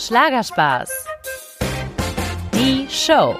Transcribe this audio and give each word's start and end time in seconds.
Schlagerspaß. 0.00 0.88
Die 2.54 2.86
Show. 2.88 3.36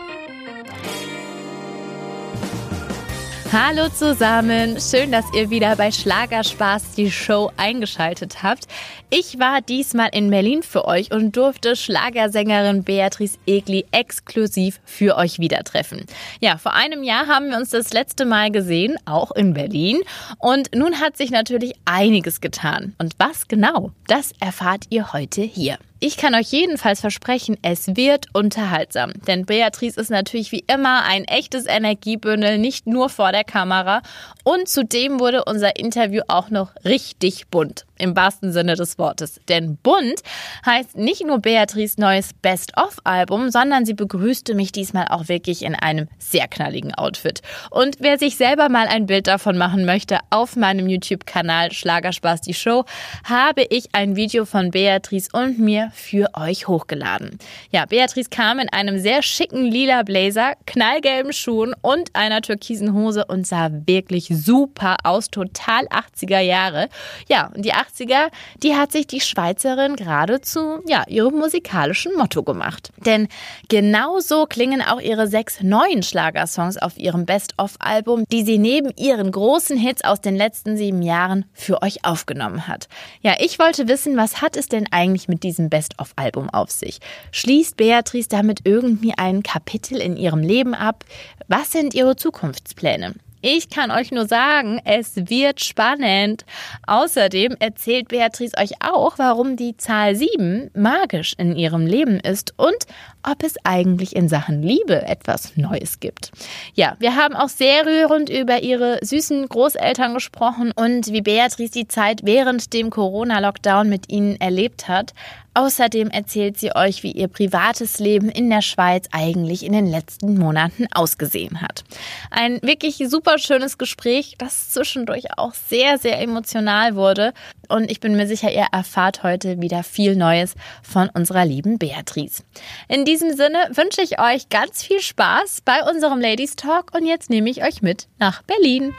Hallo 3.50 3.88
zusammen, 3.88 4.78
schön, 4.78 5.10
dass 5.10 5.24
ihr 5.34 5.48
wieder 5.48 5.74
bei 5.76 5.90
Schlagerspaß 5.90 6.92
die 6.96 7.10
Show 7.10 7.50
eingeschaltet 7.56 8.42
habt. 8.42 8.66
Ich 9.08 9.38
war 9.38 9.62
diesmal 9.62 10.10
in 10.12 10.28
Berlin 10.28 10.62
für 10.62 10.84
euch 10.84 11.12
und 11.12 11.34
durfte 11.34 11.76
Schlagersängerin 11.76 12.84
Beatrice 12.84 13.38
Egli 13.46 13.86
exklusiv 13.90 14.80
für 14.84 15.16
euch 15.16 15.38
wieder 15.38 15.64
treffen. 15.64 16.04
Ja, 16.40 16.58
vor 16.58 16.74
einem 16.74 17.02
Jahr 17.02 17.26
haben 17.26 17.48
wir 17.48 17.56
uns 17.56 17.70
das 17.70 17.94
letzte 17.94 18.26
Mal 18.26 18.50
gesehen, 18.50 18.98
auch 19.06 19.32
in 19.32 19.54
Berlin. 19.54 20.02
Und 20.38 20.74
nun 20.74 21.00
hat 21.00 21.16
sich 21.16 21.30
natürlich 21.30 21.72
einiges 21.86 22.42
getan. 22.42 22.94
Und 22.98 23.14
was 23.16 23.48
genau, 23.48 23.92
das 24.08 24.32
erfahrt 24.40 24.84
ihr 24.90 25.14
heute 25.14 25.40
hier. 25.40 25.78
Ich 26.02 26.16
kann 26.16 26.34
euch 26.34 26.50
jedenfalls 26.50 27.02
versprechen, 27.02 27.58
es 27.60 27.94
wird 27.94 28.28
unterhaltsam. 28.32 29.12
Denn 29.26 29.44
Beatrice 29.44 30.00
ist 30.00 30.08
natürlich 30.08 30.50
wie 30.50 30.64
immer 30.66 31.04
ein 31.04 31.24
echtes 31.24 31.66
Energiebündel, 31.66 32.56
nicht 32.56 32.86
nur 32.86 33.10
vor 33.10 33.32
der 33.32 33.44
Kamera. 33.44 34.00
Und 34.42 34.66
zudem 34.66 35.20
wurde 35.20 35.44
unser 35.44 35.76
Interview 35.76 36.22
auch 36.26 36.48
noch 36.48 36.72
richtig 36.86 37.48
bunt 37.48 37.84
im 37.98 38.16
wahrsten 38.16 38.50
Sinne 38.50 38.76
des 38.76 38.98
Wortes. 38.98 39.40
Denn 39.50 39.76
bunt 39.76 40.22
heißt 40.64 40.96
nicht 40.96 41.26
nur 41.26 41.38
Beatrice 41.38 42.00
neues 42.00 42.30
Best-of-Album, 42.32 43.50
sondern 43.50 43.84
sie 43.84 43.92
begrüßte 43.92 44.54
mich 44.54 44.72
diesmal 44.72 45.08
auch 45.08 45.28
wirklich 45.28 45.62
in 45.62 45.74
einem 45.74 46.08
sehr 46.18 46.48
knalligen 46.48 46.94
Outfit. 46.94 47.42
Und 47.70 47.96
wer 48.00 48.18
sich 48.18 48.36
selber 48.36 48.70
mal 48.70 48.88
ein 48.88 49.04
Bild 49.04 49.26
davon 49.26 49.58
machen 49.58 49.84
möchte, 49.84 50.18
auf 50.30 50.56
meinem 50.56 50.88
YouTube-Kanal 50.88 51.72
Schlagerspaß 51.72 52.40
die 52.40 52.54
Show, 52.54 52.86
habe 53.24 53.66
ich 53.68 53.90
ein 53.92 54.16
Video 54.16 54.46
von 54.46 54.70
Beatrice 54.70 55.28
und 55.32 55.58
mir 55.58 55.89
für 55.92 56.30
euch 56.34 56.68
hochgeladen. 56.68 57.38
Ja, 57.70 57.86
Beatrice 57.86 58.30
kam 58.30 58.58
in 58.58 58.68
einem 58.68 58.98
sehr 58.98 59.22
schicken 59.22 59.64
lila 59.64 60.02
Blazer, 60.02 60.54
knallgelben 60.66 61.32
Schuhen 61.32 61.74
und 61.82 62.10
einer 62.14 62.42
türkisen 62.42 62.94
Hose 62.94 63.24
und 63.26 63.46
sah 63.46 63.70
wirklich 63.86 64.28
super 64.28 64.96
aus, 65.04 65.30
total 65.30 65.86
80er 65.88 66.40
Jahre. 66.40 66.88
Ja, 67.28 67.50
und 67.54 67.64
die 67.64 67.72
80er, 67.72 68.30
die 68.62 68.74
hat 68.74 68.92
sich 68.92 69.06
die 69.06 69.20
Schweizerin 69.20 69.96
gerade 69.96 70.40
zu 70.40 70.82
ja, 70.86 71.04
ihrem 71.08 71.38
musikalischen 71.38 72.16
Motto 72.16 72.42
gemacht. 72.42 72.90
Denn 72.98 73.28
genauso 73.68 74.46
klingen 74.46 74.82
auch 74.82 75.00
ihre 75.00 75.26
sechs 75.26 75.60
neuen 75.62 76.02
Schlagersongs 76.02 76.76
auf 76.76 76.98
ihrem 76.98 77.26
Best-of-Album, 77.26 78.24
die 78.30 78.42
sie 78.42 78.58
neben 78.58 78.90
ihren 78.96 79.30
großen 79.30 79.76
Hits 79.76 80.04
aus 80.04 80.20
den 80.20 80.36
letzten 80.36 80.76
sieben 80.76 81.02
Jahren 81.02 81.44
für 81.52 81.82
euch 81.82 82.04
aufgenommen 82.04 82.68
hat. 82.68 82.88
Ja, 83.22 83.34
ich 83.38 83.58
wollte 83.58 83.88
wissen, 83.88 84.16
was 84.16 84.40
hat 84.42 84.56
es 84.56 84.68
denn 84.68 84.86
eigentlich 84.90 85.28
mit 85.28 85.42
diesem 85.42 85.70
Best-of-Album 85.80 86.50
auf 86.50 86.70
sich? 86.70 86.98
Schließt 87.32 87.78
Beatrice 87.78 88.28
damit 88.28 88.60
irgendwie 88.64 89.14
ein 89.16 89.42
Kapitel 89.42 89.96
in 89.96 90.18
ihrem 90.18 90.40
Leben 90.40 90.74
ab? 90.74 91.06
Was 91.48 91.72
sind 91.72 91.94
ihre 91.94 92.16
Zukunftspläne? 92.16 93.14
Ich 93.42 93.70
kann 93.70 93.90
euch 93.90 94.12
nur 94.12 94.26
sagen, 94.26 94.82
es 94.84 95.16
wird 95.16 95.64
spannend. 95.64 96.44
Außerdem 96.86 97.56
erzählt 97.58 98.08
Beatrice 98.08 98.54
euch 98.58 98.72
auch, 98.80 99.14
warum 99.16 99.56
die 99.56 99.78
Zahl 99.78 100.14
7 100.14 100.70
magisch 100.74 101.32
in 101.38 101.56
ihrem 101.56 101.86
Leben 101.86 102.20
ist 102.20 102.52
und 102.58 102.76
ob 103.22 103.42
es 103.42 103.54
eigentlich 103.64 104.14
in 104.14 104.28
Sachen 104.28 104.62
Liebe 104.62 105.06
etwas 105.06 105.56
Neues 105.56 106.00
gibt. 106.00 106.32
Ja, 106.74 106.96
wir 106.98 107.16
haben 107.16 107.34
auch 107.34 107.48
sehr 107.48 107.86
rührend 107.86 108.28
über 108.28 108.62
ihre 108.62 108.98
süßen 109.00 109.48
Großeltern 109.48 110.12
gesprochen 110.12 110.72
und 110.76 111.10
wie 111.10 111.22
Beatrice 111.22 111.72
die 111.72 111.88
Zeit 111.88 112.20
während 112.24 112.74
dem 112.74 112.90
Corona-Lockdown 112.90 113.88
mit 113.88 114.12
ihnen 114.12 114.38
erlebt 114.38 114.86
hat. 114.86 115.14
Außerdem 115.54 116.10
erzählt 116.10 116.58
sie 116.58 116.74
euch, 116.74 117.02
wie 117.02 117.12
ihr 117.12 117.28
privates 117.28 117.98
Leben 117.98 118.28
in 118.28 118.48
der 118.50 118.62
Schweiz 118.62 119.06
eigentlich 119.10 119.64
in 119.64 119.72
den 119.72 119.86
letzten 119.86 120.38
Monaten 120.38 120.86
ausgesehen 120.92 121.60
hat. 121.60 121.84
Ein 122.30 122.60
wirklich 122.62 123.02
super 123.08 123.38
schönes 123.38 123.76
Gespräch, 123.76 124.36
das 124.38 124.70
zwischendurch 124.70 125.38
auch 125.38 125.54
sehr, 125.54 125.98
sehr 125.98 126.20
emotional 126.20 126.94
wurde. 126.94 127.32
Und 127.68 127.90
ich 127.90 128.00
bin 128.00 128.16
mir 128.16 128.26
sicher, 128.26 128.52
ihr 128.52 128.66
erfahrt 128.70 129.22
heute 129.22 129.60
wieder 129.60 129.82
viel 129.82 130.16
Neues 130.16 130.54
von 130.82 131.08
unserer 131.08 131.44
lieben 131.44 131.78
Beatrice. 131.78 132.44
In 132.88 133.04
diesem 133.04 133.36
Sinne 133.36 133.70
wünsche 133.74 134.02
ich 134.02 134.20
euch 134.20 134.48
ganz 134.48 134.82
viel 134.82 135.00
Spaß 135.00 135.62
bei 135.64 135.82
unserem 135.82 136.20
Ladies 136.20 136.56
Talk 136.56 136.94
und 136.94 137.06
jetzt 137.06 137.30
nehme 137.30 137.50
ich 137.50 137.64
euch 137.64 137.82
mit 137.82 138.06
nach 138.18 138.42
Berlin. 138.42 138.94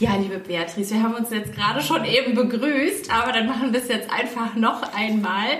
Ja, 0.00 0.16
liebe 0.16 0.38
Beatrice, 0.38 0.94
wir 0.94 1.02
haben 1.02 1.14
uns 1.14 1.28
jetzt 1.28 1.54
gerade 1.54 1.82
schon 1.82 2.06
eben 2.06 2.34
begrüßt, 2.34 3.12
aber 3.12 3.32
dann 3.32 3.46
machen 3.46 3.74
wir 3.74 3.82
es 3.82 3.88
jetzt 3.88 4.10
einfach 4.10 4.54
noch 4.54 4.94
einmal. 4.94 5.58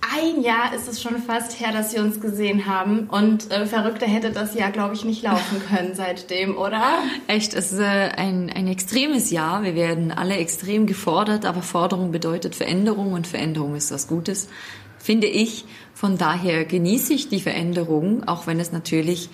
Ein 0.00 0.40
Jahr 0.42 0.72
ist 0.74 0.88
es 0.88 1.02
schon 1.02 1.18
fast 1.18 1.60
her, 1.60 1.70
dass 1.70 1.92
wir 1.94 2.00
uns 2.00 2.18
gesehen 2.18 2.64
haben 2.64 3.10
und 3.10 3.50
äh, 3.50 3.66
verrückter 3.66 4.06
hätte 4.06 4.30
das 4.30 4.54
Jahr, 4.54 4.70
glaube 4.70 4.94
ich, 4.94 5.04
nicht 5.04 5.22
laufen 5.22 5.60
können 5.68 5.90
seitdem, 5.92 6.56
oder? 6.56 6.82
Echt, 7.26 7.52
es 7.52 7.72
ist 7.72 7.78
äh, 7.78 8.08
ein, 8.16 8.48
ein 8.48 8.68
extremes 8.68 9.30
Jahr. 9.30 9.64
Wir 9.64 9.74
werden 9.74 10.12
alle 10.12 10.36
extrem 10.38 10.86
gefordert, 10.86 11.44
aber 11.44 11.60
Forderung 11.60 12.10
bedeutet 12.10 12.54
Veränderung 12.54 13.12
und 13.12 13.26
Veränderung 13.26 13.76
ist 13.76 13.92
was 13.92 14.08
Gutes, 14.08 14.48
finde 14.98 15.26
ich. 15.26 15.66
Von 15.92 16.16
daher 16.16 16.64
genieße 16.64 17.12
ich 17.12 17.28
die 17.28 17.40
Veränderung, 17.40 18.26
auch 18.26 18.46
wenn 18.46 18.60
es 18.60 18.72
natürlich 18.72 19.28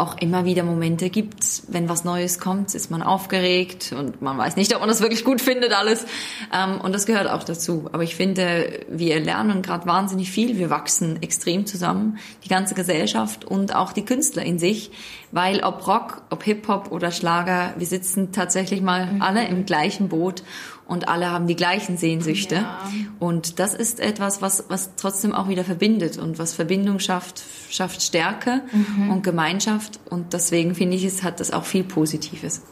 auch 0.00 0.16
immer 0.18 0.44
wieder 0.44 0.62
Momente 0.62 1.10
gibt, 1.10 1.44
wenn 1.68 1.88
was 1.88 2.04
Neues 2.04 2.38
kommt, 2.38 2.74
ist 2.74 2.90
man 2.90 3.02
aufgeregt 3.02 3.94
und 3.96 4.22
man 4.22 4.38
weiß 4.38 4.56
nicht, 4.56 4.74
ob 4.74 4.80
man 4.80 4.88
das 4.88 5.00
wirklich 5.00 5.24
gut 5.24 5.40
findet 5.40 5.72
alles. 5.72 6.06
Ähm, 6.52 6.80
und 6.80 6.94
das 6.94 7.06
gehört 7.06 7.28
auch 7.28 7.44
dazu. 7.44 7.88
Aber 7.92 8.02
ich 8.02 8.16
finde, 8.16 8.80
wir 8.88 9.20
lernen 9.20 9.62
gerade 9.62 9.86
wahnsinnig 9.86 10.30
viel. 10.30 10.56
Wir 10.58 10.70
wachsen 10.70 11.22
extrem 11.22 11.66
zusammen, 11.66 12.18
die 12.44 12.48
ganze 12.48 12.74
Gesellschaft 12.74 13.44
und 13.44 13.74
auch 13.74 13.92
die 13.92 14.04
Künstler 14.04 14.42
in 14.42 14.58
sich, 14.58 14.90
weil 15.32 15.62
ob 15.62 15.86
Rock, 15.86 16.22
ob 16.30 16.42
Hip-Hop 16.42 16.90
oder 16.90 17.12
Schlager, 17.12 17.74
wir 17.76 17.86
sitzen 17.86 18.32
tatsächlich 18.32 18.80
mal 18.80 19.06
mhm. 19.06 19.22
alle 19.22 19.46
im 19.46 19.66
gleichen 19.66 20.08
Boot 20.08 20.42
und 20.90 21.08
alle 21.08 21.30
haben 21.30 21.46
die 21.46 21.54
gleichen 21.54 21.96
Sehnsüchte. 21.96 22.56
Ja. 22.56 22.80
Und 23.20 23.60
das 23.60 23.74
ist 23.74 24.00
etwas, 24.00 24.42
was, 24.42 24.64
was 24.68 24.96
trotzdem 24.96 25.32
auch 25.32 25.48
wieder 25.48 25.62
verbindet 25.62 26.18
und 26.18 26.40
was 26.40 26.52
Verbindung 26.52 26.98
schafft, 26.98 27.42
schafft 27.70 28.02
Stärke 28.02 28.62
mhm. 28.72 29.08
und 29.08 29.22
Gemeinschaft. 29.22 30.00
Und 30.10 30.32
deswegen 30.32 30.74
finde 30.74 30.96
ich, 30.96 31.04
es 31.04 31.22
hat 31.22 31.38
das 31.38 31.52
auch 31.52 31.64
viel 31.64 31.84
Positives. 31.84 32.62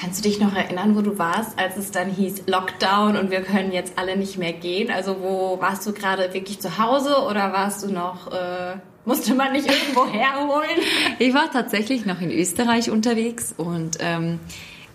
Kannst 0.00 0.24
du 0.24 0.28
dich 0.30 0.40
noch 0.40 0.54
erinnern, 0.54 0.96
wo 0.96 1.02
du 1.02 1.18
warst, 1.18 1.58
als 1.58 1.76
es 1.76 1.90
dann 1.90 2.08
hieß 2.08 2.44
Lockdown 2.46 3.18
und 3.18 3.30
wir 3.30 3.42
können 3.42 3.70
jetzt 3.70 3.98
alle 3.98 4.16
nicht 4.16 4.38
mehr 4.38 4.54
gehen? 4.54 4.90
Also 4.90 5.18
wo 5.20 5.60
warst 5.60 5.86
du 5.86 5.92
gerade 5.92 6.32
wirklich 6.32 6.60
zu 6.60 6.78
Hause 6.78 7.18
oder 7.28 7.52
warst 7.52 7.82
du 7.82 7.92
noch, 7.92 8.32
äh, 8.32 8.76
musste 9.04 9.34
man 9.34 9.52
nicht 9.52 9.66
irgendwo 9.66 10.06
herholen? 10.06 10.78
Ich 11.18 11.34
war 11.34 11.50
tatsächlich 11.52 12.06
noch 12.06 12.22
in 12.22 12.30
Österreich 12.30 12.90
unterwegs 12.90 13.52
und 13.54 13.98
ähm, 14.00 14.40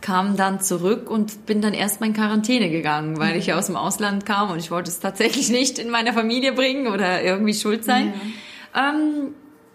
kam 0.04 0.36
dann 0.36 0.60
zurück 0.60 1.10
und 1.10 1.46
bin 1.46 1.62
dann 1.62 1.74
erstmal 1.74 2.10
in 2.10 2.16
Quarantäne 2.16 2.70
gegangen, 2.70 3.18
weil 3.20 3.38
ich 3.38 3.48
ja 3.48 3.58
aus 3.58 3.68
dem 3.68 3.78
Ausland 3.78 4.26
kam 4.26 4.52
und 4.52 4.60
ich 4.60 4.70
wollte 4.70 4.92
es 4.92 5.00
tatsächlich 5.00 5.50
nicht 5.50 5.80
in 5.80 5.90
meiner 5.90 6.14
Familie 6.14 6.52
bringen 6.52 6.88
oder 6.88 7.24
irgendwie 7.24 7.54
schuld 7.54 7.86
sein. 7.86 8.14
Ja. 8.76 8.90
Ähm, 8.90 9.34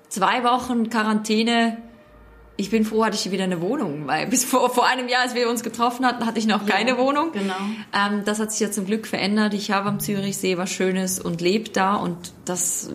zwei 0.09 0.45
Wochen 0.45 0.91
Quarantäne. 0.91 1.79
Ich 2.59 2.71
bin 2.71 2.85
froh, 2.85 3.05
hatte 3.05 3.17
ich 3.17 3.31
wieder 3.31 3.45
eine 3.45 3.63
Wohnung, 3.63 4.07
weil 4.07 4.27
bis 4.27 4.45
vor, 4.45 4.69
vor 4.69 4.87
einem 4.87 5.09
Jahr, 5.09 5.23
als 5.23 5.35
wir 5.35 5.49
uns 5.49 5.63
getroffen 5.63 6.05
hatten, 6.05 6.27
hatte 6.27 6.41
ich 6.41 6.47
noch 6.47 6.67
ja, 6.67 6.75
keine 6.75 6.99
Wohnung. 6.99 7.33
Genau. 7.33 7.55
Ähm, 7.95 8.23
das 8.27 8.39
hat 8.39 8.51
sich 8.51 8.61
ja 8.61 8.71
zum 8.71 8.85
Glück 8.85 9.07
verändert. 9.07 9.55
Ich 9.55 9.71
habe 9.71 9.89
am 9.89 9.99
Zürichsee 9.99 10.59
was 10.59 10.71
Schönes 10.71 11.21
und 11.21 11.41
lebe 11.41 11.71
da 11.71 11.95
und 11.95 12.35
das 12.45 12.91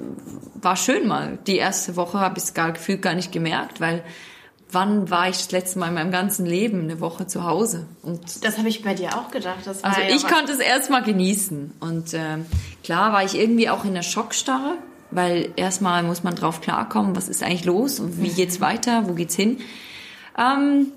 war 0.61 0.75
schön 0.75 1.07
mal. 1.07 1.39
Die 1.47 1.55
erste 1.55 1.95
Woche 1.95 2.19
habe 2.19 2.37
ich 2.37 2.43
es 2.43 2.53
gar 2.53 2.73
gefühlt 2.73 3.01
gar 3.01 3.15
nicht 3.15 3.31
gemerkt, 3.31 3.81
weil 3.81 4.03
wann 4.73 5.09
war 5.09 5.29
ich 5.29 5.37
das 5.37 5.51
letzte 5.51 5.79
Mal 5.79 5.89
in 5.89 5.93
meinem 5.93 6.11
ganzen 6.11 6.45
Leben 6.45 6.81
eine 6.81 6.99
Woche 6.99 7.27
zu 7.27 7.43
Hause? 7.43 7.85
Und 8.01 8.43
das 8.43 8.57
habe 8.57 8.69
ich 8.69 8.83
bei 8.83 8.93
dir 8.93 9.17
auch 9.17 9.31
gedacht. 9.31 9.67
also 9.67 9.81
ja 9.81 10.15
ich 10.15 10.27
konnte 10.27 10.51
es 10.51 10.59
erstmal 10.59 11.03
genießen. 11.03 11.73
Und 11.79 12.13
äh, 12.13 12.37
klar 12.83 13.13
war 13.13 13.23
ich 13.23 13.37
irgendwie 13.37 13.69
auch 13.69 13.85
in 13.85 13.93
der 13.93 14.03
Schockstarre, 14.03 14.77
weil 15.11 15.51
erstmal 15.55 16.03
muss 16.03 16.23
man 16.23 16.35
drauf 16.35 16.61
klarkommen, 16.61 17.15
was 17.15 17.29
ist 17.29 17.43
eigentlich 17.43 17.65
los 17.65 17.99
und 17.99 18.21
wie 18.21 18.29
geht's 18.29 18.61
weiter, 18.61 19.07
wo 19.07 19.13
geht's 19.13 19.35
hin. 19.35 19.59
Ähm, 20.37 20.87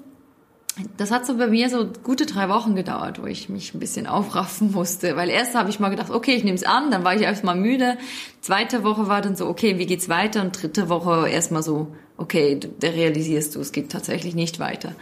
das 0.99 1.11
hat 1.11 1.25
so 1.25 1.38
bei 1.38 1.46
mir 1.46 1.70
so 1.70 1.87
gute 2.02 2.26
drei 2.26 2.49
Wochen 2.50 2.75
gedauert, 2.75 3.20
wo 3.23 3.26
ich 3.26 3.49
mich 3.49 3.73
ein 3.73 3.81
bisschen 3.81 4.06
aufraffen 4.06 4.73
musste. 4.73 5.17
Weil 5.17 5.31
erst 5.31 5.55
habe 5.55 5.70
ich 5.70 5.81
mal 5.81 5.88
gedacht, 5.88 6.11
okay, 6.11 6.34
ich 6.34 6.44
nehme 6.44 6.56
es 6.56 6.64
an, 6.64 6.90
dann 6.90 7.02
war 7.02 7.14
ich 7.14 7.23
erstmal 7.23 7.56
müde. 7.56 7.96
Zweite 8.43 8.84
Woche 8.84 9.08
war 9.08 9.23
dann 9.23 9.37
so, 9.37 9.46
okay, 9.46 9.78
wie 9.78 9.87
geht's 9.87 10.08
weiter? 10.08 10.43
Und 10.43 10.61
dritte 10.61 10.90
Woche 10.90 11.28
erstmal 11.28 11.62
so, 11.62 11.88
okay, 12.19 12.61
da 12.81 12.88
realisierst 12.88 13.55
du, 13.55 13.61
es 13.61 13.73
geht 13.73 13.90
tatsächlich 13.90 14.34
nicht 14.34 14.58
weiter, 14.58 14.94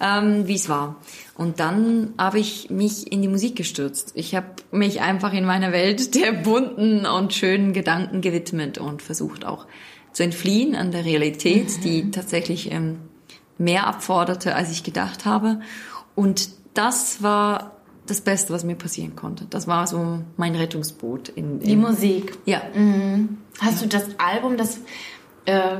ähm, 0.00 0.46
wie 0.46 0.54
es 0.54 0.68
war. 0.68 0.96
Und 1.36 1.60
dann 1.60 2.14
habe 2.16 2.38
ich 2.38 2.70
mich 2.70 3.12
in 3.12 3.20
die 3.20 3.28
Musik 3.28 3.54
gestürzt. 3.56 4.12
Ich 4.14 4.34
habe 4.34 4.46
mich 4.70 5.02
einfach 5.02 5.34
in 5.34 5.44
meiner 5.44 5.72
Welt 5.72 6.14
der 6.20 6.32
bunten 6.32 7.04
und 7.04 7.34
schönen 7.34 7.74
Gedanken 7.74 8.22
gewidmet 8.22 8.78
und 8.78 9.02
versucht 9.02 9.44
auch 9.44 9.66
zu 10.12 10.22
entfliehen 10.22 10.74
an 10.74 10.90
der 10.90 11.04
Realität, 11.04 11.84
die 11.84 12.02
mhm. 12.02 12.12
tatsächlich 12.12 12.72
ähm, 12.72 12.98
mehr 13.58 13.86
abforderte, 13.86 14.54
als 14.54 14.70
ich 14.70 14.84
gedacht 14.84 15.24
habe. 15.24 15.60
Und 16.14 16.50
das 16.74 17.22
war 17.22 17.72
das 18.06 18.20
Beste, 18.20 18.52
was 18.52 18.64
mir 18.64 18.76
passieren 18.76 19.16
konnte. 19.16 19.46
Das 19.50 19.66
war 19.66 19.86
so 19.86 20.20
mein 20.36 20.54
Rettungsboot. 20.54 21.28
In, 21.28 21.60
in 21.60 21.68
Die 21.68 21.76
Musik. 21.76 22.38
Ja. 22.46 22.62
Mhm. 22.74 23.38
Hast 23.60 23.82
du 23.82 23.86
das 23.86 24.06
Album, 24.18 24.56
das 24.56 24.80
äh, 25.44 25.78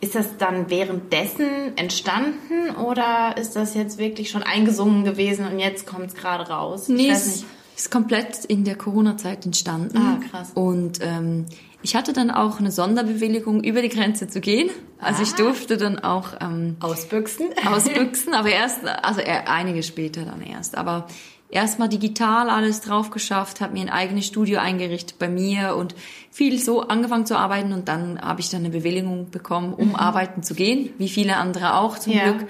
ist 0.00 0.14
das 0.14 0.36
dann 0.38 0.70
währenddessen 0.70 1.76
entstanden 1.76 2.70
oder 2.76 3.36
ist 3.38 3.56
das 3.56 3.74
jetzt 3.74 3.98
wirklich 3.98 4.30
schon 4.30 4.42
eingesungen 4.42 5.04
gewesen 5.04 5.46
und 5.46 5.58
jetzt 5.58 5.86
kommt 5.86 6.08
es 6.08 6.14
gerade 6.14 6.48
raus? 6.48 6.88
Nee, 6.88 7.10
es 7.10 7.44
ist 7.76 7.90
komplett 7.90 8.44
in 8.44 8.64
der 8.64 8.76
Corona-Zeit 8.76 9.44
entstanden. 9.46 9.98
Ah, 9.98 10.18
krass. 10.30 10.50
Und 10.54 10.98
ähm, 11.02 11.46
ich 11.86 11.94
hatte 11.94 12.12
dann 12.12 12.32
auch 12.32 12.58
eine 12.58 12.72
Sonderbewilligung, 12.72 13.62
über 13.62 13.80
die 13.80 13.88
Grenze 13.88 14.26
zu 14.26 14.40
gehen. 14.40 14.70
Also 14.98 15.22
ich 15.22 15.34
Ah. 15.34 15.36
durfte 15.36 15.76
dann 15.76 16.00
auch 16.00 16.30
ähm, 16.40 16.76
Ausbüchsen? 16.80 17.46
ausbüchsen, 17.64 18.34
aber 18.34 18.48
erst, 18.50 18.84
also 18.84 19.20
einige 19.24 19.84
später 19.84 20.22
dann 20.24 20.42
erst. 20.42 20.76
Aber 20.76 21.06
erstmal 21.48 21.88
digital 21.88 22.50
alles 22.50 22.80
drauf 22.80 23.10
geschafft, 23.10 23.60
habe 23.60 23.74
mir 23.74 23.82
ein 23.82 23.88
eigenes 23.88 24.26
Studio 24.26 24.58
eingerichtet 24.58 25.20
bei 25.20 25.28
mir 25.28 25.76
und 25.76 25.94
viel 26.32 26.58
so 26.58 26.80
angefangen 26.82 27.24
zu 27.24 27.36
arbeiten 27.38 27.72
und 27.72 27.86
dann 27.86 28.20
habe 28.20 28.40
ich 28.40 28.50
dann 28.50 28.62
eine 28.64 28.70
Bewilligung 28.70 29.30
bekommen, 29.30 29.72
um 29.72 29.94
arbeiten 29.94 30.42
zu 30.42 30.54
gehen, 30.54 30.90
wie 30.98 31.08
viele 31.08 31.36
andere 31.36 31.74
auch 31.78 32.00
zum 32.00 32.14
Mhm. 32.14 32.18
Ja. 32.18 32.32
Glück. 32.32 32.48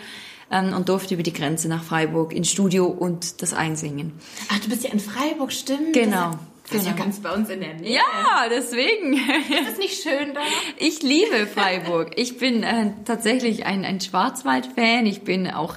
Ähm, 0.50 0.72
und 0.74 0.88
durfte 0.88 1.12
über 1.14 1.24
die 1.24 1.32
Grenze 1.32 1.68
nach 1.68 1.82
Freiburg 1.82 2.32
ins 2.32 2.48
Studio 2.50 2.86
und 2.86 3.42
das 3.42 3.52
Einsingen. 3.52 4.12
Ach, 4.48 4.60
du 4.60 4.68
bist 4.70 4.84
ja 4.84 4.90
in 4.92 5.00
Freiburg, 5.00 5.52
stimmt? 5.52 5.92
Genau, 5.92 6.30
Das 6.70 6.80
ist 6.80 6.86
ja 6.86 6.92
ganz 6.94 7.20
bei 7.20 7.32
uns 7.32 7.48
in 7.48 7.60
der 7.60 7.74
Nähe. 7.74 7.94
Ja, 7.94 8.46
deswegen. 8.50 9.12
Ist 9.14 9.68
das 9.70 9.78
nicht 9.78 10.02
schön 10.02 10.34
da? 10.34 10.40
Ich 10.78 11.00
liebe 11.02 11.46
Freiburg. 11.46 12.12
Ich 12.16 12.38
bin 12.38 12.62
äh, 12.64 12.90
tatsächlich 13.04 13.66
ein, 13.66 13.84
ein 13.84 14.00
Schwarzwald-Fan. 14.00 15.06
Ich 15.06 15.22
bin 15.22 15.48
auch 15.48 15.76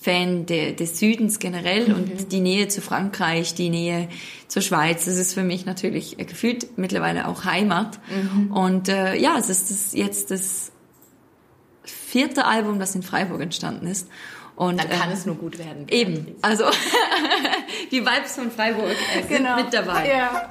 Fan 0.00 0.44
der, 0.46 0.72
des 0.72 0.98
Südens 0.98 1.38
generell 1.38 1.88
Mhm. 1.88 1.94
und 1.94 2.32
die 2.32 2.40
Nähe 2.40 2.68
zu 2.68 2.80
Frankreich, 2.82 3.54
die 3.54 3.70
Nähe 3.70 4.08
zur 4.48 4.60
Schweiz. 4.60 5.04
Das 5.06 5.16
ist 5.16 5.34
für 5.34 5.44
mich 5.44 5.66
natürlich 5.66 6.18
äh, 6.18 6.24
gefühlt 6.24 6.76
mittlerweile 6.76 7.28
auch 7.28 7.44
Heimat. 7.44 8.00
Mhm. 8.10 8.52
Und 8.52 8.88
äh, 8.88 9.14
ja, 9.16 9.36
es 9.38 9.48
ist 9.48 9.70
das, 9.70 9.92
jetzt 9.94 10.30
das 10.32 10.72
vierte 11.84 12.44
Album, 12.44 12.78
das 12.78 12.94
in 12.94 13.02
Freiburg 13.02 13.40
entstanden 13.40 13.86
ist. 13.86 14.08
Und 14.56 14.78
Dann 14.80 14.88
kann 14.88 15.10
äh, 15.10 15.14
es 15.14 15.26
nur 15.26 15.34
gut 15.36 15.58
werden. 15.58 15.86
eben, 15.90 16.36
also 16.42 16.64
die 17.90 18.00
Vibes 18.00 18.36
von 18.36 18.50
Freiburg 18.50 18.92
äh, 19.16 19.22
sind 19.22 19.28
Genau. 19.28 19.56
mit 19.56 19.72
dabei. 19.74 20.08
Ja. 20.08 20.50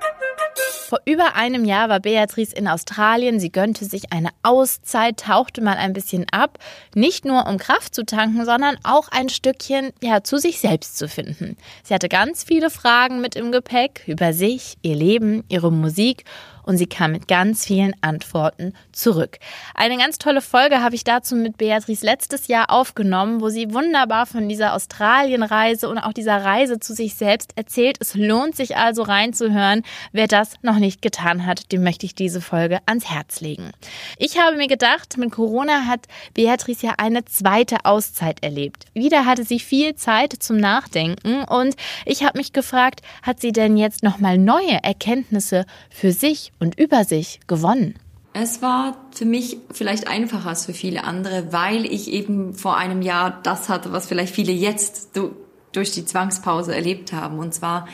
Vor 0.89 0.99
über 1.05 1.35
einem 1.35 1.65
Jahr 1.65 1.89
war 1.89 1.99
Beatrice 1.99 2.53
in 2.53 2.67
Australien. 2.67 3.39
Sie 3.39 3.51
gönnte 3.51 3.85
sich 3.85 4.11
eine 4.11 4.29
Auszeit, 4.43 5.21
tauchte 5.21 5.61
mal 5.61 5.77
ein 5.77 5.93
bisschen 5.93 6.25
ab, 6.31 6.59
nicht 6.93 7.25
nur 7.25 7.47
um 7.47 7.57
Kraft 7.57 7.95
zu 7.95 8.05
tanken, 8.05 8.45
sondern 8.45 8.77
auch 8.83 9.07
ein 9.09 9.29
Stückchen 9.29 9.91
ja, 10.03 10.23
zu 10.23 10.37
sich 10.37 10.59
selbst 10.59 10.97
zu 10.97 11.07
finden. 11.07 11.57
Sie 11.83 11.93
hatte 11.95 12.09
ganz 12.09 12.43
viele 12.43 12.69
Fragen 12.69 13.21
mit 13.21 13.35
im 13.35 13.51
Gepäck 13.51 14.03
über 14.05 14.33
sich, 14.33 14.75
ihr 14.83 14.95
Leben, 14.95 15.43
ihre 15.49 15.71
Musik 15.71 16.25
und 16.63 16.77
sie 16.77 16.87
kam 16.87 17.11
mit 17.11 17.27
ganz 17.27 17.65
vielen 17.65 17.93
Antworten 18.01 18.73
zurück. 18.91 19.39
Eine 19.75 19.97
ganz 19.97 20.17
tolle 20.17 20.41
Folge 20.41 20.81
habe 20.81 20.95
ich 20.95 21.03
dazu 21.03 21.35
mit 21.35 21.57
Beatrice 21.57 22.05
letztes 22.05 22.47
Jahr 22.47 22.69
aufgenommen, 22.69 23.41
wo 23.41 23.49
sie 23.49 23.73
wunderbar 23.73 24.25
von 24.25 24.49
dieser 24.49 24.73
Australienreise 24.73 25.89
und 25.89 25.97
auch 25.97 26.13
dieser 26.13 26.43
Reise 26.43 26.79
zu 26.79 26.93
sich 26.93 27.15
selbst 27.15 27.51
erzählt. 27.55 27.97
Es 27.99 28.15
lohnt 28.15 28.55
sich 28.55 28.77
also 28.77 29.03
reinzuhören. 29.03 29.83
Wer 30.11 30.27
das 30.27 30.53
noch 30.61 30.77
nicht 30.77 31.01
getan 31.01 31.45
hat, 31.45 31.71
dem 31.71 31.83
möchte 31.83 32.05
ich 32.05 32.15
diese 32.15 32.41
Folge 32.41 32.79
ans 32.85 33.09
Herz 33.09 33.41
legen. 33.41 33.71
Ich 34.17 34.39
habe 34.39 34.57
mir 34.57 34.67
gedacht, 34.67 35.17
mit 35.17 35.31
Corona 35.31 35.85
hat 35.85 36.07
Beatrice 36.33 36.87
ja 36.87 36.93
eine 36.97 37.25
zweite 37.25 37.85
Auszeit 37.85 38.43
erlebt. 38.43 38.85
Wieder 38.93 39.25
hatte 39.25 39.43
sie 39.43 39.59
viel 39.59 39.95
Zeit 39.95 40.33
zum 40.33 40.57
Nachdenken 40.57 41.43
und 41.43 41.75
ich 42.05 42.23
habe 42.23 42.37
mich 42.37 42.53
gefragt, 42.53 43.01
hat 43.21 43.41
sie 43.41 43.51
denn 43.51 43.77
jetzt 43.77 44.03
nochmal 44.03 44.37
neue 44.37 44.83
Erkenntnisse 44.83 45.65
für 45.89 46.11
sich 46.11 46.52
und 46.63 46.79
über 46.79 47.03
sich 47.03 47.39
gewonnen? 47.47 47.95
Es 48.33 48.63
war 48.63 48.97
für 49.13 49.25
mich 49.25 49.57
vielleicht 49.71 50.07
einfacher 50.07 50.49
als 50.49 50.65
für 50.65 50.73
viele 50.73 51.03
andere, 51.03 51.53
weil 51.53 51.85
ich 51.85 52.11
eben 52.11 52.55
vor 52.55 52.77
einem 52.77 53.03
Jahr 53.03 53.39
das 53.43 53.69
hatte, 53.69 53.91
was 53.91 54.07
vielleicht 54.07 54.33
viele 54.33 54.51
jetzt 54.51 55.15
du- 55.15 55.35
durch 55.71 55.91
die 55.91 56.05
Zwangspause 56.05 56.73
erlebt 56.73 57.13
haben. 57.13 57.37
Und 57.37 57.53
zwar 57.53 57.87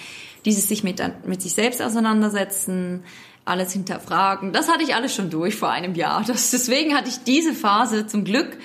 dieses 0.46 0.70
sich 0.70 0.84
mit, 0.84 1.02
mit 1.26 1.42
sich 1.42 1.54
selbst 1.54 1.82
auseinandersetzen, 1.82 3.04
alles 3.44 3.74
hinterfragen. 3.74 4.54
Das 4.54 4.70
hatte 4.70 4.84
ich 4.84 4.96
alles 4.96 5.14
schon 5.14 5.30
durch 5.30 5.56
vor 5.56 5.72
einem 5.72 5.96
Jahr. 5.96 6.24
Das, 6.26 6.52
deswegen 6.52 6.96
hatte 6.96 7.10
ich 7.10 7.24
diese 7.24 7.54
Phase 7.54 8.08
zum 8.08 8.24
Glück 8.24 8.58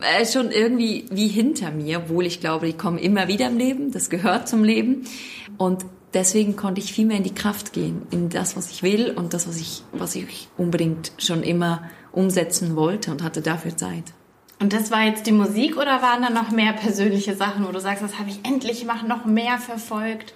äh, 0.00 0.24
schon 0.24 0.50
irgendwie 0.50 1.04
wie 1.10 1.28
hinter 1.28 1.70
mir, 1.72 1.98
obwohl 1.98 2.24
ich 2.24 2.40
glaube, 2.40 2.66
die 2.66 2.72
kommen 2.72 2.98
immer 2.98 3.28
wieder 3.28 3.48
im 3.48 3.58
Leben, 3.58 3.90
das 3.92 4.08
gehört 4.08 4.48
zum 4.48 4.64
Leben. 4.64 5.06
Und 5.58 5.84
deswegen 6.14 6.56
konnte 6.56 6.80
ich 6.80 6.92
viel 6.92 7.06
mehr 7.06 7.18
in 7.18 7.24
die 7.24 7.34
Kraft 7.34 7.72
gehen, 7.72 8.02
in 8.10 8.28
das, 8.28 8.56
was 8.56 8.70
ich 8.70 8.82
will 8.82 9.10
und 9.10 9.34
das, 9.34 9.46
was 9.48 9.56
ich, 9.60 9.82
was 9.92 10.14
ich 10.14 10.48
unbedingt 10.56 11.12
schon 11.18 11.42
immer 11.42 11.82
umsetzen 12.12 12.76
wollte 12.76 13.10
und 13.10 13.22
hatte 13.22 13.42
dafür 13.42 13.76
Zeit. 13.76 14.04
Und 14.58 14.72
das 14.72 14.90
war 14.90 15.04
jetzt 15.04 15.26
die 15.26 15.32
Musik 15.32 15.76
oder 15.76 16.00
waren 16.00 16.22
da 16.22 16.30
noch 16.30 16.50
mehr 16.50 16.72
persönliche 16.72 17.36
Sachen, 17.36 17.66
wo 17.66 17.72
du 17.72 17.80
sagst, 17.80 18.02
das 18.02 18.18
habe 18.18 18.30
ich 18.30 18.38
endlich 18.42 18.84
mal 18.86 19.02
noch 19.02 19.26
mehr 19.26 19.58
verfolgt? 19.58 20.32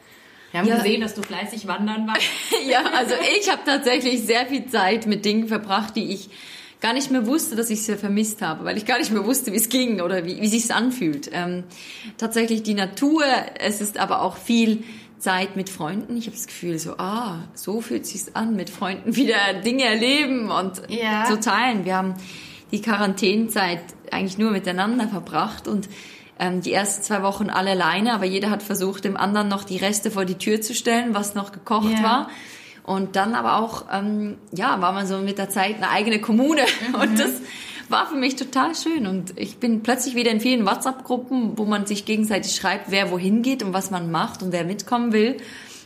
Wir 0.50 0.60
haben 0.60 0.66
Ja. 0.68 0.76
gesehen, 0.76 1.00
dass 1.00 1.14
du 1.14 1.22
fleißig 1.22 1.66
wandern 1.66 2.06
warst. 2.06 2.22
Ja, 2.68 2.82
also 2.96 3.14
ich 3.40 3.50
habe 3.50 3.62
tatsächlich 3.64 4.20
sehr 4.22 4.46
viel 4.46 4.66
Zeit 4.66 5.06
mit 5.06 5.24
Dingen 5.24 5.48
verbracht, 5.48 5.96
die 5.96 6.12
ich 6.12 6.28
gar 6.80 6.92
nicht 6.92 7.10
mehr 7.10 7.26
wusste, 7.26 7.56
dass 7.56 7.70
ich 7.70 7.82
sie 7.82 7.96
vermisst 7.96 8.42
habe, 8.42 8.64
weil 8.64 8.76
ich 8.76 8.84
gar 8.84 8.98
nicht 8.98 9.10
mehr 9.10 9.24
wusste, 9.24 9.52
wie 9.52 9.56
es 9.56 9.68
ging 9.70 10.00
oder 10.00 10.24
wie, 10.26 10.40
wie 10.40 10.48
sich's 10.48 10.70
anfühlt. 10.70 11.30
Ähm, 11.32 11.64
tatsächlich 12.18 12.62
die 12.62 12.74
Natur, 12.74 13.22
es 13.58 13.80
ist 13.80 13.98
aber 13.98 14.22
auch 14.22 14.36
viel 14.36 14.82
Zeit 15.20 15.54
mit 15.56 15.70
Freunden. 15.70 16.16
Ich 16.16 16.26
habe 16.26 16.36
das 16.36 16.46
Gefühl, 16.46 16.78
so, 16.78 16.96
ah, 16.98 17.36
so 17.54 17.80
fühlt 17.80 18.06
sich's 18.06 18.34
an, 18.34 18.56
mit 18.56 18.70
Freunden 18.70 19.14
wieder 19.16 19.36
Dinge 19.64 19.84
erleben 19.84 20.50
und 20.50 20.82
Ja. 20.88 21.24
zu 21.26 21.38
teilen. 21.38 21.84
Wir 21.84 21.96
haben 21.96 22.14
die 22.72 22.80
Quarantänezeit 22.80 23.80
eigentlich 24.10 24.38
nur 24.38 24.50
miteinander 24.50 25.08
verbracht 25.08 25.68
und 25.68 25.88
ähm, 26.38 26.62
die 26.62 26.72
ersten 26.72 27.02
zwei 27.02 27.22
Wochen 27.22 27.50
alle 27.50 27.70
alleine, 27.72 28.14
aber 28.14 28.24
jeder 28.24 28.50
hat 28.50 28.62
versucht, 28.62 29.04
dem 29.04 29.16
anderen 29.16 29.48
noch 29.48 29.64
die 29.64 29.76
Reste 29.76 30.10
vor 30.10 30.24
die 30.24 30.36
Tür 30.36 30.60
zu 30.60 30.74
stellen, 30.74 31.14
was 31.14 31.34
noch 31.34 31.52
gekocht 31.52 31.92
Ja. 31.98 32.02
war. 32.02 32.30
Und 32.82 33.14
dann 33.14 33.34
aber 33.34 33.56
auch, 33.58 33.84
ähm, 33.92 34.38
ja, 34.52 34.80
war 34.80 34.92
man 34.92 35.06
so 35.06 35.18
mit 35.18 35.36
der 35.38 35.50
Zeit 35.50 35.76
eine 35.76 35.90
eigene 35.90 36.20
Kommune. 36.20 36.62
Und 37.00 37.18
das 37.18 37.30
war 37.90 38.06
für 38.06 38.16
mich 38.16 38.36
total 38.36 38.74
schön. 38.74 39.06
Und 39.06 39.34
ich 39.36 39.58
bin 39.58 39.82
plötzlich 39.82 40.14
wieder 40.14 40.30
in 40.30 40.40
vielen 40.40 40.66
WhatsApp-Gruppen, 40.66 41.58
wo 41.58 41.64
man 41.64 41.86
sich 41.86 42.04
gegenseitig 42.04 42.54
schreibt, 42.54 42.90
wer 42.90 43.10
wohin 43.10 43.42
geht 43.42 43.62
und 43.62 43.72
was 43.72 43.90
man 43.90 44.10
macht 44.10 44.42
und 44.42 44.52
wer 44.52 44.64
mitkommen 44.64 45.12
will. 45.12 45.36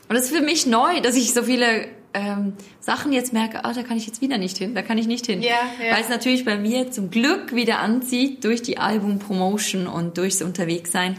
Und 0.09 0.17
das 0.17 0.27
ist 0.27 0.37
für 0.37 0.43
mich 0.43 0.67
neu, 0.67 1.01
dass 1.01 1.17
ich 1.17 1.33
so 1.33 1.43
viele 1.43 1.87
ähm, 2.15 2.53
Sachen 2.81 3.13
jetzt 3.13 3.33
merke, 3.33 3.65
ah, 3.65 3.73
da 3.73 3.83
kann 3.83 3.97
ich 3.97 4.07
jetzt 4.07 4.21
wieder 4.21 4.39
nicht 4.39 4.57
hin, 4.59 4.75
da 4.75 4.83
kann 4.83 4.99
ich 4.99 5.07
nicht 5.07 5.27
hin. 5.27 5.43
Ja, 5.43 5.51
ja. 5.83 5.95
Weil 5.95 6.03
es 6.03 6.09
natürlich 6.09 6.45
bei 6.45 6.57
mir 6.57 6.91
zum 6.91 7.11
Glück 7.11 7.55
wieder 7.55 7.81
anzieht 7.81 8.45
durch 8.45 8.63
die 8.63 8.79
Album-Promotion 8.79 9.87
und 9.87 10.17
durchs 10.17 10.41
Unterwegssein. 10.41 11.19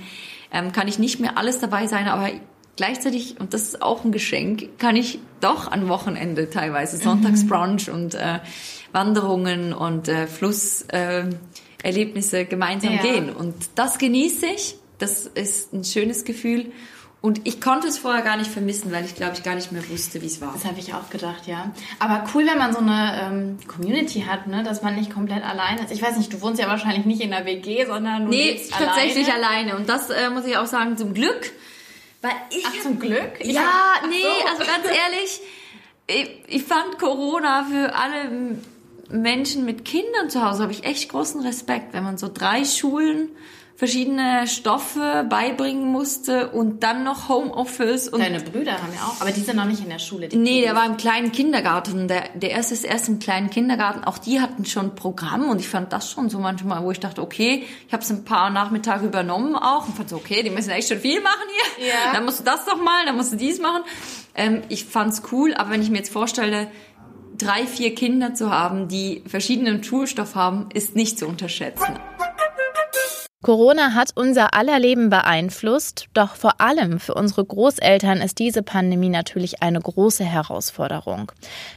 Ähm, 0.54 0.72
kann 0.72 0.88
ich 0.88 1.00
nicht 1.00 1.20
mehr 1.20 1.38
alles 1.38 1.60
dabei 1.60 1.88
sein, 1.88 2.08
aber 2.08 2.30
gleichzeitig, 2.78 3.40
und 3.40 3.54
das 3.54 3.64
ist 3.64 3.82
auch 3.82 4.06
ein 4.06 4.12
Geschenk, 4.12 4.80
kann 4.80 4.96
ich 4.96 5.20
doch 5.42 5.70
an 5.72 5.90
Wochenende 5.90 6.50
teilweise 6.50 6.98
Sonntagsbrunch 6.98 7.90
und 7.90 8.16
äh, 8.16 8.40
Wanderungen 8.96 9.74
und 9.74 10.08
äh, 10.08 10.26
Flusserlebnisse 10.26 12.40
äh, 12.40 12.46
gemeinsam 12.46 12.94
Ja. 12.96 13.02
gehen. 13.02 13.30
Und 13.30 13.54
das 13.76 13.98
genieße 14.00 14.48
ich. 14.48 14.76
Das 14.98 15.26
ist 15.28 15.74
ein 15.74 15.84
schönes 15.84 16.24
Gefühl. 16.24 16.72
Und 17.22 17.42
ich 17.48 17.60
konnte 17.60 17.88
es 17.88 17.98
vorher 17.98 18.22
gar 18.22 18.38
nicht 18.38 18.52
vermissen, 18.52 18.92
weil 18.92 19.04
ich 19.04 19.16
glaube, 19.16 19.34
ich 19.36 19.42
gar 19.44 19.56
nicht 19.56 19.72
mehr 19.72 19.88
wusste, 19.90 20.22
wie 20.22 20.28
es 20.28 20.40
war. 20.42 20.54
Das 20.54 20.64
habe 20.64 20.80
ich 20.80 20.94
auch 20.94 21.10
gedacht, 21.10 21.48
ja. 21.48 21.72
Aber 21.98 22.24
cool, 22.34 22.46
wenn 22.46 22.60
man 22.60 22.72
so 22.72 22.80
eine 22.80 23.20
ähm, 23.24 23.58
Community 23.68 24.22
hat, 24.22 24.46
ne, 24.46 24.62
dass 24.64 24.84
man 24.84 24.96
nicht 24.96 25.12
komplett 25.12 25.44
allein 25.44 25.80
ist. 25.80 25.92
Ich 25.92 26.04
weiß 26.04 26.18
nicht, 26.18 26.32
du 26.32 26.40
wohnst 26.42 26.62
ja 26.62 26.68
wahrscheinlich 26.68 27.06
nicht 27.06 27.22
in 27.22 27.32
der 27.32 27.46
WG, 27.46 27.84
sondern 27.88 28.26
du 28.26 28.30
Nee, 28.30 28.52
lebst 28.52 28.72
tatsächlich 28.74 29.28
alleine. 29.34 29.72
alleine. 29.72 29.76
Und 29.78 29.90
das 29.90 30.12
äh, 30.12 30.30
muss 30.30 30.46
ich 30.46 30.56
auch 30.58 30.68
sagen, 30.68 30.98
zum 30.98 31.16
Glück. 31.16 31.52
Weil 32.22 32.34
ich 32.52 32.64
Ach, 32.68 32.82
zum 32.84 33.00
Glück? 33.00 33.40
Ich 33.40 33.54
Ja, 33.54 33.62
hab- 34.02 34.08
nee, 34.08 34.22
so. 34.22 34.48
also 34.52 34.72
ganz 34.72 34.86
ehrlich, 34.86 35.42
ich, 36.48 36.56
ich 36.58 36.64
fand 36.64 37.00
Corona 37.00 37.66
für 37.70 37.96
alle 37.96 38.58
Menschen 39.10 39.66
mit 39.66 39.86
Kindern 39.86 40.30
zu 40.30 40.44
Hause, 40.44 40.64
habe 40.64 40.72
ich 40.72 40.84
echt 40.84 41.10
großen 41.10 41.42
Respekt, 41.42 41.94
wenn 41.94 42.04
man 42.04 42.18
so 42.18 42.30
drei 42.34 42.66
Schulen 42.66 43.30
verschiedene 43.76 44.48
Stoffe 44.48 45.26
beibringen 45.30 45.92
musste 45.92 46.50
und 46.50 46.84
dann 46.84 47.04
noch 47.04 47.28
Homeoffice 47.28 48.08
und 48.08 48.22
Deine 48.22 48.40
Brüder 48.40 48.74
haben 48.74 48.94
ja 48.94 49.02
auch, 49.02 49.20
aber 49.20 49.32
die 49.32 49.42
sind 49.42 49.58
noch 49.58 49.66
nicht 49.66 49.82
in 49.84 49.90
der 49.90 50.00
Schule. 50.00 50.30
die 50.30 50.38
Nee, 50.38 50.62
der 50.62 50.76
war 50.76 50.86
im 50.86 50.96
kleinen 50.96 51.34
Kindergarten. 51.34 52.08
Der, 52.08 52.30
der 52.36 52.52
erste 52.52 52.74
ist 52.74 52.86
erst 52.86 53.10
im 53.10 53.20
kleinen 53.20 53.50
Kindergarten. 53.50 54.06
Auch 54.06 54.18
die 54.18 54.40
hatten 54.40 54.66
schon 54.66 54.96
Programm 54.96 55.50
und 55.50 55.60
ich 55.60 55.68
fand 55.68 55.92
das 55.92 56.10
schon 56.10 56.30
so 56.30 56.40
manchmal, 56.40 56.84
wo 56.84 56.92
ich 56.92 57.02
dachte, 57.02 57.22
okay, 57.22 57.64
ich 57.86 57.94
habe 57.94 58.02
es 58.02 58.10
ein 58.10 58.24
paar 58.24 58.50
Nachmittage 58.50 59.06
übernommen 59.06 59.58
auch 59.58 59.88
und 59.88 59.98
fand 59.98 60.08
so, 60.08 60.16
okay, 60.16 60.42
die 60.42 60.52
müssen 60.52 60.70
echt 60.70 60.88
schon 60.88 61.00
viel 61.00 61.20
machen 61.20 61.46
hier. 61.78 61.88
Ja. 61.88 62.14
Dann 62.14 62.24
musst 62.24 62.40
du 62.40 62.44
das 62.46 62.64
doch 62.64 62.82
mal, 62.82 63.06
dann 63.06 63.18
musst 63.18 63.34
du 63.34 63.36
dies 63.36 63.60
machen. 63.60 63.84
Ähm, 64.36 64.62
ich 64.70 64.86
fand's 64.86 65.22
cool, 65.34 65.54
aber 65.54 65.72
wenn 65.72 65.82
ich 65.82 65.90
mir 65.90 65.98
jetzt 65.98 66.14
vorstelle, 66.14 66.72
drei, 67.38 67.66
vier 67.66 67.96
Kinder 67.96 68.34
zu 68.34 68.50
haben, 68.50 68.88
die 68.88 69.24
verschiedenen 69.28 69.84
Schulstoff 69.84 70.36
haben, 70.36 70.70
ist 70.74 70.96
nicht 70.96 71.20
zu 71.20 71.28
unterschätzen. 71.28 72.00
Corona 73.46 73.94
hat 73.94 74.10
unser 74.16 74.56
aller 74.56 74.80
Leben 74.80 75.12
beeinflusst, 75.12 76.08
doch 76.16 76.34
vor 76.36 76.60
allem 76.60 77.00
für 77.00 77.14
unsere 77.14 77.46
Großeltern 77.46 78.20
ist 78.20 78.40
diese 78.40 78.64
Pandemie 78.64 79.10
natürlich 79.10 79.62
eine 79.62 79.80
große 79.80 80.24
Herausforderung. 80.24 81.32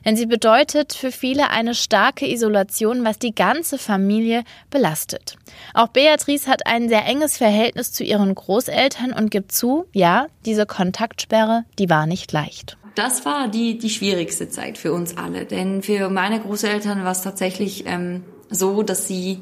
Denn 0.06 0.16
sie 0.16 0.24
bedeutet 0.24 0.94
für 0.94 1.12
viele 1.12 1.50
eine 1.50 1.74
starke 1.74 2.26
Isolation, 2.26 3.04
was 3.04 3.18
die 3.18 3.34
ganze 3.34 3.76
Familie 3.76 4.44
belastet. 4.70 5.36
Auch 5.74 5.88
Beatrice 5.88 6.46
hat 6.46 6.66
ein 6.66 6.88
sehr 6.88 7.04
enges 7.04 7.36
Verhältnis 7.36 7.92
zu 7.92 8.02
ihren 8.02 8.34
Großeltern 8.34 9.12
und 9.12 9.30
gibt 9.30 9.52
zu, 9.52 9.84
ja, 9.92 10.28
diese 10.46 10.64
Kontaktsperre, 10.64 11.64
die 11.78 11.90
war 11.90 12.06
nicht 12.06 12.32
leicht. 12.32 12.78
Das 12.98 13.24
war 13.24 13.46
die, 13.46 13.78
die 13.78 13.90
schwierigste 13.90 14.48
Zeit 14.48 14.76
für 14.76 14.92
uns 14.92 15.16
alle, 15.16 15.44
denn 15.44 15.82
für 15.84 16.10
meine 16.10 16.40
Großeltern 16.40 17.04
war 17.04 17.12
es 17.12 17.22
tatsächlich 17.22 17.84
ähm, 17.86 18.24
so, 18.50 18.82
dass 18.82 19.06
sie 19.06 19.38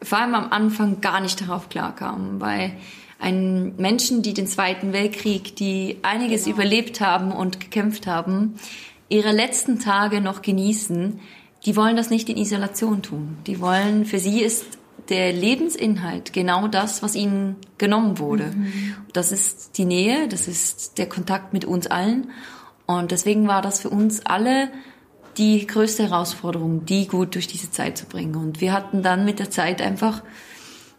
vor 0.00 0.16
allem 0.16 0.34
am 0.34 0.50
Anfang 0.50 1.02
gar 1.02 1.20
nicht 1.20 1.42
darauf 1.42 1.68
klarkamen, 1.68 2.40
weil 2.40 2.72
ein 3.18 3.76
Menschen, 3.76 4.22
die 4.22 4.32
den 4.32 4.46
Zweiten 4.46 4.94
Weltkrieg, 4.94 5.56
die 5.56 5.98
einiges 6.00 6.44
genau. 6.44 6.56
überlebt 6.56 7.02
haben 7.02 7.32
und 7.32 7.60
gekämpft 7.60 8.06
haben, 8.06 8.54
ihre 9.10 9.32
letzten 9.32 9.78
Tage 9.78 10.22
noch 10.22 10.40
genießen, 10.40 11.20
die 11.66 11.76
wollen 11.76 11.96
das 11.96 12.08
nicht 12.08 12.30
in 12.30 12.38
Isolation 12.38 13.02
tun. 13.02 13.36
Die 13.46 13.60
wollen, 13.60 14.06
für 14.06 14.18
sie 14.18 14.40
ist 14.40 14.64
der 15.10 15.34
Lebensinhalt 15.34 16.32
genau 16.32 16.66
das, 16.66 17.02
was 17.02 17.14
ihnen 17.14 17.56
genommen 17.76 18.18
wurde. 18.18 18.52
Mhm. 18.56 18.94
Das 19.12 19.32
ist 19.32 19.76
die 19.76 19.84
Nähe, 19.84 20.28
das 20.28 20.48
ist 20.48 20.96
der 20.96 21.10
Kontakt 21.10 21.52
mit 21.52 21.66
uns 21.66 21.86
allen. 21.86 22.30
Und 22.98 23.10
deswegen 23.10 23.48
war 23.48 23.62
das 23.62 23.80
für 23.80 23.90
uns 23.90 24.24
alle 24.26 24.70
die 25.36 25.66
größte 25.66 26.04
Herausforderung, 26.04 26.84
die 26.84 27.06
gut 27.06 27.34
durch 27.34 27.46
diese 27.46 27.70
Zeit 27.70 27.96
zu 27.96 28.06
bringen. 28.06 28.36
Und 28.36 28.60
wir 28.60 28.72
hatten 28.72 29.02
dann 29.02 29.24
mit 29.24 29.38
der 29.38 29.50
Zeit 29.50 29.80
einfach 29.80 30.22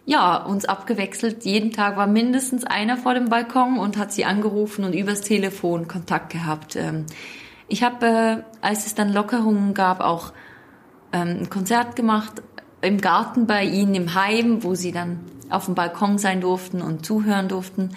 ja, 0.05 0.37
uns 0.37 0.65
abgewechselt. 0.65 1.45
Jeden 1.45 1.71
Tag 1.71 1.95
war 1.95 2.07
mindestens 2.07 2.63
einer 2.63 2.97
vor 2.97 3.13
dem 3.13 3.29
Balkon 3.29 3.77
und 3.77 3.97
hat 3.97 4.11
sie 4.11 4.25
angerufen 4.25 4.83
und 4.83 4.93
übers 4.93 5.21
Telefon 5.21 5.87
Kontakt 5.87 6.31
gehabt. 6.31 6.75
Ähm, 6.75 7.05
ich 7.67 7.83
habe, 7.83 8.05
äh, 8.05 8.43
als 8.61 8.87
es 8.87 8.95
dann 8.95 9.13
Lockerungen 9.13 9.73
gab, 9.73 10.01
auch 10.01 10.33
ähm, 11.13 11.41
ein 11.41 11.49
Konzert 11.49 11.95
gemacht 11.95 12.41
im 12.81 12.99
Garten 12.99 13.45
bei 13.45 13.63
ihnen 13.63 13.93
im 13.93 14.15
Heim, 14.15 14.63
wo 14.63 14.73
sie 14.73 14.91
dann 14.91 15.19
auf 15.49 15.65
dem 15.65 15.75
Balkon 15.75 16.17
sein 16.17 16.41
durften 16.41 16.81
und 16.81 17.05
zuhören 17.05 17.47
durften, 17.47 17.91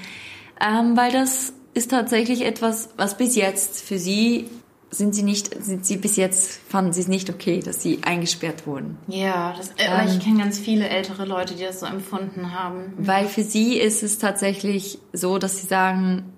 ähm, 0.60 0.96
weil 0.96 1.10
das 1.10 1.53
ist 1.75 1.90
tatsächlich 1.90 2.45
etwas, 2.45 2.90
was 2.97 3.16
bis 3.16 3.35
jetzt 3.37 3.83
für 3.83 3.99
sie 3.99 4.49
sind 4.90 5.14
sie 5.14 5.23
nicht, 5.23 5.62
sind 5.62 5.85
sie 5.85 5.97
bis 5.97 6.16
jetzt, 6.16 6.61
fanden 6.69 6.93
sie 6.93 7.00
es 7.00 7.09
nicht 7.09 7.28
okay, 7.28 7.61
dass 7.61 7.83
sie 7.83 7.99
eingesperrt 8.04 8.66
wurden. 8.66 8.97
Ja, 9.09 9.54
das, 9.57 9.71
äh, 9.71 9.87
ähm, 9.87 10.09
ich 10.09 10.21
kenne 10.21 10.38
ganz 10.38 10.59
viele 10.59 10.88
ältere 10.88 11.25
Leute, 11.25 11.54
die 11.54 11.64
das 11.64 11.81
so 11.81 11.87
empfunden 11.87 12.52
haben. 12.52 12.93
Weil 12.97 13.26
für 13.26 13.43
sie 13.43 13.78
ist 13.78 14.02
es 14.02 14.19
tatsächlich 14.19 14.99
so, 15.12 15.38
dass 15.38 15.61
sie 15.61 15.66
sagen, 15.66 16.33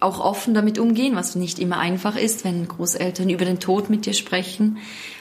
auch 0.00 0.18
offen 0.18 0.52
damit 0.52 0.78
umgehen, 0.78 1.14
was 1.14 1.36
nicht 1.36 1.60
immer 1.60 1.78
einfach 1.78 2.16
ist, 2.16 2.44
wenn 2.44 2.66
Großeltern 2.66 3.30
über 3.30 3.44
den 3.44 3.60
Tod 3.60 3.88
mit 3.88 4.04
dir 4.04 4.14
sprechen. 4.14 4.78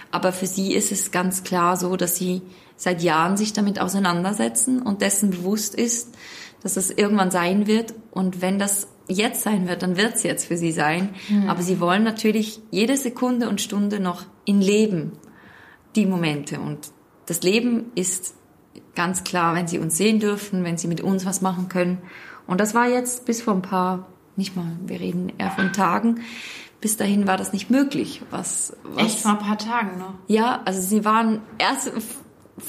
Aber 0.10 0.32
für 0.32 0.48
sie 0.48 0.74
ist 0.74 0.91
es 0.91 1.12
ganz 1.12 1.44
klar 1.44 1.77
so, 1.77 1.96
dass 1.96 2.15
sie 2.15 2.41
seit 2.75 3.03
Jahren 3.03 3.38
sich 3.38 3.53
damit 3.53 3.80
auseinandersetzen 3.80 4.82
und 4.82 5.01
dessen 5.01 5.30
bewusst 5.30 5.75
ist, 5.75 6.15
dass 6.63 6.77
es 6.77 6.89
irgendwann 6.89 7.30
sein 7.30 7.68
wird. 7.68 7.94
Und 8.10 8.41
wenn 8.41 8.58
das 8.58 8.88
jetzt 9.08 9.41
sein 9.41 9.67
wird, 9.67 9.84
dann 9.84 9.98
wird 9.98 10.15
es 10.15 10.24
jetzt 10.24 10.46
für 10.46 10.58
sie 10.58 10.72
sein. 10.72 11.10
Mhm. 11.29 11.50
Aber 11.50 11.62
sie 11.62 11.79
wollen 11.79 12.03
natürlich 12.03 12.62
jede 12.72 12.98
Sekunde 12.98 13.50
und 13.50 13.62
Stunde 13.62 14.00
noch 14.00 14.25
in 14.46 14.62
Leben 14.62 15.13
die 15.96 16.05
Momente. 16.05 16.60
Und 16.60 16.91
das 17.25 17.41
Leben 17.41 17.91
ist 17.96 18.36
ganz 18.96 19.24
klar, 19.24 19.55
wenn 19.55 19.67
sie 19.67 19.79
uns 19.79 19.98
sehen 19.98 20.20
dürfen, 20.20 20.63
wenn 20.63 20.77
sie 20.77 20.88
mit 20.88 21.01
uns 21.01 21.25
was 21.25 21.41
machen 21.41 21.67
können. 21.70 22.00
Und 22.48 22.60
das 22.60 22.74
war 22.74 22.88
jetzt 22.88 23.25
bis 23.25 23.41
vor 23.41 23.53
ein 23.53 23.62
paar, 23.62 24.08
nicht 24.36 24.55
mal, 24.55 24.77
wir 24.86 25.00
reden 25.00 25.31
eher 25.38 25.51
von 25.51 25.74
Tagen. 25.74 26.22
Bis 26.79 26.98
dahin 26.98 27.27
war 27.27 27.38
das 27.38 27.53
nicht 27.53 27.70
möglich. 27.70 28.22
Was, 28.31 28.75
was 28.84 29.05
Echt 29.05 29.20
vor 29.20 29.31
ein 29.31 29.39
paar 29.39 29.58
Tagen 29.58 30.00
noch? 30.00 30.13
Ja, 30.27 30.62
also 30.65 30.81
sie 30.81 31.05
waren 31.05 31.41
erst 31.60 31.91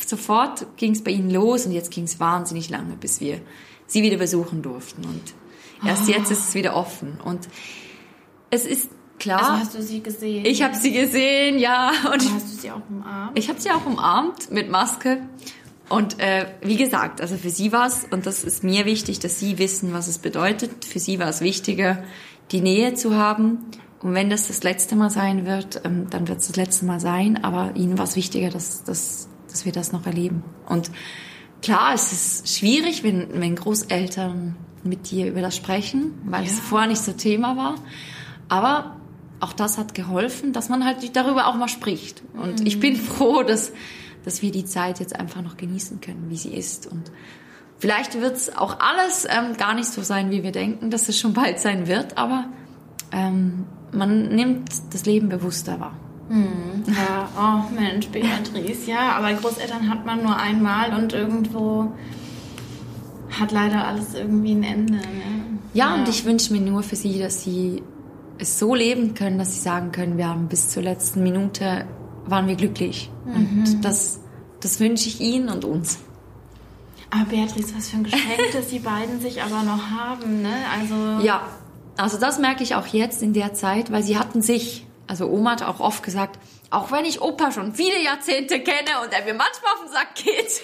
sofort 0.07 0.67
ging 0.77 0.93
es 0.93 1.03
bei 1.03 1.11
ihnen 1.11 1.31
los 1.31 1.67
und 1.67 1.73
jetzt 1.73 1.91
ging 1.91 2.05
es 2.05 2.21
wahnsinnig 2.21 2.71
lange, 2.71 2.97
bis 2.97 3.21
wir 3.21 3.41
sie 3.87 4.03
wieder 4.03 4.17
besuchen 4.17 4.63
durften. 4.63 5.05
Und 5.05 5.35
Erst 5.85 6.09
oh. 6.09 6.13
jetzt 6.13 6.31
ist 6.31 6.49
es 6.49 6.55
wieder 6.55 6.77
offen. 6.77 7.19
Und 7.25 7.49
es 8.51 8.67
ist 8.67 8.91
klar. 9.19 9.41
Also 9.41 9.53
hast 9.53 9.75
du 9.75 9.83
sie 9.83 10.03
gesehen? 10.03 10.45
Ich 10.45 10.63
habe 10.63 10.75
sie 10.75 10.93
gesehen, 10.93 11.59
ja. 11.59 11.91
Und 12.13 12.23
hast 12.35 12.53
du 12.53 12.61
sie 12.61 12.71
auch 12.71 12.83
umarmt? 12.89 13.39
Ich 13.39 13.49
habe 13.49 13.61
sie 13.61 13.71
auch 13.71 13.87
umarmt 13.87 14.51
mit 14.51 14.71
Maske. 14.71 15.23
Und 15.89 16.19
äh, 16.21 16.47
wie 16.63 16.77
gesagt, 16.77 17.21
also 17.21 17.37
für 17.37 17.51
sie 17.51 17.73
war 17.73 17.87
es, 17.87 18.07
und 18.11 18.25
das 18.27 18.45
ist 18.45 18.65
mir 18.65 18.87
wichtig, 18.87 19.19
dass 19.19 19.39
sie 19.39 19.59
wissen, 19.59 19.93
was 19.93 20.09
es 20.09 20.19
bedeutet. 20.19 20.85
Für 20.85 20.99
sie 20.99 21.19
war 21.19 21.29
es 21.29 21.41
wichtiger, 21.41 22.03
die 22.51 22.61
Nähe 22.61 22.95
zu 22.95 23.17
haben. 23.17 23.59
Und 24.01 24.15
wenn 24.15 24.31
das 24.31 24.49
das 24.49 24.63
letzte 24.63 24.97
Mal 24.97 25.11
sein 25.11 25.47
wird, 25.47 25.83
ähm, 25.85 26.09
dann 26.11 26.29
wird 26.29 26.41
es 26.41 26.49
das 26.49 26.57
letzte 26.57 26.87
Mal 26.87 26.99
sein. 26.99 27.45
Aber 27.45 27.77
ihnen 27.77 27.99
war 27.99 28.05
es 28.05 28.17
wichtiger, 28.17 28.51
dass, 28.51 28.85
dass, 28.85 29.29
dass 29.51 29.65
wir 29.65 29.73
das 29.73 29.93
noch 29.93 30.07
erleben. 30.07 30.43
Und 30.67 30.91
klar, 31.63 31.93
es 31.95 32.13
ist 32.13 32.49
schwierig, 32.57 33.05
wenn, 33.05 33.29
wenn 33.41 33.55
Großeltern 33.55 34.57
mit 34.85 35.11
dir 35.11 35.29
über 35.29 35.41
das 35.41 35.57
sprechen, 35.57 36.13
weil 36.25 36.45
ja. 36.45 36.51
es 36.51 36.59
vorher 36.59 36.89
nicht 36.89 37.03
so 37.03 37.13
Thema 37.13 37.57
war. 37.57 37.75
Aber 38.49 38.97
auch 39.41 39.53
das 39.53 39.79
hat 39.79 39.95
geholfen, 39.95 40.53
dass 40.53 40.69
man 40.69 40.85
halt 40.85 41.17
darüber 41.17 41.47
auch 41.47 41.57
mal 41.57 41.69
spricht. 41.69 42.23
Und 42.35 42.61
mhm. 42.61 42.67
ich 42.67 42.79
bin 42.79 42.97
froh, 42.97 43.43
dass, 43.43 43.73
dass 44.25 44.43
wir 44.43 44.53
die 44.53 44.65
Zeit 44.65 45.01
jetzt 45.01 45.19
einfach 45.19 45.43
noch 45.43 45.57
genießen 45.57 46.01
können, 46.01 46.27
wie 46.29 46.37
sie 46.37 46.55
ist. 46.55 46.87
Und 46.87 47.11
vielleicht 47.79 48.21
wird 48.21 48.37
es 48.37 48.57
auch 48.57 48.79
alles 48.79 49.27
ähm, 49.29 49.57
gar 49.57 49.75
nicht 49.75 49.89
so 49.89 50.03
sein, 50.03 50.31
wie 50.31 50.43
wir 50.43 50.53
denken, 50.53 50.91
dass 50.91 51.09
es 51.09 51.19
schon 51.19 51.33
bald 51.33 51.59
sein 51.59 51.89
wird, 51.89 52.19
aber 52.19 52.47
ähm, 53.11 53.67
man 53.93 54.29
nimmt 54.29 54.71
das 54.91 55.05
Leben 55.07 55.29
bewusster 55.29 55.81
wahr. 55.81 55.97
Mhm. 56.29 56.85
Ja, 56.87 57.29
oh 57.37 57.75
Mensch, 57.75 58.09
Beatrice, 58.09 58.91
ja, 58.91 59.13
aber 59.13 59.33
Großeltern 59.35 59.91
hat 59.91 60.07
man 60.07 60.23
nur 60.23 60.37
einmal 60.37 60.95
und 60.95 61.13
irgendwo 61.13 61.93
hat 63.39 63.53
leider 63.53 63.87
alles 63.87 64.15
irgendwie 64.15 64.53
ein 64.53 64.63
Ende. 64.63 64.93
Ne? 64.95 65.01
Ja, 65.75 65.87
ja, 65.87 65.95
und 65.95 66.09
ich 66.09 66.25
wünsche 66.25 66.53
mir 66.53 66.61
nur 66.61 66.83
für 66.83 66.97
sie, 66.97 67.19
dass 67.19 67.43
sie 67.43 67.83
es 68.39 68.59
so 68.59 68.75
leben 68.75 69.15
können, 69.15 69.39
dass 69.39 69.55
sie 69.55 69.61
sagen 69.61 69.93
können, 69.93 70.19
wir 70.19 70.29
haben 70.29 70.49
bis 70.49 70.71
zur 70.71 70.83
letzten 70.83 71.23
Minute 71.23 71.87
waren 72.27 72.47
wir 72.47 72.57
glücklich. 72.57 73.11
Mhm. 73.25 73.65
Und 73.67 73.85
das, 73.85 74.21
das 74.61 74.81
wünsche 74.81 75.09
ich 75.09 75.21
ihnen 75.21 75.49
und 75.49 75.65
uns. 75.65 75.99
Aber 77.11 77.27
Beatrice, 77.27 77.75
was 77.77 77.89
für 77.89 77.99
ein 77.99 78.05
Geschenk, 78.05 78.53
dass 78.53 78.69
die 78.69 78.79
beiden 78.79 79.21
sich 79.21 79.43
aber 79.43 79.63
noch 79.63 79.91
haben, 79.91 80.43
ne? 80.43 80.55
Also 80.79 81.27
ja, 81.27 81.43
also 81.97 82.19
das 82.19 82.39
merke 82.39 82.63
ich 82.63 82.75
auch 82.75 82.87
jetzt 82.87 83.23
in 83.23 83.33
der 83.33 83.53
Zeit, 83.53 83.93
weil 83.93 84.03
sie 84.03 84.19
hatten 84.19 84.41
sich, 84.41 84.87
also 85.13 85.27
Oma 85.29 85.51
hat 85.51 85.63
auch 85.63 85.79
oft 85.79 86.03
gesagt, 86.03 86.39
auch 86.71 86.91
wenn 86.91 87.05
ich 87.05 87.21
Opa 87.21 87.53
schon 87.53 87.75
viele 87.75 88.03
Jahrzehnte 88.03 88.61
kenne 88.61 89.03
und 89.05 89.13
er 89.13 89.23
mir 89.27 89.35
manchmal 89.35 89.75
auf 89.75 89.81
den 89.85 89.93
Sack 89.93 90.15
geht, 90.15 90.63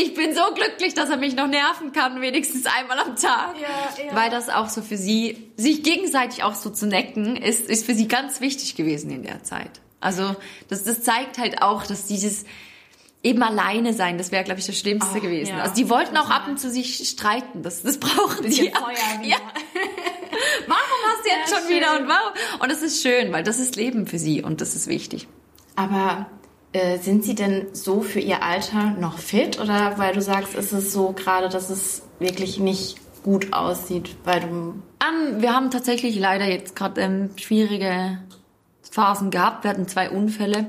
ich 0.00 0.14
bin 0.14 0.32
so 0.32 0.42
glücklich, 0.54 0.94
dass 0.94 1.10
er 1.10 1.16
mich 1.16 1.34
noch 1.34 1.48
nerven 1.48 1.90
kann, 1.90 2.20
wenigstens 2.20 2.66
einmal 2.66 3.00
am 3.00 3.16
Tag. 3.16 3.56
Ja, 3.60 4.04
ja. 4.04 4.14
Weil 4.14 4.30
das 4.30 4.48
auch 4.48 4.68
so 4.68 4.80
für 4.80 4.96
sie, 4.96 5.50
sich 5.56 5.82
gegenseitig 5.82 6.44
auch 6.44 6.54
so 6.54 6.70
zu 6.70 6.86
necken, 6.86 7.34
ist, 7.34 7.68
ist 7.68 7.84
für 7.84 7.94
sie 7.94 8.06
ganz 8.06 8.40
wichtig 8.40 8.76
gewesen 8.76 9.10
in 9.10 9.24
der 9.24 9.42
Zeit. 9.42 9.80
Also 9.98 10.36
das, 10.68 10.84
das 10.84 11.02
zeigt 11.02 11.38
halt 11.38 11.60
auch, 11.60 11.84
dass 11.84 12.06
dieses 12.06 12.44
eben 13.24 13.42
alleine 13.42 13.92
sein, 13.92 14.18
das 14.18 14.30
wäre, 14.30 14.44
glaube 14.44 14.60
ich, 14.60 14.66
das 14.66 14.78
Schlimmste 14.78 15.18
oh, 15.18 15.20
gewesen. 15.20 15.56
Ja, 15.56 15.62
also 15.62 15.74
die 15.74 15.90
wollten 15.90 16.16
auch 16.16 16.30
ab 16.30 16.46
und 16.46 16.60
zu 16.60 16.70
sich 16.70 17.08
streiten, 17.08 17.64
das, 17.64 17.82
das 17.82 17.98
brauchen 17.98 18.48
die. 18.48 18.70
Feuer 18.70 19.22
ja. 19.24 19.36
Jetzt 21.38 21.50
ja, 21.50 21.56
schon 21.56 21.66
schön. 21.66 21.76
wieder 21.76 21.98
und 21.98 22.08
warum? 22.08 22.60
Und 22.60 22.72
das 22.72 22.82
ist 22.82 23.02
schön, 23.02 23.32
weil 23.32 23.42
das 23.42 23.58
ist 23.58 23.76
Leben 23.76 24.06
für 24.06 24.18
sie 24.18 24.42
und 24.42 24.60
das 24.60 24.74
ist 24.74 24.86
wichtig. 24.86 25.28
Aber 25.76 26.26
äh, 26.72 26.98
sind 26.98 27.24
Sie 27.24 27.34
denn 27.34 27.66
so 27.72 28.00
für 28.00 28.20
Ihr 28.20 28.42
Alter 28.42 28.90
noch 28.98 29.18
fit 29.18 29.58
oder 29.58 29.98
weil 29.98 30.14
du 30.14 30.22
sagst, 30.22 30.54
ist 30.54 30.72
es 30.72 30.92
so 30.92 31.12
gerade, 31.12 31.48
dass 31.48 31.70
es 31.70 32.02
wirklich 32.18 32.58
nicht 32.58 32.96
gut 33.22 33.52
aussieht, 33.52 34.16
weil 34.24 34.40
du... 34.40 34.48
Um, 34.48 35.42
wir 35.42 35.54
haben 35.54 35.70
tatsächlich 35.70 36.16
leider 36.16 36.46
jetzt 36.46 36.76
gerade 36.76 37.00
ähm, 37.00 37.30
schwierige 37.36 38.18
Phasen 38.90 39.30
gehabt. 39.30 39.64
Wir 39.64 39.70
hatten 39.70 39.88
zwei 39.88 40.10
Unfälle. 40.10 40.66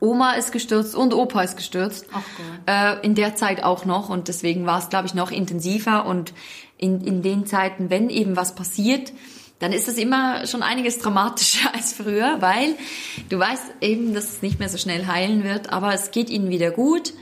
Oma 0.00 0.32
ist 0.32 0.50
gestürzt 0.50 0.96
und 0.96 1.14
Opa 1.14 1.42
ist 1.42 1.56
gestürzt. 1.56 2.06
Ach 2.12 2.22
Gott. 2.36 3.00
Äh, 3.02 3.06
in 3.06 3.14
der 3.14 3.36
Zeit 3.36 3.62
auch 3.62 3.84
noch 3.84 4.08
und 4.08 4.28
deswegen 4.28 4.66
war 4.66 4.78
es, 4.78 4.88
glaube 4.88 5.06
ich, 5.06 5.14
noch 5.14 5.30
intensiver 5.30 6.06
und 6.06 6.32
in, 6.76 7.02
in 7.02 7.22
den 7.22 7.46
Zeiten, 7.46 7.90
wenn 7.90 8.10
eben 8.10 8.36
was 8.36 8.54
passiert, 8.54 9.12
dann 9.62 9.72
ist 9.72 9.86
es 9.86 9.96
immer 9.96 10.44
schon 10.48 10.62
einiges 10.64 10.98
dramatischer 10.98 11.70
als 11.74 11.92
früher, 11.92 12.38
weil 12.40 12.74
du 13.28 13.38
weißt 13.38 13.62
eben, 13.80 14.12
dass 14.12 14.24
es 14.24 14.42
nicht 14.42 14.58
mehr 14.58 14.68
so 14.68 14.76
schnell 14.76 15.06
heilen 15.06 15.44
wird, 15.44 15.72
aber 15.72 15.94
es 15.94 16.10
geht 16.10 16.30
ihnen 16.30 16.50
wieder 16.50 16.72
gut. 16.72 17.12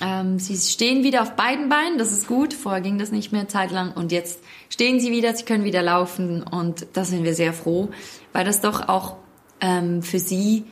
Ähm, 0.00 0.38
sie 0.38 0.56
stehen 0.56 1.02
wieder 1.02 1.22
auf 1.22 1.34
beiden 1.34 1.68
Beinen, 1.68 1.98
das 1.98 2.12
ist 2.12 2.28
gut. 2.28 2.54
Vorher 2.54 2.80
ging 2.80 2.98
das 2.98 3.10
nicht 3.10 3.32
mehr 3.32 3.48
zeitlang 3.48 3.92
und 3.92 4.12
jetzt 4.12 4.38
stehen 4.68 5.00
sie 5.00 5.10
wieder, 5.10 5.34
sie 5.34 5.44
können 5.44 5.64
wieder 5.64 5.82
laufen 5.82 6.44
und 6.44 6.86
da 6.92 7.04
sind 7.04 7.24
wir 7.24 7.34
sehr 7.34 7.52
froh, 7.52 7.90
weil 8.32 8.44
das 8.44 8.60
doch 8.60 8.88
auch 8.88 9.16
ähm, 9.60 10.02
für 10.02 10.20
sie 10.20 10.64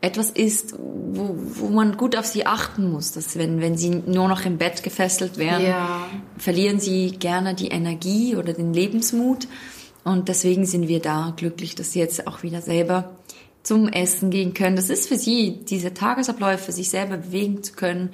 etwas 0.00 0.30
ist, 0.30 0.74
wo, 0.78 1.34
wo 1.36 1.68
man 1.68 1.96
gut 1.98 2.16
auf 2.16 2.24
sie 2.24 2.46
achten 2.46 2.90
muss. 2.90 3.12
Dass 3.12 3.36
wenn, 3.36 3.60
wenn 3.60 3.76
sie 3.76 3.90
nur 3.90 4.28
noch 4.28 4.46
im 4.46 4.56
Bett 4.56 4.82
gefesselt 4.82 5.36
werden, 5.36 5.66
Ja. 5.66 6.06
verlieren 6.38 6.80
sie 6.80 7.10
gerne 7.10 7.54
die 7.54 7.68
Energie 7.68 8.36
oder 8.36 8.54
den 8.54 8.72
Lebensmut. 8.72 9.46
Und 10.08 10.28
deswegen 10.28 10.64
sind 10.66 10.88
wir 10.88 11.00
da 11.00 11.32
glücklich, 11.36 11.74
dass 11.74 11.92
sie 11.92 11.98
jetzt 12.00 12.26
auch 12.26 12.42
wieder 12.42 12.62
selber 12.62 13.16
zum 13.62 13.88
Essen 13.88 14.30
gehen 14.30 14.54
können. 14.54 14.76
Das 14.76 14.88
ist 14.88 15.08
für 15.08 15.18
sie, 15.18 15.60
diese 15.64 15.92
Tagesabläufe, 15.92 16.72
sich 16.72 16.88
selber 16.88 17.18
bewegen 17.18 17.62
zu 17.62 17.74
können, 17.74 18.10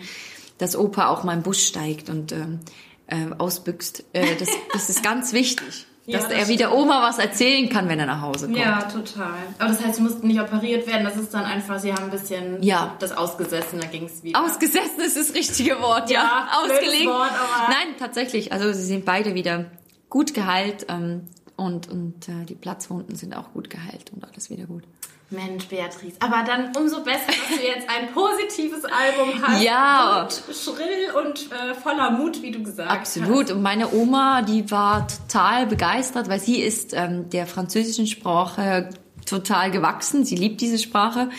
dass 0.59 0.77
Opa 0.77 1.09
auch 1.09 1.23
mal 1.25 1.35
im 1.35 1.43
Bus 1.43 1.63
steigt 1.65 2.11
und 2.11 2.33
ähm, 2.33 2.61
äh, 3.07 3.27
ausbüchst. 3.39 4.05
Äh, 4.13 4.37
das, 4.39 4.49
das 4.73 4.91
ist 4.91 5.03
ganz 5.03 5.33
wichtig. 5.33 5.87
Ja, 6.07 6.19
dass 6.19 6.29
das 6.29 6.37
er 6.37 6.49
wieder 6.49 6.75
Oma 6.75 7.01
was 7.01 7.17
erzählen 7.19 7.71
kann, 7.71 7.89
wenn 7.89 7.99
er 7.99 8.05
nach 8.05 8.21
Hause 8.21 8.45
kommt. 8.45 8.59
Ja, 8.59 8.83
total. 8.83 9.39
Aber 9.59 9.71
das 9.71 9.83
heißt, 9.83 9.95
sie 9.95 10.03
mussten 10.03 10.27
nicht 10.27 10.39
operiert 10.39 10.87
werden. 10.87 11.03
Das 11.03 11.17
ist 11.17 11.33
dann 11.33 11.47
einfach, 11.47 11.79
sie 11.79 11.95
haben 11.95 12.05
ein 12.05 12.11
bisschen 12.11 12.63
Ja. 12.63 12.95
das 12.99 13.13
ausgesessen, 13.13 13.81
da 13.81 13.87
ging 13.87 14.05
es 14.05 14.23
wieder. 14.23 14.45
Ausgesessen 14.45 15.01
ist 15.01 15.17
das 15.17 15.33
richtige 15.33 15.81
Wort, 15.81 16.11
ja. 16.11 16.23
Ja, 16.23 16.49
Ausgelegt. 16.61 17.07
Wort, 17.07 17.31
Nein, 17.69 17.95
tatsächlich. 17.99 18.53
Also 18.53 18.71
sie 18.75 18.85
sind 18.85 19.07
beide 19.07 19.35
wieder 19.35 19.71
gut 20.11 20.35
geheilt 20.35 20.85
ähm, 20.91 21.23
und, 21.57 21.89
und 21.89 22.29
äh, 22.29 22.45
die 22.45 22.55
Platzwunden 22.55 23.17
sind 23.17 23.37
auch 23.37 23.53
gut 23.53 23.71
geheilt 23.71 24.13
und 24.15 24.25
alles 24.25 24.51
wieder 24.51 24.65
gut. 24.65 24.85
Mensch, 25.31 25.67
Beatrice. 25.67 26.17
Aber 26.21 26.45
dann 26.47 26.77
umso 26.77 27.03
besser, 27.03 27.27
dass 27.27 27.59
du 27.59 27.65
jetzt 27.65 27.89
ein 27.89 28.13
positives 28.13 28.85
Album 28.85 29.43
hast. 29.43 29.63
Ja. 29.63 30.23
Und 30.23 30.33
schrill 30.55 31.25
und 31.25 31.51
äh, 31.51 31.75
voller 31.75 32.11
Mut, 32.11 32.43
wie 32.43 32.51
du 32.51 32.63
gesagt 32.63 32.91
Absolut. 32.91 33.51
Und 33.51 33.63
meine 33.63 33.93
Oma, 33.93 34.43
die 34.43 34.71
war 34.71 35.09
total 35.09 35.67
begeistert, 35.67 36.29
weil 36.29 36.41
sie 36.41 36.61
ist 36.61 36.93
ähm, 36.95 37.31
der 37.31 37.47
französischen 37.47 38.07
Sprache 38.07 38.91
total 39.27 39.71
gewachsen. 39.71 40.25
Sie 40.25 40.37
liebt 40.37 40.61
diese 40.61 40.79
Sprache. 40.79 41.31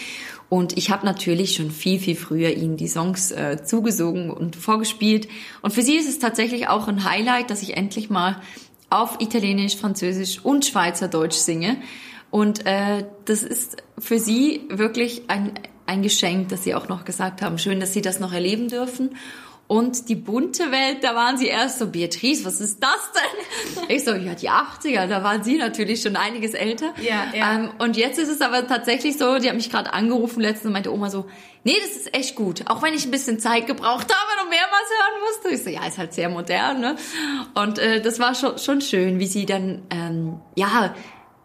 Und 0.47 0.77
ich 0.77 0.91
habe 0.91 1.05
natürlich 1.05 1.55
schon 1.55 1.71
viel, 1.71 1.99
viel 1.99 2.15
früher 2.15 2.49
ihnen 2.49 2.77
die 2.77 2.87
Songs 2.87 3.31
äh, 3.31 3.63
zugesungen 3.63 4.29
und 4.29 4.55
vorgespielt. 4.55 5.27
Und 5.61 5.73
für 5.73 5.81
sie 5.81 5.95
ist 5.95 6.07
es 6.07 6.19
tatsächlich 6.19 6.67
auch 6.67 6.87
ein 6.87 7.03
Highlight, 7.03 7.49
dass 7.49 7.63
ich 7.63 7.75
endlich 7.77 8.09
mal 8.09 8.41
auf 8.89 9.19
Italienisch, 9.19 9.77
Französisch 9.77 10.43
und 10.43 10.65
Schweizerdeutsch 10.65 11.35
singe. 11.35 11.77
Und 12.31 12.65
äh, 12.65 13.05
das 13.25 13.43
ist 13.43 13.77
für 13.97 14.19
sie 14.19 14.61
wirklich 14.69 15.23
ein, 15.29 15.53
ein 15.85 16.01
Geschenk, 16.01 16.49
dass 16.49 16.63
sie 16.63 16.75
auch 16.75 16.87
noch 16.87 17.05
gesagt 17.05 17.41
haben, 17.41 17.57
schön, 17.57 17.79
dass 17.79 17.93
sie 17.93 18.01
das 18.01 18.19
noch 18.19 18.33
erleben 18.33 18.67
dürfen. 18.67 19.15
Und 19.67 20.09
die 20.09 20.15
bunte 20.15 20.71
Welt, 20.71 21.03
da 21.03 21.15
waren 21.15 21.37
sie 21.37 21.47
erst 21.47 21.79
so, 21.79 21.87
Beatrice, 21.87 22.45
was 22.45 22.61
ist 22.61 22.83
das 22.83 23.11
denn? 23.13 23.85
Ich 23.95 24.03
so, 24.03 24.13
ja, 24.13 24.35
die 24.35 24.49
80er, 24.49 25.07
da 25.07 25.23
waren 25.23 25.43
sie 25.43 25.57
natürlich 25.57 26.01
schon 26.01 26.15
einiges 26.15 26.53
älter. 26.53 26.93
Ja, 27.01 27.25
ja. 27.33 27.53
Ähm, 27.53 27.71
und 27.79 27.97
jetzt 27.97 28.19
ist 28.19 28.29
es 28.29 28.41
aber 28.41 28.67
tatsächlich 28.67 29.17
so, 29.17 29.39
die 29.39 29.49
hat 29.49 29.55
mich 29.55 29.71
gerade 29.71 29.91
angerufen 29.91 30.41
letztens 30.41 30.67
und 30.67 30.73
meinte 30.73 30.93
Oma 30.93 31.09
so, 31.09 31.25
nee, 31.63 31.75
das 31.81 31.95
ist 31.97 32.15
echt 32.15 32.35
gut. 32.35 32.61
Auch 32.67 32.83
wenn 32.83 32.93
ich 32.93 33.05
ein 33.05 33.11
bisschen 33.11 33.39
Zeit 33.39 33.65
gebraucht 33.65 34.13
habe 34.13 34.43
und 34.43 34.49
mehrmals 34.49 34.89
hören 34.99 35.21
musste. 35.27 35.49
Ich 35.49 35.63
so, 35.63 35.69
ja, 35.71 35.87
ist 35.87 35.97
halt 35.97 36.13
sehr 36.13 36.29
modern, 36.29 36.79
ne? 36.79 36.95
Und 37.55 37.79
äh, 37.79 38.01
das 38.01 38.19
war 38.19 38.35
schon, 38.35 38.59
schon 38.59 38.81
schön, 38.81 39.19
wie 39.19 39.27
sie 39.27 39.47
dann, 39.47 39.81
ähm, 39.89 40.39
ja, 40.55 40.93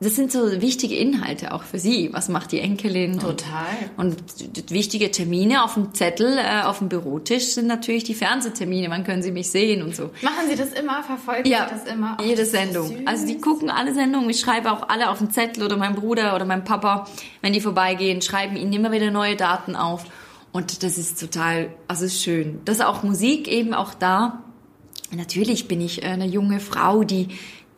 das 0.02 0.16
sind 0.16 0.32
so 0.32 0.60
wichtige 0.62 0.96
Inhalte 0.96 1.52
auch 1.52 1.62
für 1.62 1.78
sie. 1.78 2.08
Was 2.12 2.28
macht 2.30 2.52
die 2.52 2.60
Enkelin? 2.60 3.18
Total. 3.18 3.66
Und, 3.98 4.16
und 4.40 4.70
wichtige 4.70 5.10
Termine 5.10 5.62
auf 5.62 5.74
dem 5.74 5.92
Zettel, 5.92 6.38
äh, 6.38 6.62
auf 6.64 6.78
dem 6.78 6.88
Bürotisch 6.88 7.52
sind 7.52 7.66
natürlich 7.66 8.04
die 8.04 8.14
Fernsehtermine. 8.14 8.88
Wann 8.88 9.04
können 9.04 9.22
sie 9.22 9.30
mich 9.30 9.50
sehen 9.50 9.82
und 9.82 9.94
so. 9.94 10.04
Machen 10.22 10.48
Sie 10.48 10.56
das 10.56 10.72
immer? 10.72 11.02
Verfolgen 11.02 11.46
Ja, 11.48 11.68
Sie 11.68 11.74
das 11.84 11.94
immer? 11.94 12.16
Jede 12.24 12.46
Sendung. 12.46 12.88
süß. 12.88 12.96
Also 13.04 13.26
die 13.26 13.38
gucken 13.38 13.68
alle 13.68 13.92
Sendungen. 13.92 14.30
Ich 14.30 14.40
schreibe 14.40 14.72
auch 14.72 14.88
alle 14.88 15.10
auf 15.10 15.18
den 15.18 15.30
Zettel 15.30 15.62
oder 15.64 15.76
mein 15.76 15.94
Bruder 15.94 16.34
oder 16.34 16.46
mein 16.46 16.64
Papa, 16.64 17.06
wenn 17.42 17.52
die 17.52 17.60
vorbeigehen, 17.60 18.22
schreiben 18.22 18.56
ihnen 18.56 18.72
immer 18.72 18.92
wieder 18.92 19.10
neue 19.10 19.36
Daten 19.36 19.76
auf. 19.76 20.04
Und 20.52 20.82
das 20.82 20.96
ist 20.98 21.20
total, 21.20 21.68
also 21.88 22.06
ist 22.06 22.22
schön. 22.22 22.60
Das 22.64 22.76
ist 22.78 22.84
auch 22.84 23.02
Musik 23.02 23.48
eben 23.48 23.74
auch 23.74 23.92
da. 23.94 24.42
Natürlich 25.14 25.68
bin 25.68 25.80
ich 25.80 26.02
äh, 26.02 26.06
eine 26.06 26.26
junge 26.26 26.58
Frau, 26.60 27.04
die 27.04 27.28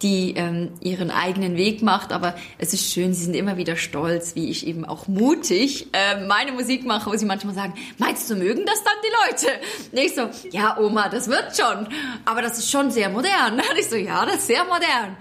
die 0.03 0.35
ähm, 0.37 0.71
ihren 0.81 1.11
eigenen 1.11 1.57
Weg 1.57 1.83
macht, 1.83 2.13
aber 2.13 2.35
es 2.59 2.73
ist 2.75 2.93
schön, 2.93 3.15
sie 3.15 3.25
sind 3.25 3.35
immer 3.35 3.57
wieder 3.57 3.77
stolz, 3.77 4.35
wie 4.35 4.51
ich 4.51 4.67
eben 4.67 4.85
auch 4.85 5.07
mutig 5.09 5.87
äh, 5.93 6.25
meine 6.27 6.53
Musik 6.53 6.85
mache, 6.85 7.11
wo 7.11 7.17
sie 7.17 7.25
manchmal 7.27 7.55
sagen, 7.55 7.75
meinst 7.99 8.29
du, 8.29 8.35
mögen 8.35 8.67
das 8.67 8.83
dann 8.83 8.95
die 9.03 9.31
Leute? 9.31 9.59
Und 9.93 9.99
ich 9.99 10.15
so, 10.15 10.49
ja 10.57 10.77
Oma, 10.79 11.09
das 11.09 11.29
wird 11.29 11.57
schon, 11.57 11.89
aber 12.25 12.43
das 12.43 12.59
ist 12.59 12.71
schon 12.71 12.91
sehr 12.91 13.09
modern. 13.09 13.55
Und 13.71 13.79
ich 13.79 13.89
so, 13.89 13.97
ja, 13.97 14.25
das 14.27 14.37
ist 14.37 14.47
sehr 14.49 14.65
modern. 14.65 15.17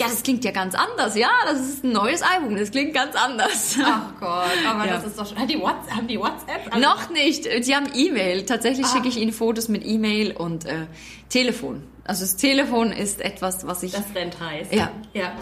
Ja, 0.00 0.06
das 0.08 0.24
klingt 0.24 0.44
ja 0.44 0.50
ganz 0.50 0.74
anders. 0.74 1.16
Ja, 1.16 1.28
das 1.46 1.60
ist 1.60 1.84
ein 1.84 1.92
neues 1.92 2.20
Album, 2.22 2.56
das 2.56 2.72
klingt 2.72 2.94
ganz 2.94 3.14
anders. 3.14 3.76
Ach 3.84 4.10
Gott, 4.18 4.66
aber 4.68 4.86
Ja. 4.86 4.94
das 4.94 5.04
ist 5.06 5.16
doch 5.16 5.28
schon. 5.28 5.38
Hat 5.38 5.48
die 5.48 5.60
What's, 5.60 5.88
haben 5.88 6.08
die 6.08 6.18
WhatsApp? 6.18 6.66
Also- 6.74 6.80
Noch 6.80 7.10
nicht. 7.10 7.44
Sie 7.64 7.76
haben 7.76 7.86
E-Mail. 7.94 8.44
Tatsächlich 8.44 8.86
schicke 8.88 9.06
ich 9.06 9.18
ihnen 9.18 9.32
Fotos 9.32 9.68
mit 9.68 9.86
E-Mail 9.86 10.32
und 10.32 10.64
äh, 10.64 10.86
Telefon. 11.28 11.84
Also 12.04 12.22
das 12.22 12.36
Telefon 12.36 12.92
ist 12.92 13.20
etwas, 13.20 13.66
was 13.66 13.82
ich... 13.82 13.92
Das 13.92 14.04
rennt 14.14 14.38
heiß. 14.38 14.68
Ja. 14.72 14.90
ja. 15.14 15.32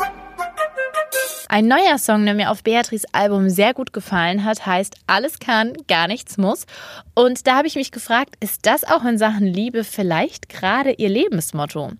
Ein 1.48 1.66
neuer 1.66 1.98
Song, 1.98 2.24
der 2.24 2.34
mir 2.34 2.50
auf 2.50 2.62
Beatrice 2.62 3.06
Album 3.12 3.50
sehr 3.50 3.74
gut 3.74 3.92
gefallen 3.92 4.44
hat, 4.44 4.64
heißt 4.64 4.94
Alles 5.06 5.38
kann, 5.38 5.74
gar 5.86 6.06
nichts 6.08 6.38
muss. 6.38 6.66
Und 7.14 7.46
da 7.46 7.56
habe 7.56 7.66
ich 7.66 7.74
mich 7.74 7.90
gefragt, 7.90 8.36
ist 8.40 8.64
das 8.64 8.84
auch 8.84 9.04
in 9.04 9.18
Sachen 9.18 9.46
Liebe 9.46 9.84
vielleicht 9.84 10.48
gerade 10.48 10.92
ihr 10.92 11.10
Lebensmotto? 11.10 11.90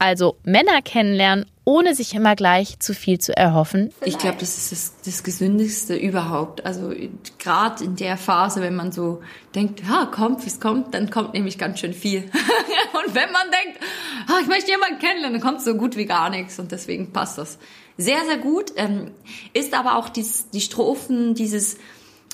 Also 0.00 0.38
Männer 0.44 0.80
kennenlernen, 0.82 1.44
ohne 1.66 1.94
sich 1.94 2.14
immer 2.14 2.34
gleich 2.34 2.78
zu 2.80 2.94
viel 2.94 3.18
zu 3.18 3.36
erhoffen. 3.36 3.92
Ich 4.02 4.16
glaube, 4.16 4.38
das 4.40 4.56
ist 4.56 4.72
das, 4.72 4.94
das 5.04 5.22
Gesündeste 5.22 5.94
überhaupt. 5.94 6.64
Also 6.64 6.90
gerade 7.38 7.84
in 7.84 7.96
der 7.96 8.16
Phase, 8.16 8.62
wenn 8.62 8.74
man 8.74 8.92
so 8.92 9.20
denkt, 9.54 9.82
ja, 9.86 10.06
kommt, 10.06 10.42
wie 10.44 10.48
es 10.48 10.58
kommt, 10.58 10.94
dann 10.94 11.10
kommt 11.10 11.34
nämlich 11.34 11.58
ganz 11.58 11.80
schön 11.80 11.92
viel. 11.92 12.22
und 13.04 13.14
wenn 13.14 13.30
man 13.30 13.42
denkt, 13.50 13.78
ah, 14.26 14.38
ich 14.40 14.48
möchte 14.48 14.70
jemanden 14.70 14.98
kennenlernen, 15.00 15.38
dann 15.38 15.46
kommt 15.46 15.60
so 15.60 15.74
gut 15.74 15.98
wie 15.98 16.06
gar 16.06 16.30
nichts. 16.30 16.58
Und 16.58 16.72
deswegen 16.72 17.12
passt 17.12 17.36
das 17.36 17.58
sehr, 17.98 18.24
sehr 18.24 18.38
gut. 18.38 18.72
Ähm, 18.76 19.10
ist 19.52 19.74
aber 19.74 19.96
auch 19.96 20.08
dies, 20.08 20.48
die 20.48 20.62
Strophen, 20.62 21.34
dieses 21.34 21.76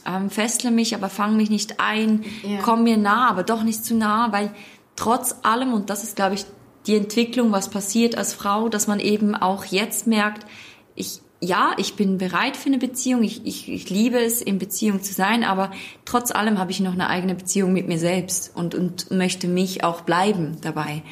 ähm, 0.07 0.31
festle 0.31 0.71
mich, 0.71 0.95
aber 0.95 1.09
fang 1.09 1.37
mich 1.37 1.51
nicht 1.51 1.81
ein, 1.81 2.25
Ja. 2.45 2.61
komm 2.63 2.85
mir 2.85 2.97
nah, 2.97 3.29
aber 3.29 3.43
doch 3.43 3.65
nicht 3.65 3.85
zu 3.85 3.97
nah, 3.97 4.31
weil 4.31 4.55
trotz 4.95 5.35
allem, 5.43 5.73
und 5.75 5.91
das 5.91 6.05
ist, 6.05 6.15
glaube 6.15 6.37
ich, 6.37 6.47
die 6.87 6.97
Entwicklung, 6.97 7.53
was 7.53 7.69
passiert 7.69 8.17
als 8.17 8.35
Frau, 8.35 8.69
dass 8.69 8.87
man 8.87 9.01
eben 9.01 9.35
auch 9.35 9.65
jetzt 9.65 10.07
merkt, 10.07 10.47
ich, 10.95 11.21
ja, 11.41 11.73
ich 11.77 11.97
bin 11.97 12.19
bereit 12.19 12.57
für 12.57 12.67
eine 12.67 12.79
Beziehung, 12.79 13.23
ich, 13.23 13.45
ich, 13.45 13.69
ich 13.69 13.91
liebe 13.91 14.19
es, 14.19 14.41
in 14.41 14.59
Beziehung 14.59 15.03
zu 15.03 15.13
sein, 15.13 15.45
aber 15.45 15.71
trotz 16.05 16.31
allem 16.31 16.59
habe 16.59 16.71
ich 16.71 16.81
noch 16.81 16.93
eine 16.93 17.09
eigene 17.09 17.35
Beziehung 17.35 17.73
mit 17.73 17.89
mir 17.89 17.99
selbst 17.99 18.53
und, 18.55 18.75
und 18.75 19.11
möchte 19.11 19.49
mich 19.49 19.85
auch 19.85 20.03
bleiben 20.03 20.59
dabei. 20.63 21.03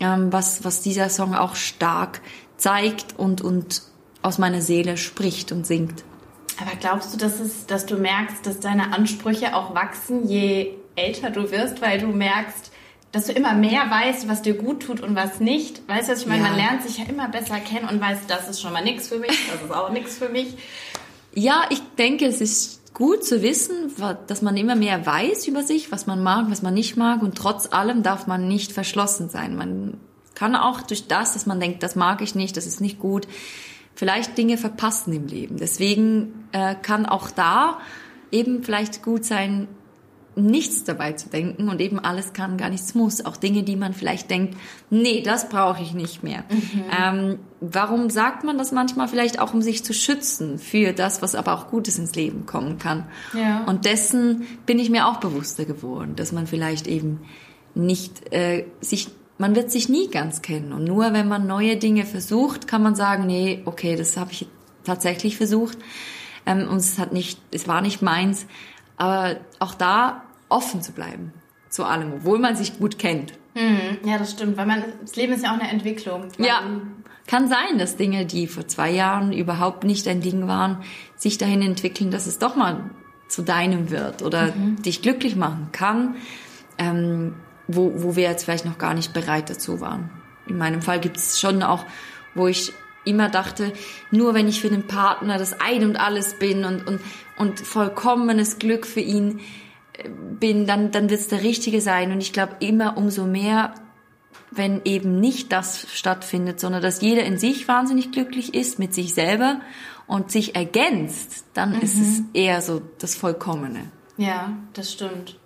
Ähm, 0.00 0.32
was, 0.32 0.64
was 0.64 0.82
dieser 0.82 1.08
Song 1.08 1.34
auch 1.34 1.54
stark 1.54 2.20
zeigt 2.56 3.18
und, 3.18 3.42
und 3.42 3.82
aus 4.22 4.38
meiner 4.38 4.60
Seele 4.60 4.96
spricht 4.96 5.52
und 5.52 5.66
singt. 5.66 6.04
Aber 6.60 6.76
glaubst 6.78 7.12
du, 7.12 7.18
dass, 7.18 7.40
es, 7.40 7.66
dass 7.66 7.86
du 7.86 7.96
merkst, 7.96 8.46
dass 8.46 8.60
deine 8.60 8.92
Ansprüche 8.92 9.56
auch 9.56 9.74
wachsen, 9.74 10.28
je 10.28 10.74
älter 10.94 11.30
du 11.30 11.50
wirst, 11.50 11.82
weil 11.82 11.98
du 11.98 12.08
merkst, 12.08 12.70
dass 13.14 13.26
du 13.26 13.32
immer 13.32 13.54
mehr 13.54 13.88
weißt, 13.88 14.28
was 14.28 14.42
dir 14.42 14.54
gut 14.54 14.82
tut 14.82 15.00
und 15.00 15.14
was 15.14 15.38
nicht? 15.38 15.88
Weißt 15.88 16.08
du, 16.08 16.12
was 16.12 16.22
ich 16.22 16.26
meine? 16.26 16.42
Ja. 16.42 16.48
Man 16.48 16.56
lernt 16.56 16.82
sich 16.82 16.98
ja 16.98 17.04
immer 17.04 17.28
besser 17.28 17.60
kennen 17.60 17.88
und 17.88 18.00
weiß, 18.00 18.26
das 18.26 18.48
ist 18.48 18.60
schon 18.60 18.72
mal 18.72 18.82
nichts 18.82 19.06
für 19.06 19.18
mich, 19.18 19.30
das 19.52 19.62
ist 19.62 19.72
auch 19.72 19.90
nichts 19.90 20.18
für 20.18 20.28
mich. 20.28 20.56
Ja, 21.32 21.62
ich 21.70 21.80
denke, 21.96 22.26
es 22.26 22.40
ist 22.40 22.92
gut 22.92 23.24
zu 23.24 23.40
wissen, 23.40 23.92
dass 24.26 24.42
man 24.42 24.56
immer 24.56 24.74
mehr 24.74 25.06
weiß 25.06 25.46
über 25.46 25.62
sich, 25.62 25.92
was 25.92 26.08
man 26.08 26.24
mag, 26.24 26.46
was 26.48 26.62
man 26.62 26.74
nicht 26.74 26.96
mag. 26.96 27.22
Und 27.22 27.36
trotz 27.36 27.72
allem 27.72 28.02
darf 28.02 28.26
man 28.26 28.48
nicht 28.48 28.72
verschlossen 28.72 29.28
sein. 29.28 29.56
Man 29.56 30.00
kann 30.34 30.56
auch 30.56 30.82
durch 30.82 31.06
das, 31.06 31.34
dass 31.34 31.46
man 31.46 31.60
denkt, 31.60 31.84
das 31.84 31.94
mag 31.94 32.20
ich 32.20 32.34
nicht, 32.34 32.56
das 32.56 32.66
ist 32.66 32.80
nicht 32.80 32.98
gut, 32.98 33.28
vielleicht 33.94 34.36
Dinge 34.36 34.58
verpassen 34.58 35.12
im 35.12 35.28
Leben. 35.28 35.56
Deswegen 35.56 36.48
äh, 36.50 36.74
kann 36.74 37.06
auch 37.06 37.30
da 37.30 37.78
eben 38.32 38.64
vielleicht 38.64 39.04
gut 39.04 39.24
sein, 39.24 39.68
nichts 40.36 40.84
dabei 40.84 41.12
zu 41.12 41.28
denken 41.28 41.68
und 41.68 41.80
eben 41.80 41.98
alles 41.98 42.32
kann, 42.32 42.56
gar 42.56 42.70
nichts 42.70 42.94
muss. 42.94 43.24
Auch 43.24 43.36
Dinge, 43.36 43.62
die 43.62 43.76
man 43.76 43.94
vielleicht 43.94 44.30
denkt, 44.30 44.56
nee, 44.90 45.22
das 45.22 45.48
brauche 45.48 45.82
ich 45.82 45.94
nicht 45.94 46.22
mehr. 46.22 46.44
Ähm, 46.98 47.38
warum 47.60 48.10
sagt 48.10 48.44
man 48.44 48.58
das 48.58 48.72
manchmal? 48.72 49.08
Vielleicht 49.08 49.38
auch, 49.38 49.54
um 49.54 49.62
sich 49.62 49.84
zu 49.84 49.94
schützen 49.94 50.58
für 50.58 50.92
das, 50.92 51.22
was 51.22 51.34
aber 51.34 51.54
auch 51.54 51.68
Gutes 51.68 51.98
ins 51.98 52.14
Leben 52.14 52.46
kommen 52.46 52.78
kann. 52.78 53.06
Ja. 53.32 53.64
Und 53.64 53.84
dessen 53.84 54.46
bin 54.66 54.78
ich 54.78 54.90
mir 54.90 55.06
auch 55.06 55.18
bewusster 55.18 55.64
geworden, 55.64 56.16
dass 56.16 56.32
man 56.32 56.46
vielleicht 56.46 56.86
eben 56.86 57.20
nicht 57.74 58.32
äh, 58.32 58.66
sich 58.80 59.08
man 59.36 59.56
wird 59.56 59.72
sich 59.72 59.88
nie 59.88 60.08
ganz 60.10 60.42
kennen 60.42 60.72
und 60.72 60.84
nur 60.84 61.12
wenn 61.12 61.26
man 61.26 61.48
neue 61.48 61.76
Dinge 61.76 62.04
versucht, 62.04 62.68
kann 62.68 62.84
man 62.84 62.94
sagen, 62.94 63.26
nee, 63.26 63.62
okay, 63.64 63.96
das 63.96 64.16
habe 64.16 64.30
ich 64.30 64.46
tatsächlich 64.84 65.36
versucht 65.36 65.76
ähm, 66.46 66.68
und 66.68 66.76
es 66.76 66.98
hat 66.98 67.12
nicht, 67.12 67.40
es 67.50 67.66
war 67.66 67.80
nicht 67.80 68.00
meins, 68.00 68.46
aber 68.96 69.36
auch 69.58 69.74
da 69.74 70.22
offen 70.48 70.82
zu 70.82 70.92
bleiben 70.92 71.32
zu 71.74 71.84
allem, 71.84 72.12
obwohl 72.14 72.38
man 72.38 72.54
sich 72.54 72.78
gut 72.78 72.98
kennt. 72.98 73.32
Ja, 74.08 74.16
das 74.18 74.30
stimmt, 74.30 74.56
weil 74.56 74.66
man, 74.66 74.84
das 75.00 75.16
Leben 75.16 75.32
ist 75.32 75.42
ja 75.42 75.50
auch 75.50 75.58
eine 75.58 75.68
Entwicklung. 75.68 76.28
Ja, 76.38 76.62
kann 77.26 77.48
sein, 77.48 77.78
dass 77.78 77.96
Dinge, 77.96 78.26
die 78.26 78.46
vor 78.46 78.68
zwei 78.68 78.90
Jahren 78.90 79.32
überhaupt 79.32 79.84
nicht 79.84 80.06
ein 80.06 80.20
Ding 80.20 80.46
waren, 80.46 80.82
sich 81.16 81.38
dahin 81.38 81.62
entwickeln, 81.62 82.10
dass 82.10 82.26
es 82.26 82.38
doch 82.38 82.54
mal 82.54 82.90
zu 83.28 83.42
deinem 83.42 83.90
wird 83.90 84.22
oder 84.22 84.54
mhm. 84.54 84.80
dich 84.82 85.02
glücklich 85.02 85.34
machen 85.34 85.68
kann, 85.72 86.16
ähm, 86.78 87.34
wo, 87.66 87.92
wo 87.96 88.14
wir 88.14 88.24
jetzt 88.24 88.44
vielleicht 88.44 88.66
noch 88.66 88.78
gar 88.78 88.94
nicht 88.94 89.12
bereit 89.12 89.50
dazu 89.50 89.80
waren. 89.80 90.10
In 90.46 90.58
meinem 90.58 90.82
Fall 90.82 91.00
gibt 91.00 91.16
es 91.16 91.40
schon 91.40 91.62
auch, 91.62 91.84
wo 92.34 92.46
ich 92.46 92.72
immer 93.04 93.28
dachte, 93.28 93.72
nur 94.10 94.34
wenn 94.34 94.48
ich 94.48 94.60
für 94.60 94.68
den 94.70 94.86
Partner 94.86 95.38
das 95.38 95.60
Ein 95.60 95.84
und 95.84 95.96
alles 95.96 96.38
bin 96.38 96.64
und, 96.64 96.86
und, 96.86 97.00
und 97.36 97.60
vollkommenes 97.60 98.58
Glück 98.58 98.86
für 98.86 99.00
ihn 99.00 99.40
äh, 99.94 100.08
bin, 100.08 100.66
dann, 100.66 100.90
dann 100.90 101.10
wird 101.10 101.20
es 101.20 101.28
der 101.28 101.42
Richtige 101.42 101.80
sein. 101.80 102.12
Und 102.12 102.20
ich 102.20 102.32
glaube, 102.32 102.56
immer 102.60 102.96
umso 102.96 103.26
mehr, 103.26 103.74
wenn 104.50 104.82
eben 104.84 105.20
nicht 105.20 105.52
das 105.52 105.86
stattfindet, 105.92 106.60
sondern 106.60 106.82
dass 106.82 107.00
jeder 107.00 107.24
in 107.24 107.38
sich 107.38 107.66
wahnsinnig 107.68 108.12
glücklich 108.12 108.54
ist 108.54 108.78
mit 108.78 108.94
sich 108.94 109.14
selber 109.14 109.60
und 110.06 110.30
sich 110.30 110.54
ergänzt, 110.54 111.44
dann 111.54 111.76
mhm. 111.76 111.80
ist 111.80 111.96
es 111.96 112.22
eher 112.32 112.60
so 112.60 112.82
das 112.98 113.14
Vollkommene. 113.14 113.90
Ja, 114.16 114.56
das 114.74 114.92
stimmt. 114.92 115.38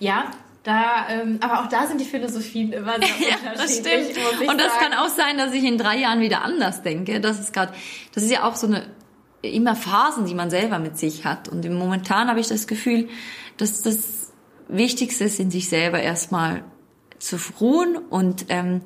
Ja, 0.00 0.30
da, 0.62 1.08
ähm, 1.08 1.38
aber 1.40 1.60
auch 1.60 1.68
da 1.68 1.86
sind 1.86 2.00
die 2.00 2.04
Philosophien 2.04 2.72
immer 2.72 2.94
sehr 2.98 3.08
ja, 3.30 3.54
das 3.54 3.78
stimmt. 3.78 4.16
Und 4.48 4.60
das 4.60 4.72
sagen. 4.72 4.90
kann 4.90 4.94
auch 4.94 5.08
sein, 5.08 5.38
dass 5.38 5.52
ich 5.52 5.64
in 5.64 5.78
drei 5.78 5.98
Jahren 5.98 6.20
wieder 6.20 6.42
anders 6.42 6.82
denke. 6.82 7.20
Das 7.20 7.38
ist 7.38 7.52
gerade, 7.52 7.72
das 8.14 8.24
ist 8.24 8.30
ja 8.30 8.44
auch 8.44 8.56
so 8.56 8.66
eine 8.66 8.86
immer 9.40 9.76
Phasen, 9.76 10.26
die 10.26 10.34
man 10.34 10.50
selber 10.50 10.78
mit 10.78 10.98
sich 10.98 11.24
hat. 11.24 11.48
Und 11.48 11.64
im 11.64 11.74
momentan 11.74 12.28
habe 12.28 12.40
ich 12.40 12.48
das 12.48 12.66
Gefühl, 12.66 13.08
dass 13.56 13.82
das 13.82 14.32
Wichtigste 14.68 15.24
ist, 15.24 15.40
in 15.40 15.50
sich 15.50 15.68
selber 15.68 16.00
erstmal 16.00 16.64
zu 17.18 17.36
ruhen 17.60 17.96
und 17.96 18.46
ähm, 18.48 18.82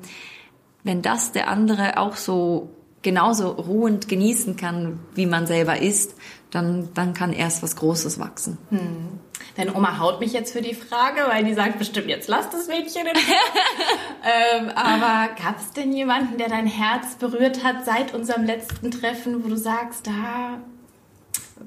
wenn 0.83 1.01
das 1.01 1.31
der 1.31 1.47
andere 1.47 1.97
auch 1.97 2.15
so 2.15 2.69
genauso 3.01 3.49
ruhend 3.49 4.07
genießen 4.07 4.55
kann, 4.55 4.99
wie 5.13 5.25
man 5.25 5.45
selber 5.45 5.81
ist, 5.81 6.15
dann, 6.53 6.89
dann 6.93 7.13
kann 7.13 7.33
erst 7.33 7.63
was 7.63 7.75
Großes 7.75 8.19
wachsen. 8.19 8.57
Hm. 8.69 9.19
Deine 9.55 9.75
Oma 9.75 9.99
haut 9.99 10.19
mich 10.19 10.33
jetzt 10.33 10.53
für 10.53 10.61
die 10.61 10.73
Frage, 10.73 11.21
weil 11.27 11.43
die 11.43 11.53
sagt 11.53 11.79
bestimmt, 11.79 12.07
jetzt 12.07 12.27
lass 12.27 12.49
das 12.49 12.67
Mädchen 12.67 13.07
in 13.07 13.13
ähm, 14.61 14.69
Aber 14.75 15.33
gab 15.35 15.59
es 15.59 15.71
denn 15.71 15.93
jemanden, 15.93 16.37
der 16.37 16.49
dein 16.49 16.67
Herz 16.67 17.15
berührt 17.15 17.63
hat 17.63 17.85
seit 17.85 18.13
unserem 18.13 18.45
letzten 18.45 18.91
Treffen, 18.91 19.43
wo 19.43 19.49
du 19.49 19.57
sagst, 19.57 20.07
da 20.07 20.59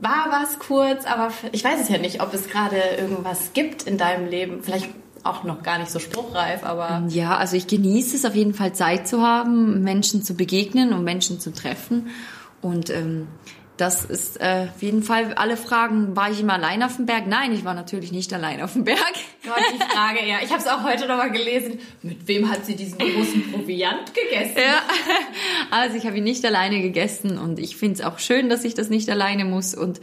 war 0.00 0.26
was 0.30 0.58
kurz, 0.58 1.04
aber 1.04 1.32
ich 1.52 1.64
weiß 1.64 1.80
es 1.80 1.88
ja 1.88 1.98
nicht, 1.98 2.22
ob 2.22 2.34
es 2.34 2.48
gerade 2.48 2.76
irgendwas 2.98 3.52
gibt 3.52 3.84
in 3.84 3.98
deinem 3.98 4.28
Leben. 4.28 4.62
Vielleicht 4.62 4.90
auch 5.22 5.44
noch 5.44 5.62
gar 5.62 5.78
nicht 5.78 5.90
so 5.90 5.98
spruchreif, 5.98 6.62
aber. 6.64 7.04
Ja, 7.08 7.36
also 7.36 7.56
ich 7.56 7.66
genieße 7.66 8.16
es 8.16 8.24
auf 8.24 8.34
jeden 8.34 8.54
Fall 8.54 8.74
Zeit 8.74 9.08
zu 9.08 9.22
haben, 9.22 9.82
Menschen 9.82 10.22
zu 10.22 10.34
begegnen 10.34 10.92
und 10.92 11.04
Menschen 11.04 11.40
zu 11.40 11.52
treffen. 11.52 12.08
Und 12.62 12.90
ähm, 12.90 13.26
das 13.76 14.04
ist 14.04 14.40
äh, 14.40 14.68
auf 14.74 14.82
jeden 14.82 15.02
Fall 15.02 15.34
alle 15.34 15.56
Fragen. 15.56 16.16
War 16.16 16.30
ich 16.30 16.40
immer 16.40 16.54
allein 16.54 16.82
auf 16.82 16.96
dem 16.96 17.06
Berg? 17.06 17.26
Nein, 17.26 17.52
ich 17.52 17.64
war 17.64 17.74
natürlich 17.74 18.12
nicht 18.12 18.32
allein 18.32 18.62
auf 18.62 18.72
dem 18.72 18.84
Berg. 18.84 18.98
Gott, 19.44 19.62
die 19.72 19.94
Frage, 19.94 20.26
ja. 20.26 20.38
Ich 20.42 20.50
habe 20.50 20.60
es 20.60 20.66
auch 20.66 20.82
heute 20.82 21.06
noch 21.06 21.16
mal 21.16 21.30
gelesen. 21.30 21.78
Mit 22.02 22.26
wem 22.26 22.50
hat 22.50 22.64
sie 22.64 22.74
diesen 22.74 22.98
großen 22.98 23.52
Proviant 23.52 24.12
gegessen? 24.14 24.56
Ja, 24.56 24.82
also 25.70 25.96
ich 25.96 26.06
habe 26.06 26.18
ihn 26.18 26.24
nicht 26.24 26.44
alleine 26.44 26.80
gegessen 26.80 27.38
und 27.38 27.58
ich 27.58 27.76
finde 27.76 28.00
es 28.00 28.00
auch 28.00 28.18
schön, 28.18 28.48
dass 28.48 28.64
ich 28.64 28.74
das 28.74 28.88
nicht 28.88 29.10
alleine 29.10 29.44
muss 29.44 29.74
und 29.74 30.00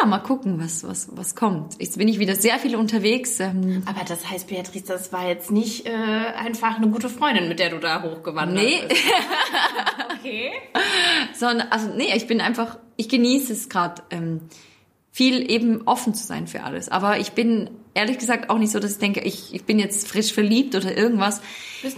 ja, 0.00 0.06
mal 0.06 0.18
gucken, 0.18 0.60
was, 0.60 0.84
was, 0.84 1.08
was 1.12 1.34
kommt. 1.34 1.80
Jetzt 1.80 1.98
bin 1.98 2.08
ich 2.08 2.18
wieder 2.18 2.34
sehr 2.34 2.58
viel 2.58 2.76
unterwegs. 2.76 3.40
Ähm. 3.40 3.82
Aber 3.86 4.04
das 4.04 4.30
heißt, 4.30 4.48
Beatrice, 4.48 4.86
das 4.86 5.12
war 5.12 5.28
jetzt 5.28 5.50
nicht 5.50 5.86
äh, 5.86 5.90
einfach 5.90 6.76
eine 6.76 6.88
gute 6.88 7.08
Freundin, 7.08 7.48
mit 7.48 7.58
der 7.58 7.70
du 7.70 7.78
da 7.78 8.02
hochgewandert 8.02 8.64
nee. 8.64 8.80
bist. 8.88 9.02
okay. 10.18 10.52
Sondern, 11.34 11.68
also 11.68 11.88
nee, 11.88 12.14
ich 12.14 12.26
bin 12.26 12.40
einfach, 12.40 12.78
ich 12.96 13.08
genieße 13.08 13.52
es 13.52 13.68
gerade. 13.68 14.02
Ähm, 14.10 14.40
viel 15.12 15.50
eben 15.50 15.82
offen 15.86 16.14
zu 16.14 16.26
sein 16.26 16.46
für 16.46 16.64
alles. 16.64 16.88
Aber 16.88 17.18
ich 17.18 17.32
bin 17.32 17.70
ehrlich 17.94 18.18
gesagt 18.18 18.50
auch 18.50 18.58
nicht 18.58 18.72
so, 18.72 18.78
dass 18.78 18.92
ich 18.92 18.98
denke, 18.98 19.20
ich, 19.20 19.54
ich 19.54 19.64
bin 19.64 19.78
jetzt 19.78 20.08
frisch 20.08 20.32
verliebt 20.32 20.74
oder 20.74 20.96
irgendwas. 20.96 21.40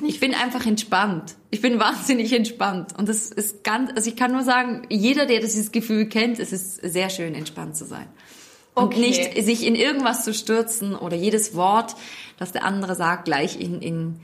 Ich 0.07 0.21
bin 0.21 0.35
einfach 0.35 0.67
entspannt. 0.67 1.35
Ich 1.51 1.61
bin 1.61 1.79
wahnsinnig 1.81 2.33
entspannt. 2.33 2.97
Und 2.99 3.09
das 3.09 3.31
ist 3.31 3.65
ganz, 3.65 3.91
also 3.95 4.09
ich 4.09 4.17
kann 4.17 4.33
nur 4.33 4.43
sagen, 4.43 4.83
jeder, 4.89 5.27
der 5.27 5.41
dieses 5.41 5.73
Gefühl 5.73 6.07
kennt, 6.07 6.39
es 6.39 6.53
ist 6.53 6.77
sehr 6.77 7.11
schön, 7.11 7.35
entspannt 7.35 7.77
zu 7.77 7.85
sein. 7.85 8.07
Und 8.75 8.97
nicht 8.99 9.41
sich 9.41 9.65
in 9.65 9.77
irgendwas 9.77 10.25
zu 10.25 10.35
stürzen 10.35 10.97
oder 10.97 11.17
jedes 11.17 11.55
Wort, 11.55 11.95
das 12.39 12.51
der 12.51 12.65
andere 12.65 12.97
sagt, 12.97 13.27
gleich 13.27 13.61
in, 13.61 13.81
in, 13.81 14.17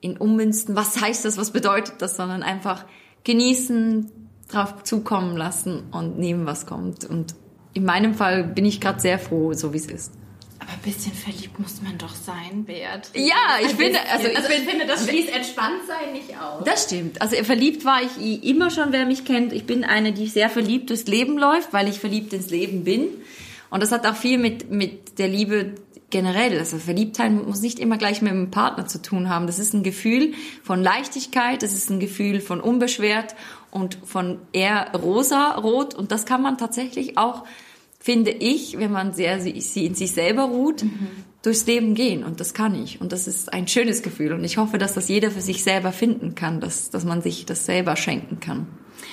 in 0.00 0.16
Ummünzen. 0.16 0.76
Was 0.76 1.00
heißt 1.00 1.24
das? 1.24 1.36
Was 1.38 1.50
bedeutet 1.50 1.96
das? 1.98 2.16
Sondern 2.16 2.44
einfach 2.44 2.84
genießen, 3.24 4.12
drauf 4.48 4.84
zukommen 4.84 5.36
lassen 5.36 5.82
und 5.90 6.20
nehmen, 6.20 6.46
was 6.46 6.66
kommt. 6.66 7.04
Und 7.04 7.34
in 7.72 7.84
meinem 7.84 8.14
Fall 8.14 8.44
bin 8.44 8.64
ich 8.64 8.80
gerade 8.80 9.00
sehr 9.00 9.18
froh, 9.18 9.52
so 9.54 9.72
wie 9.72 9.78
es 9.78 9.86
ist. 9.86 10.12
Aber 10.66 10.74
ein 10.74 10.82
bisschen 10.82 11.12
verliebt 11.12 11.60
muss 11.60 11.80
man 11.80 11.96
doch 11.96 12.14
sein, 12.14 12.64
Bert. 12.64 13.10
Ja, 13.14 13.58
ich 13.60 13.74
finde, 13.74 14.00
also, 14.10 14.26
also 14.34 14.48
ich 14.48 14.68
finde, 14.68 14.84
das 14.86 15.08
schließt 15.08 15.28
entspannt 15.28 15.82
sein 15.86 16.12
nicht 16.12 16.36
aus. 16.36 16.64
Das 16.64 16.84
stimmt. 16.84 17.22
Also 17.22 17.36
verliebt 17.44 17.84
war 17.84 18.00
ich 18.02 18.42
immer 18.42 18.70
schon, 18.70 18.90
wer 18.90 19.06
mich 19.06 19.24
kennt. 19.24 19.52
Ich 19.52 19.64
bin 19.64 19.84
eine, 19.84 20.12
die 20.12 20.26
sehr 20.26 20.50
verliebt 20.50 20.90
durchs 20.90 21.06
Leben 21.06 21.38
läuft, 21.38 21.72
weil 21.72 21.88
ich 21.88 22.00
verliebt 22.00 22.32
ins 22.32 22.50
Leben 22.50 22.82
bin. 22.82 23.08
Und 23.70 23.82
das 23.82 23.92
hat 23.92 24.06
auch 24.06 24.16
viel 24.16 24.38
mit, 24.38 24.70
mit 24.70 25.18
der 25.18 25.28
Liebe 25.28 25.74
generell. 26.10 26.58
Also 26.58 26.78
Verliebtheit 26.78 27.30
muss 27.30 27.60
nicht 27.60 27.78
immer 27.78 27.96
gleich 27.96 28.20
mit 28.20 28.32
dem 28.32 28.50
Partner 28.50 28.86
zu 28.86 29.00
tun 29.00 29.28
haben. 29.28 29.46
Das 29.46 29.60
ist 29.60 29.72
ein 29.72 29.84
Gefühl 29.84 30.34
von 30.64 30.82
Leichtigkeit, 30.82 31.62
das 31.62 31.74
ist 31.74 31.90
ein 31.90 32.00
Gefühl 32.00 32.40
von 32.40 32.60
unbeschwert 32.60 33.36
und 33.70 33.98
von 34.04 34.40
eher 34.52 34.90
rosa-rot. 34.94 35.94
Und 35.94 36.10
das 36.10 36.26
kann 36.26 36.42
man 36.42 36.58
tatsächlich 36.58 37.18
auch 37.18 37.44
finde 38.06 38.30
ich, 38.30 38.78
wenn 38.78 38.92
man 38.92 39.14
sehr 39.14 39.40
sie, 39.40 39.84
in 39.84 39.96
sich 39.96 40.12
selber 40.12 40.44
ruht, 40.44 40.84
mhm. 40.84 41.08
durchs 41.42 41.66
Leben 41.66 41.96
gehen. 41.96 42.22
Und 42.22 42.38
das 42.38 42.54
kann 42.54 42.80
ich. 42.80 43.00
Und 43.00 43.10
das 43.10 43.26
ist 43.26 43.52
ein 43.52 43.66
schönes 43.66 44.00
Gefühl. 44.00 44.32
Und 44.32 44.44
ich 44.44 44.58
hoffe, 44.58 44.78
dass 44.78 44.94
das 44.94 45.08
jeder 45.08 45.32
für 45.32 45.40
sich 45.40 45.64
selber 45.64 45.90
finden 45.90 46.36
kann, 46.36 46.60
dass, 46.60 46.88
dass 46.90 47.04
man 47.04 47.20
sich 47.20 47.46
das 47.46 47.66
selber 47.66 47.96
schenken 47.96 48.38
kann. 48.38 48.68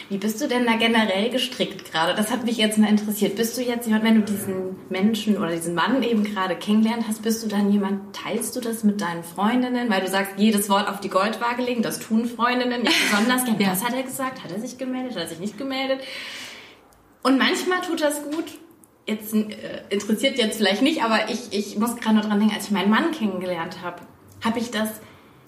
Wie 0.09 0.19
bist 0.19 0.39
du 0.39 0.47
denn 0.47 0.67
da 0.67 0.75
generell 0.75 1.31
gestrickt 1.31 1.91
gerade? 1.91 2.13
Das 2.13 2.29
hat 2.29 2.45
mich 2.45 2.57
jetzt 2.57 2.77
mal 2.77 2.87
interessiert. 2.87 3.35
Bist 3.35 3.57
du 3.57 3.63
jetzt 3.63 3.87
jemand, 3.87 4.03
wenn 4.03 4.15
du 4.23 4.31
diesen 4.31 4.75
Menschen 4.91 5.37
oder 5.37 5.49
diesen 5.49 5.73
Mann 5.73 6.03
eben 6.03 6.23
gerade 6.23 6.55
kennengelernt 6.55 7.05
hast, 7.07 7.23
bist 7.23 7.43
du 7.43 7.47
dann 7.47 7.71
jemand, 7.71 8.15
teilst 8.15 8.55
du 8.55 8.59
das 8.59 8.83
mit 8.83 9.01
deinen 9.01 9.23
Freundinnen? 9.23 9.89
Weil 9.89 10.01
du 10.01 10.07
sagst, 10.07 10.33
jedes 10.37 10.69
Wort 10.69 10.87
auf 10.87 10.99
die 10.99 11.09
Goldwaage 11.09 11.63
legen, 11.63 11.81
das 11.81 11.97
tun 11.97 12.27
Freundinnen 12.27 12.83
ja 12.85 12.91
besonders 13.09 13.41
Ja. 13.59 13.71
Was 13.71 13.83
hat 13.83 13.95
er 13.95 14.03
gesagt? 14.03 14.43
Hat 14.43 14.51
er 14.51 14.59
sich 14.59 14.77
gemeldet? 14.77 15.15
Hat 15.15 15.23
er 15.23 15.29
sich 15.29 15.39
nicht 15.39 15.57
gemeldet? 15.57 15.99
Und 17.23 17.39
manchmal 17.39 17.81
tut 17.81 17.99
das 17.99 18.21
gut 18.23 18.45
jetzt 19.05 19.33
äh, 19.33 19.47
interessiert 19.89 20.37
jetzt 20.37 20.57
vielleicht 20.57 20.81
nicht, 20.81 21.03
aber 21.03 21.29
ich, 21.29 21.51
ich 21.51 21.77
muss 21.77 21.95
gerade 21.97 22.15
nur 22.15 22.23
dran 22.23 22.39
denken, 22.39 22.55
als 22.55 22.65
ich 22.65 22.71
meinen 22.71 22.89
Mann 22.89 23.11
kennengelernt 23.11 23.77
habe, 23.83 24.01
habe 24.43 24.59
ich 24.59 24.71
das 24.71 24.89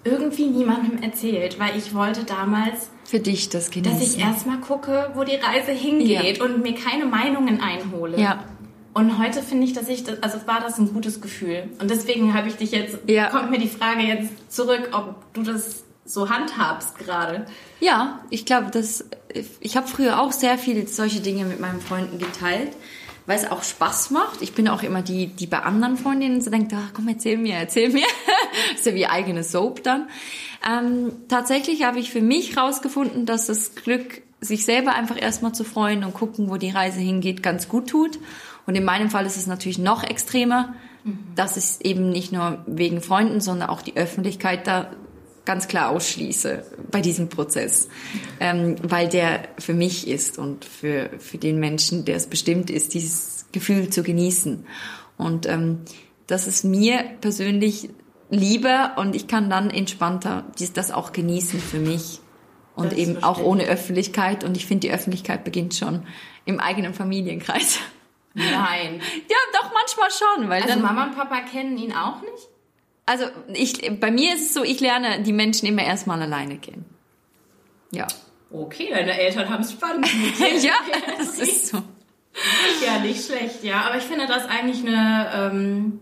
irgendwie 0.03 0.47
niemandem 0.47 1.01
erzählt, 1.01 1.59
weil 1.59 1.77
ich 1.77 1.93
wollte 1.93 2.23
damals 2.25 2.89
für 3.05 3.19
dich 3.19 3.49
das 3.49 3.71
genießen. 3.71 3.99
Dass 3.99 4.15
ich 4.15 4.19
erstmal 4.19 4.59
gucke, 4.59 5.11
wo 5.15 5.23
die 5.23 5.35
Reise 5.35 5.71
hingeht 5.71 6.37
ja. 6.37 6.43
und 6.43 6.63
mir 6.63 6.75
keine 6.75 7.05
Meinungen 7.05 7.59
einhole. 7.59 8.19
Ja. 8.19 8.43
Und 8.93 9.19
heute 9.19 9.41
finde 9.41 9.65
ich, 9.65 9.73
dass 9.73 9.89
ich 9.89 10.03
das, 10.03 10.23
also 10.23 10.47
war 10.47 10.61
das 10.61 10.77
ein 10.77 10.93
gutes 10.93 11.21
Gefühl. 11.21 11.69
Und 11.81 11.91
deswegen 11.91 12.33
habe 12.33 12.47
ich 12.47 12.55
dich 12.55 12.71
jetzt, 12.71 12.97
ja. 13.07 13.29
kommt 13.29 13.51
mir 13.51 13.59
die 13.59 13.67
Frage 13.67 14.03
jetzt 14.03 14.53
zurück, 14.53 14.89
ob 14.93 15.33
du 15.33 15.43
das 15.43 15.83
so 16.05 16.29
handhabst 16.29 16.97
gerade. 16.99 17.45
Ja, 17.79 18.19
ich 18.29 18.45
glaube, 18.45 18.71
dass 18.71 19.05
ich 19.59 19.75
habe 19.75 19.87
früher 19.87 20.21
auch 20.21 20.31
sehr 20.31 20.57
viele 20.57 20.87
solche 20.87 21.19
Dinge 21.19 21.45
mit 21.45 21.59
meinen 21.59 21.81
Freunden 21.81 22.19
geteilt 22.19 22.71
weil 23.25 23.37
es 23.37 23.49
auch 23.49 23.63
Spaß 23.63 24.11
macht. 24.11 24.41
Ich 24.41 24.53
bin 24.53 24.67
auch 24.67 24.83
immer 24.83 25.01
die, 25.01 25.27
die 25.27 25.47
bei 25.47 25.59
anderen 25.59 25.97
Freundinnen 25.97 26.41
so 26.41 26.49
denkt, 26.51 26.73
ah, 26.73 26.89
komm, 26.93 27.07
erzähl 27.07 27.37
mir, 27.37 27.55
erzähl 27.55 27.89
mir. 27.89 28.05
ist 28.75 28.85
ja 28.85 28.93
wie 28.93 29.07
eigene 29.07 29.43
Soap 29.43 29.83
dann. 29.83 30.07
Ähm, 30.67 31.11
tatsächlich 31.27 31.83
habe 31.83 31.99
ich 31.99 32.11
für 32.11 32.21
mich 32.21 32.57
rausgefunden, 32.57 33.25
dass 33.25 33.47
das 33.47 33.75
Glück, 33.75 34.21
sich 34.41 34.65
selber 34.65 34.93
einfach 34.93 35.19
erstmal 35.19 35.53
zu 35.53 35.63
freuen 35.63 36.03
und 36.03 36.13
gucken, 36.13 36.49
wo 36.49 36.57
die 36.57 36.69
Reise 36.69 36.99
hingeht, 36.99 37.41
ganz 37.41 37.67
gut 37.67 37.89
tut. 37.89 38.19
Und 38.67 38.75
in 38.75 38.83
meinem 38.83 39.09
Fall 39.09 39.25
ist 39.25 39.37
es 39.37 39.47
natürlich 39.47 39.79
noch 39.79 40.03
extremer, 40.03 40.75
mhm. 41.03 41.19
dass 41.35 41.57
ich 41.57 41.85
eben 41.85 42.09
nicht 42.09 42.31
nur 42.31 42.63
wegen 42.67 43.01
Freunden, 43.01 43.41
sondern 43.41 43.69
auch 43.69 43.81
die 43.81 43.95
Öffentlichkeit 43.95 44.67
da 44.67 44.91
ganz 45.45 45.67
klar 45.67 45.89
ausschließe 45.89 46.65
bei 46.91 47.01
diesem 47.01 47.29
Prozess, 47.29 47.87
ähm, 48.39 48.75
weil 48.81 49.07
der 49.07 49.47
für 49.59 49.73
mich 49.73 50.07
ist 50.07 50.37
und 50.37 50.65
für, 50.65 51.09
für 51.19 51.37
den 51.37 51.59
Menschen, 51.59 52.05
der 52.05 52.15
es 52.15 52.27
bestimmt 52.27 52.69
ist, 52.69 52.93
dieses 52.93 53.45
Gefühl 53.51 53.89
zu 53.89 54.03
genießen. 54.03 54.65
Und 55.17 55.45
ähm, 55.45 55.81
das 56.27 56.47
ist 56.47 56.65
mir 56.65 57.03
persönlich 57.21 57.89
lieber 58.29 58.93
und 58.97 59.15
ich 59.15 59.27
kann 59.27 59.49
dann 59.49 59.69
entspannter 59.69 60.45
das 60.73 60.91
auch 60.91 61.11
genießen 61.11 61.59
für 61.59 61.79
mich. 61.79 62.19
Und 62.75 62.91
das 62.91 62.99
eben 62.99 63.23
auch 63.23 63.39
ohne 63.39 63.63
Öffentlichkeit. 63.63 64.43
Und 64.43 64.57
ich 64.57 64.65
finde, 64.65 64.87
die 64.87 64.93
Öffentlichkeit 64.93 65.45
beginnt 65.45 65.75
schon 65.75 66.05
im 66.43 66.59
eigenen 66.59 66.93
Familienkreis. 66.93 67.79
Nein. 68.33 69.01
ja, 69.29 69.37
doch 69.53 69.71
manchmal 69.73 70.09
schon. 70.11 70.49
Weil 70.49 70.61
also 70.61 70.73
dann, 70.73 70.81
Mama 70.81 71.05
und 71.05 71.15
Papa 71.15 71.39
kennen 71.39 71.77
ihn 71.77 71.93
auch 71.93 72.21
nicht? 72.21 72.49
Also 73.05 73.25
ich, 73.53 73.99
bei 73.99 74.09
mir 74.09 74.33
ist 74.33 74.47
es 74.47 74.53
so, 74.53 74.63
ich 74.63 74.79
lerne 74.79 75.21
die 75.21 75.33
Menschen 75.33 75.67
immer 75.67 75.83
erstmal 75.83 76.21
alleine 76.21 76.57
kennen. 76.57 76.85
Ja. 77.91 78.07
Okay, 78.51 78.89
deine 78.89 79.19
Eltern 79.19 79.49
haben 79.49 79.63
es 79.63 79.73
spannend. 79.73 80.07
ja, 80.61 80.73
das 81.17 81.39
ist 81.39 81.67
so. 81.67 81.77
Ja, 82.85 82.99
nicht 82.99 83.25
schlecht, 83.25 83.63
ja. 83.63 83.81
Aber 83.81 83.97
ich 83.97 84.03
finde 84.03 84.27
das 84.27 84.45
eigentlich 84.45 84.85
eine, 84.85 85.31
ähm, 85.33 85.99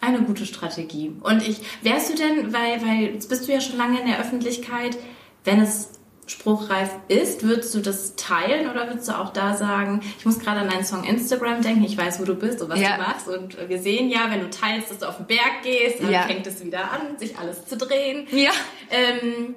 eine 0.00 0.22
gute 0.22 0.46
Strategie. 0.46 1.12
Und 1.22 1.46
ich, 1.46 1.60
wärst 1.82 2.10
du 2.10 2.16
denn, 2.16 2.52
weil, 2.52 2.82
weil 2.82 3.14
jetzt 3.14 3.28
bist 3.28 3.48
du 3.48 3.52
ja 3.52 3.60
schon 3.60 3.76
lange 3.76 4.00
in 4.00 4.06
der 4.06 4.20
Öffentlichkeit, 4.20 4.96
wenn 5.44 5.60
es 5.60 5.93
spruchreif 6.26 6.90
ist, 7.08 7.42
würdest 7.42 7.74
du 7.74 7.80
das 7.80 8.16
teilen 8.16 8.70
oder 8.70 8.88
würdest 8.88 9.08
du 9.08 9.18
auch 9.18 9.32
da 9.32 9.56
sagen, 9.56 10.00
ich 10.18 10.24
muss 10.24 10.38
gerade 10.38 10.60
an 10.60 10.68
deinen 10.68 10.84
Song 10.84 11.04
Instagram 11.04 11.62
denken, 11.62 11.84
ich 11.84 11.96
weiß, 11.96 12.20
wo 12.20 12.24
du 12.24 12.34
bist 12.34 12.62
und 12.62 12.70
was 12.70 12.80
ja. 12.80 12.96
du 12.96 13.02
machst 13.02 13.28
und 13.28 13.68
wir 13.68 13.78
sehen 13.78 14.08
ja, 14.08 14.30
wenn 14.30 14.40
du 14.40 14.50
teilst, 14.50 14.90
dass 14.90 14.98
du 14.98 15.08
auf 15.08 15.18
den 15.18 15.26
Berg 15.26 15.62
gehst, 15.62 16.02
dann 16.02 16.10
ja. 16.10 16.22
fängt 16.22 16.46
es 16.46 16.64
wieder 16.64 16.90
an, 16.90 17.18
sich 17.18 17.38
alles 17.38 17.66
zu 17.66 17.76
drehen. 17.76 18.26
Ja. 18.30 18.50
Ähm, 18.90 19.54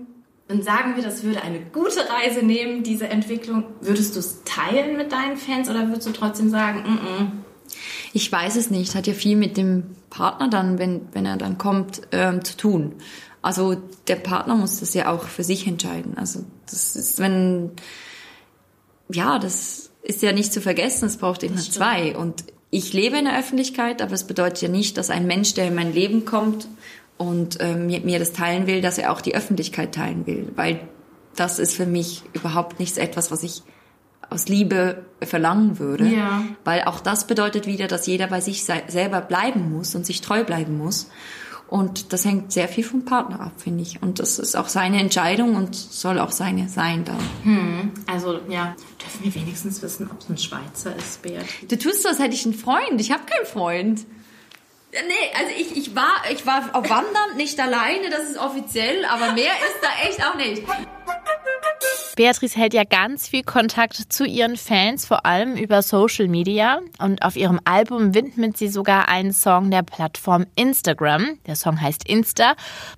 und 0.49 0.63
sagen 0.63 0.95
wir, 0.95 1.03
das 1.03 1.23
würde 1.23 1.41
eine 1.41 1.59
gute 1.59 2.07
Reise 2.09 2.45
nehmen, 2.45 2.83
diese 2.83 3.07
Entwicklung, 3.09 3.65
würdest 3.81 4.15
du 4.15 4.19
es 4.19 4.43
teilen 4.45 4.95
mit 4.95 5.11
deinen 5.11 5.35
Fans 5.35 5.69
oder 5.69 5.87
würdest 5.87 6.07
du 6.07 6.11
trotzdem 6.11 6.49
sagen, 6.49 6.83
mm 6.83 6.95
-mm. 6.95 7.27
Ich 8.13 8.31
weiß 8.31 8.55
es 8.55 8.69
nicht, 8.69 8.95
hat 8.95 9.07
ja 9.07 9.13
viel 9.13 9.35
mit 9.35 9.57
dem 9.57 9.83
Partner 10.09 10.49
dann, 10.49 10.79
wenn, 10.79 11.07
wenn 11.11 11.25
er 11.25 11.37
dann 11.37 11.57
kommt, 11.57 12.01
ähm, 12.11 12.43
zu 12.43 12.55
tun. 12.57 12.95
Also 13.47 13.77
der 14.09 14.17
Partner 14.17 14.57
muss 14.57 14.81
das 14.81 14.93
ja 14.93 15.09
auch 15.09 15.23
für 15.23 15.45
sich 15.45 15.67
entscheiden. 15.67 16.17
Also 16.17 16.43
das 16.69 16.97
ist, 16.97 17.17
wenn, 17.17 17.71
ja, 19.09 19.39
das 19.39 19.89
ist 20.03 20.21
ja 20.21 20.33
nicht 20.33 20.51
zu 20.51 20.59
vergessen, 20.59 21.05
es 21.05 21.15
braucht 21.15 21.43
immer 21.43 21.55
zwei. 21.55 22.17
Und 22.17 22.43
ich 22.71 22.91
lebe 22.91 23.17
in 23.17 23.23
der 23.23 23.39
Öffentlichkeit, 23.39 24.01
aber 24.01 24.11
es 24.11 24.25
bedeutet 24.25 24.63
ja 24.63 24.67
nicht, 24.67 24.97
dass 24.97 25.09
ein 25.09 25.27
Mensch, 25.27 25.53
der 25.53 25.67
in 25.67 25.75
mein 25.75 25.93
Leben 25.93 26.25
kommt 26.25 26.67
und 27.15 27.61
äh, 27.61 27.75
mir, 27.75 28.01
mir 28.01 28.19
das 28.19 28.33
teilen 28.33 28.67
will, 28.67 28.81
dass 28.81 28.97
er 28.97 29.13
auch 29.13 29.21
die 29.21 29.33
Öffentlichkeit 29.33 29.95
teilen 29.95 30.27
will. 30.27 30.51
Weil 30.57 30.81
das 31.37 31.57
ist 31.57 31.73
für 31.73 31.85
mich 31.85 32.23
überhaupt 32.33 32.81
nichts 32.81 32.97
etwas, 32.97 33.31
was 33.31 33.43
ich 33.43 33.63
aus 34.29 34.49
Liebe 34.49 35.05
verlangen 35.21 35.79
würde. 35.79 36.05
Ja. 36.05 36.43
Weil 36.65 36.83
auch 36.83 36.99
das 36.99 37.27
bedeutet 37.27 37.65
wieder, 37.65 37.87
dass 37.87 38.07
jeder 38.07 38.27
bei 38.27 38.41
sich 38.41 38.65
selber 38.65 39.21
bleiben 39.21 39.71
muss 39.71 39.95
und 39.95 40.05
sich 40.05 40.19
treu 40.19 40.43
bleiben 40.43 40.77
muss. 40.77 41.09
Und 41.69 42.13
das 42.13 42.23
hängt 42.23 42.53
sehr 42.53 42.69
viel 42.69 42.83
vom 42.83 43.03
Partner 43.03 43.41
ab, 43.41 43.51
finde 43.57 43.83
ich. 43.83 44.01
Und 44.01 44.19
das 44.19 44.39
ist 44.39 44.55
auch 44.55 44.69
seine 44.69 45.01
Entscheidung 45.01 45.55
und 45.55 45.75
soll 45.75 46.17
auch 46.19 46.31
seine 46.31 46.69
sein 46.69 47.03
dann. 47.03 47.19
Hm. 47.43 47.91
Also 48.07 48.39
ja, 48.47 48.75
dürfen 49.01 49.23
wir 49.23 49.35
wenigstens 49.35 49.81
wissen, 49.81 50.09
ob 50.09 50.19
es 50.21 50.29
ein 50.29 50.37
Schweizer 50.37 50.95
ist, 50.95 51.21
Beatrice. 51.21 51.67
Du 51.67 51.77
tust 51.77 52.03
so, 52.03 52.09
als 52.09 52.19
hätte 52.19 52.35
ich 52.35 52.45
einen 52.45 52.53
Freund. 52.53 53.01
Ich 53.01 53.11
habe 53.11 53.23
keinen 53.25 53.45
Freund. 53.45 54.05
Nee, 54.91 55.13
also 55.37 55.51
ich, 55.59 55.75
ich 55.75 55.95
war 55.95 56.13
ich 56.31 56.45
war 56.45 56.69
auf 56.73 56.89
Wandern 56.89 57.35
nicht 57.35 57.59
alleine, 57.59 58.09
das 58.09 58.29
ist 58.29 58.37
offiziell, 58.37 59.03
aber 59.05 59.33
mehr 59.33 59.51
ist 59.51 59.77
da 59.81 60.07
echt 60.07 60.25
auch 60.25 60.35
nicht. 60.35 60.63
Beatrice 62.17 62.57
hält 62.57 62.73
ja 62.73 62.83
ganz 62.83 63.27
viel 63.27 63.43
Kontakt 63.43 64.11
zu 64.11 64.25
ihren 64.25 64.57
Fans, 64.57 65.05
vor 65.05 65.27
allem 65.27 65.55
über 65.55 65.83
Social 65.83 66.27
Media. 66.27 66.81
Und 66.97 67.21
auf 67.21 67.35
ihrem 67.35 67.59
Album 67.63 68.15
widmet 68.15 68.57
sie 68.57 68.69
sogar 68.69 69.07
einen 69.07 69.31
Song 69.31 69.69
der 69.69 69.83
Plattform 69.83 70.47
Instagram. 70.55 71.37
Der 71.45 71.55
Song 71.55 71.79
heißt 71.79 72.09
Insta. 72.09 72.55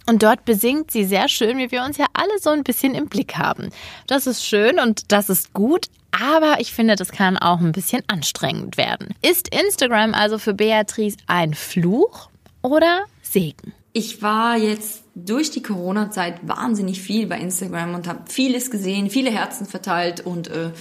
Und 0.08 0.24
dort 0.24 0.46
besingt 0.46 0.92
sie 0.92 1.04
sehr 1.04 1.28
schön, 1.28 1.58
wie 1.58 1.70
wir 1.70 1.84
uns 1.84 1.98
ja 1.98 2.06
alle 2.14 2.40
so 2.40 2.50
ein 2.50 2.64
bisschen 2.64 2.96
im 2.96 3.10
Blick 3.10 3.36
haben. 3.36 3.72
Das 4.08 4.26
ist 4.26 4.46
schön 4.46 4.80
und 4.80 5.12
das 5.12 5.30
ist 5.30 5.54
gut. 5.54 5.88
Aber 6.12 6.62
ich 6.62 6.74
finde, 6.74 6.96
das 6.96 7.12
kann 7.12 7.38
auch 7.38 7.60
ein 7.60 7.74
bisschen 7.74 8.04
anstrengend 8.08 8.78
werden. 8.78 9.14
Ist 9.22 9.54
Instagram 9.54 10.14
also 10.14 10.40
für 10.40 10.54
Beatrice 10.54 11.18
ein 11.28 11.54
Fluch 11.54 12.30
oder 12.62 13.04
Segen? 13.22 13.74
Ich 14.00 14.22
war 14.22 14.56
jetzt 14.56 15.04
durch 15.14 15.52
die 15.52 15.62
Corona-Zeit 15.62 16.48
wahnsinnig 16.48 17.02
viel 17.02 17.28
bei 17.28 17.38
Instagram 17.38 17.96
und 17.96 18.08
habe 18.08 18.22
vieles 18.30 18.72
gesehen, 18.72 19.10
viele 19.10 19.30
Herzen 19.30 19.66
verteilt 19.66 20.26
und 20.26 20.48
äh, 20.48 20.72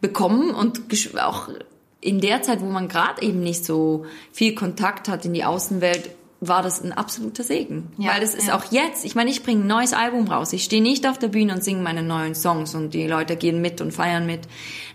bekommen 0.00 0.54
und 0.54 0.82
auch 1.20 1.48
in 2.00 2.20
der 2.20 2.40
Zeit, 2.42 2.60
wo 2.60 2.66
man 2.66 2.86
gerade 2.86 3.20
eben 3.22 3.40
nicht 3.40 3.64
so 3.64 4.06
viel 4.30 4.54
Kontakt 4.54 5.08
hat 5.08 5.24
in 5.24 5.34
die 5.34 5.42
Außenwelt, 5.42 6.10
war 6.38 6.62
das 6.62 6.80
ein 6.80 6.92
absoluter 6.92 7.42
Segen. 7.42 7.90
Ja, 7.98 8.12
Weil 8.12 8.20
das 8.20 8.36
ist 8.36 8.46
ja. 8.46 8.56
auch 8.56 8.70
jetzt, 8.70 9.04
ich 9.04 9.16
meine, 9.16 9.30
ich 9.30 9.42
bringe 9.42 9.64
ein 9.64 9.66
neues 9.66 9.92
Album 9.92 10.28
raus. 10.28 10.52
Ich 10.52 10.62
stehe 10.62 10.80
nicht 10.80 11.04
auf 11.08 11.18
der 11.18 11.26
Bühne 11.26 11.54
und 11.54 11.64
singe 11.64 11.82
meine 11.82 12.04
neuen 12.04 12.36
Songs 12.36 12.76
und 12.76 12.94
die 12.94 13.08
Leute 13.08 13.34
gehen 13.34 13.60
mit 13.60 13.80
und 13.80 13.90
feiern 13.90 14.24
mit. 14.24 14.42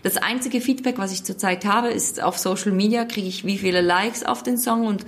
Das 0.02 0.16
einzige 0.16 0.62
Feedback, 0.62 0.96
was 0.96 1.12
ich 1.12 1.22
zurzeit 1.22 1.66
habe, 1.66 1.88
ist 1.88 2.22
auf 2.22 2.38
Social 2.38 2.72
Media 2.72 3.04
kriege 3.04 3.28
ich 3.28 3.44
wie 3.44 3.58
viele 3.58 3.82
Likes 3.82 4.24
auf 4.24 4.42
den 4.42 4.56
Song 4.56 4.86
und 4.86 5.04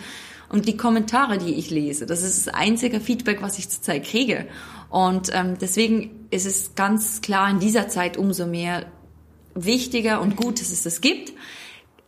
und 0.48 0.66
die 0.66 0.76
Kommentare, 0.76 1.38
die 1.38 1.54
ich 1.54 1.70
lese. 1.70 2.06
Das 2.06 2.22
ist 2.22 2.46
das 2.46 2.54
einzige 2.54 3.00
Feedback, 3.00 3.42
was 3.42 3.58
ich 3.58 3.68
zurzeit 3.68 4.04
kriege. 4.04 4.46
Und 4.88 5.30
ähm, 5.32 5.56
deswegen 5.60 6.26
ist 6.30 6.46
es 6.46 6.74
ganz 6.74 7.20
klar 7.20 7.50
in 7.50 7.58
dieser 7.58 7.88
Zeit 7.88 8.16
umso 8.16 8.46
mehr 8.46 8.86
wichtiger 9.54 10.20
und 10.20 10.36
gut, 10.36 10.60
dass 10.60 10.70
es 10.70 10.82
das 10.82 11.00
gibt. 11.00 11.32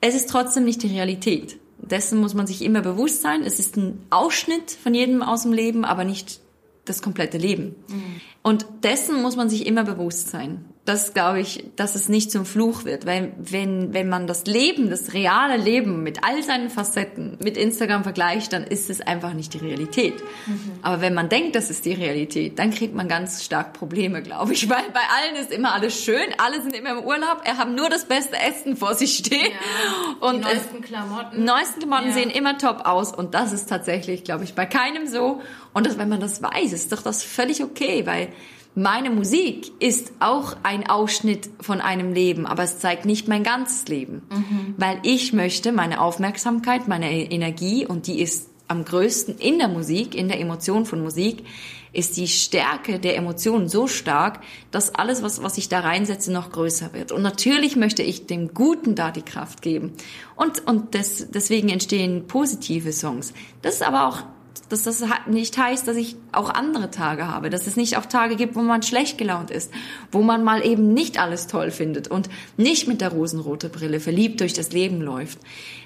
Es 0.01 0.15
ist 0.15 0.31
trotzdem 0.31 0.65
nicht 0.65 0.83
die 0.83 0.89
Realität. 0.89 1.59
Dessen 1.79 2.21
muss 2.21 2.35
man 2.35 2.47
sich 2.47 2.63
immer 2.63 2.83
bewusst 2.83 3.23
sein. 3.23 3.43
Es 3.43 3.59
ist 3.59 3.77
ein 3.77 4.01
Ausschnitt 4.11 4.71
von 4.71 4.95
jedem 4.95 5.23
aus 5.23 5.43
dem 5.43 5.53
Leben, 5.53 5.85
aber 5.85 6.05
nicht 6.05 6.41
das 6.85 7.03
komplette 7.03 7.39
Leben. 7.39 7.77
Mhm. 7.89 8.21
Und 8.43 8.67
dessen 8.83 9.21
muss 9.23 9.37
man 9.37 9.51
sich 9.51 9.67
immer 9.67 9.85
bewusst 9.85 10.29
sein 10.29 10.65
das 10.89 11.13
glaube 11.13 11.41
ich, 11.41 11.65
dass 11.77 11.95
es 11.95 12.09
nicht 12.09 12.33
zum 12.33 12.47
Fluch 12.47 12.85
wird, 12.85 13.05
weil 13.05 13.33
wenn 13.39 13.93
wenn 13.93 14.09
man 14.09 14.27
das 14.27 14.47
Leben, 14.47 14.89
das 14.89 15.13
reale 15.13 15.59
Leben 15.59 16.03
mit 16.03 16.25
all 16.25 16.43
seinen 16.43 16.71
Facetten 16.71 17.37
mit 17.43 17.59
Instagram 17.59 18.05
vergleicht, 18.05 18.55
dann 18.55 18.65
ist 18.65 18.89
es 18.89 19.03
einfach 19.03 19.35
nicht 19.35 19.53
die 19.53 19.59
Realität. 19.59 20.15
Mhm. 20.47 20.73
Aber 20.81 21.03
wenn 21.03 21.13
man 21.13 21.29
denkt, 21.29 21.57
das 21.57 21.69
ist 21.69 21.85
die 21.85 21.93
Realität, 21.93 22.59
dann 22.59 22.71
kriegt 22.71 22.95
man 22.95 23.07
ganz 23.07 23.45
stark 23.45 23.75
Probleme, 23.75 24.23
glaube 24.23 24.55
ich, 24.55 24.69
weil 24.71 24.85
bei 24.95 25.01
allen 25.01 25.37
ist 25.37 25.53
immer 25.53 25.75
alles 25.75 26.03
schön, 26.03 26.27
alle 26.39 26.63
sind 26.63 26.75
immer 26.75 26.93
im 26.93 27.05
Urlaub, 27.05 27.43
er 27.45 27.59
haben 27.59 27.75
nur 27.75 27.91
das 27.91 28.07
beste 28.07 28.37
Essen 28.39 28.77
vor 28.77 28.95
sich 28.95 29.19
stehen 29.19 29.53
ja, 29.53 30.27
und 30.29 30.39
die 30.39 30.41
neuesten 30.41 30.81
Klamotten, 30.81 31.45
neuesten 31.45 31.81
Klamotten 31.81 32.09
ja. 32.09 32.15
sehen 32.15 32.31
immer 32.31 32.57
top 32.57 32.87
aus 32.87 33.15
und 33.15 33.35
das 33.35 33.53
ist 33.53 33.69
tatsächlich, 33.69 34.25
glaube 34.25 34.45
ich, 34.45 34.55
bei 34.55 34.65
keinem 34.65 35.07
so. 35.07 35.43
Und 35.75 35.87
das, 35.87 35.99
wenn 35.99 36.09
man 36.09 36.19
das 36.19 36.43
weiß, 36.43 36.73
ist 36.73 36.93
doch 36.93 37.03
das 37.03 37.23
völlig 37.23 37.63
okay, 37.63 38.07
weil 38.07 38.33
meine 38.79 39.11
Musik 39.11 39.73
ist 39.81 40.13
auch 40.21 40.57
ein 40.63 40.89
Ausschnitt 40.89 41.51
von 41.61 41.81
einem 41.81 42.13
Leben, 42.13 42.47
aber 42.47 42.63
es 42.63 42.79
zeigt 42.79 43.07
nicht 43.07 43.27
mein 43.27 43.43
ganzes 43.43 43.89
Leben, 43.89 44.23
mhm. 44.31 44.75
weil 44.77 45.01
ich 45.03 45.33
möchte 45.33 45.73
meine 45.73 46.01
Aufmerksamkeit, 46.01 46.87
meine 46.87 47.11
Energie 47.11 47.85
und 47.87 48.07
die 48.07 48.21
ist 48.21 48.49
am 48.69 48.85
größten 48.85 49.39
in 49.39 49.59
der 49.59 49.67
Musik, 49.67 50.15
in 50.15 50.29
der 50.29 50.39
Emotion 50.39 50.87
von 50.87 51.03
Musik, 51.03 51.45
ist 51.93 52.17
die 52.17 52.29
Stärke 52.29 53.01
der 53.01 53.17
Emotionen 53.17 53.69
so 53.69 53.89
stark, 53.89 54.41
dass 54.71 54.95
alles, 54.95 55.23
was, 55.23 55.43
was 55.43 55.59
ich 55.59 55.69
da 55.69 55.81
reinsetze, 55.81 56.33
noch 56.33 56.53
größer 56.53 56.93
wird. 56.93 57.11
Und 57.11 57.23
natürlich 57.23 57.75
möchte 57.75 58.05
ich 58.05 58.27
dem 58.27 58.55
Guten 58.55 58.95
da 58.95 59.11
die 59.11 59.23
Kraft 59.23 59.63
geben. 59.63 59.95
Und, 60.37 60.65
und 60.69 60.95
des, 60.95 61.31
deswegen 61.31 61.69
entstehen 61.71 62.29
positive 62.29 62.93
Songs. 62.93 63.33
Das 63.63 63.75
ist 63.75 63.83
aber 63.83 64.07
auch 64.07 64.23
dass 64.69 64.83
das 64.83 65.05
nicht 65.27 65.57
heißt, 65.57 65.87
dass 65.87 65.97
ich 65.97 66.17
auch 66.33 66.51
andere 66.51 66.91
Tage 66.91 67.27
habe, 67.27 67.51
dass 67.51 67.67
es 67.67 67.77
nicht 67.77 67.97
auch 67.97 68.07
Tage 68.07 68.37
gibt, 68.37 68.57
wo 68.57 68.61
man 68.61 68.83
schlecht 68.83 69.19
gelaunt 69.19 69.51
ist, 69.51 69.73
wo 70.13 70.23
man 70.23 70.45
mal 70.45 70.65
eben 70.65 70.93
nicht 70.95 71.19
alles 71.19 71.47
toll 71.47 71.71
findet 71.71 72.09
und 72.09 72.29
nicht 72.57 72.89
mit 72.89 73.01
der 73.01 73.11
rosenrote 73.11 73.69
Brille 73.69 74.01
verliebt 74.01 74.41
durch 74.41 74.53
das 74.53 74.73
Leben 74.73 75.01
läuft. 75.01 75.39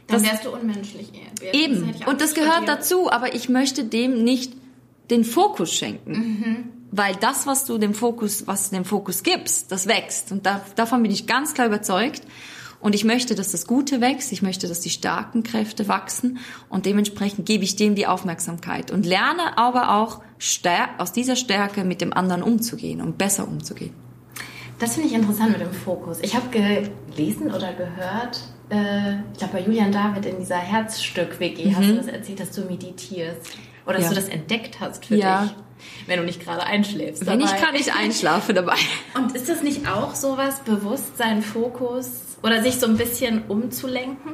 Das, 0.06 0.22
Dann 0.22 0.30
wärst 0.30 0.44
du 0.44 0.50
unmenschlich 0.50 1.10
eher. 1.14 1.54
Eben. 1.54 1.94
Und 2.06 2.20
das 2.20 2.34
gehört 2.34 2.66
dazu, 2.66 3.10
aber 3.10 3.34
ich 3.34 3.48
möchte 3.48 3.84
dem 3.84 4.24
nicht 4.24 4.52
den 5.10 5.24
Fokus 5.24 5.72
schenken. 5.72 6.12
Mhm. 6.12 6.64
Weil 6.90 7.16
das, 7.16 7.46
was 7.46 7.64
du 7.64 7.78
dem 7.78 7.94
Fokus, 7.94 8.46
was 8.46 8.70
dem 8.70 8.84
Fokus 8.84 9.22
gibst, 9.22 9.72
das 9.72 9.86
wächst. 9.86 10.30
Und 10.30 10.44
da, 10.44 10.60
davon 10.76 11.02
bin 11.02 11.10
ich 11.10 11.26
ganz 11.26 11.54
klar 11.54 11.66
überzeugt. 11.66 12.22
Und 12.82 12.96
ich 12.96 13.04
möchte, 13.04 13.36
dass 13.36 13.52
das 13.52 13.66
Gute 13.66 14.00
wächst, 14.00 14.32
ich 14.32 14.42
möchte, 14.42 14.66
dass 14.66 14.80
die 14.80 14.90
starken 14.90 15.44
Kräfte 15.44 15.86
wachsen 15.86 16.38
und 16.68 16.84
dementsprechend 16.84 17.46
gebe 17.46 17.62
ich 17.62 17.76
dem 17.76 17.94
die 17.94 18.08
Aufmerksamkeit 18.08 18.90
und 18.90 19.06
lerne 19.06 19.56
aber 19.56 19.94
auch 19.94 20.20
aus 20.98 21.12
dieser 21.12 21.36
Stärke 21.36 21.84
mit 21.84 22.00
dem 22.00 22.12
anderen 22.12 22.42
umzugehen 22.42 23.00
und 23.00 23.16
besser 23.18 23.46
umzugehen. 23.46 23.94
Das 24.80 24.94
finde 24.94 25.10
ich 25.10 25.14
interessant 25.14 25.52
mit 25.52 25.60
dem 25.60 25.72
Fokus. 25.72 26.18
Ich 26.22 26.34
habe 26.34 26.48
gelesen 26.48 27.54
oder 27.54 27.72
gehört, 27.72 28.40
äh, 28.68 29.20
ich 29.32 29.38
glaube 29.38 29.58
bei 29.58 29.60
Julian 29.60 29.92
David 29.92 30.26
in 30.26 30.40
dieser 30.40 30.56
Herzstück-WG 30.56 31.66
mhm. 31.66 31.76
hast 31.76 31.88
du 31.88 31.94
das 31.94 32.06
erzählt, 32.08 32.40
dass 32.40 32.50
du 32.50 32.62
meditierst. 32.62 33.40
Oder 33.86 33.94
dass 33.94 34.04
ja. 34.04 34.08
du 34.10 34.16
das 34.16 34.28
entdeckt 34.28 34.80
hast 34.80 35.06
für 35.06 35.14
ja. 35.14 35.42
dich. 35.42 35.54
Wenn 36.06 36.18
du 36.18 36.24
nicht 36.24 36.42
gerade 36.42 36.64
einschläfst. 36.64 37.26
Wenn 37.26 37.40
dabei. 37.40 37.52
ich 37.52 37.60
gerade 37.60 37.76
nicht 37.76 37.94
einschlafe 37.96 38.54
dabei. 38.54 38.76
Und 39.14 39.34
ist 39.34 39.48
das 39.48 39.62
nicht 39.62 39.88
auch 39.88 40.14
sowas, 40.14 40.60
Bewusstsein, 40.64 41.42
Fokus? 41.42 42.22
Oder 42.42 42.62
sich 42.62 42.76
so 42.76 42.86
ein 42.86 42.96
bisschen 42.96 43.42
umzulenken? 43.48 44.32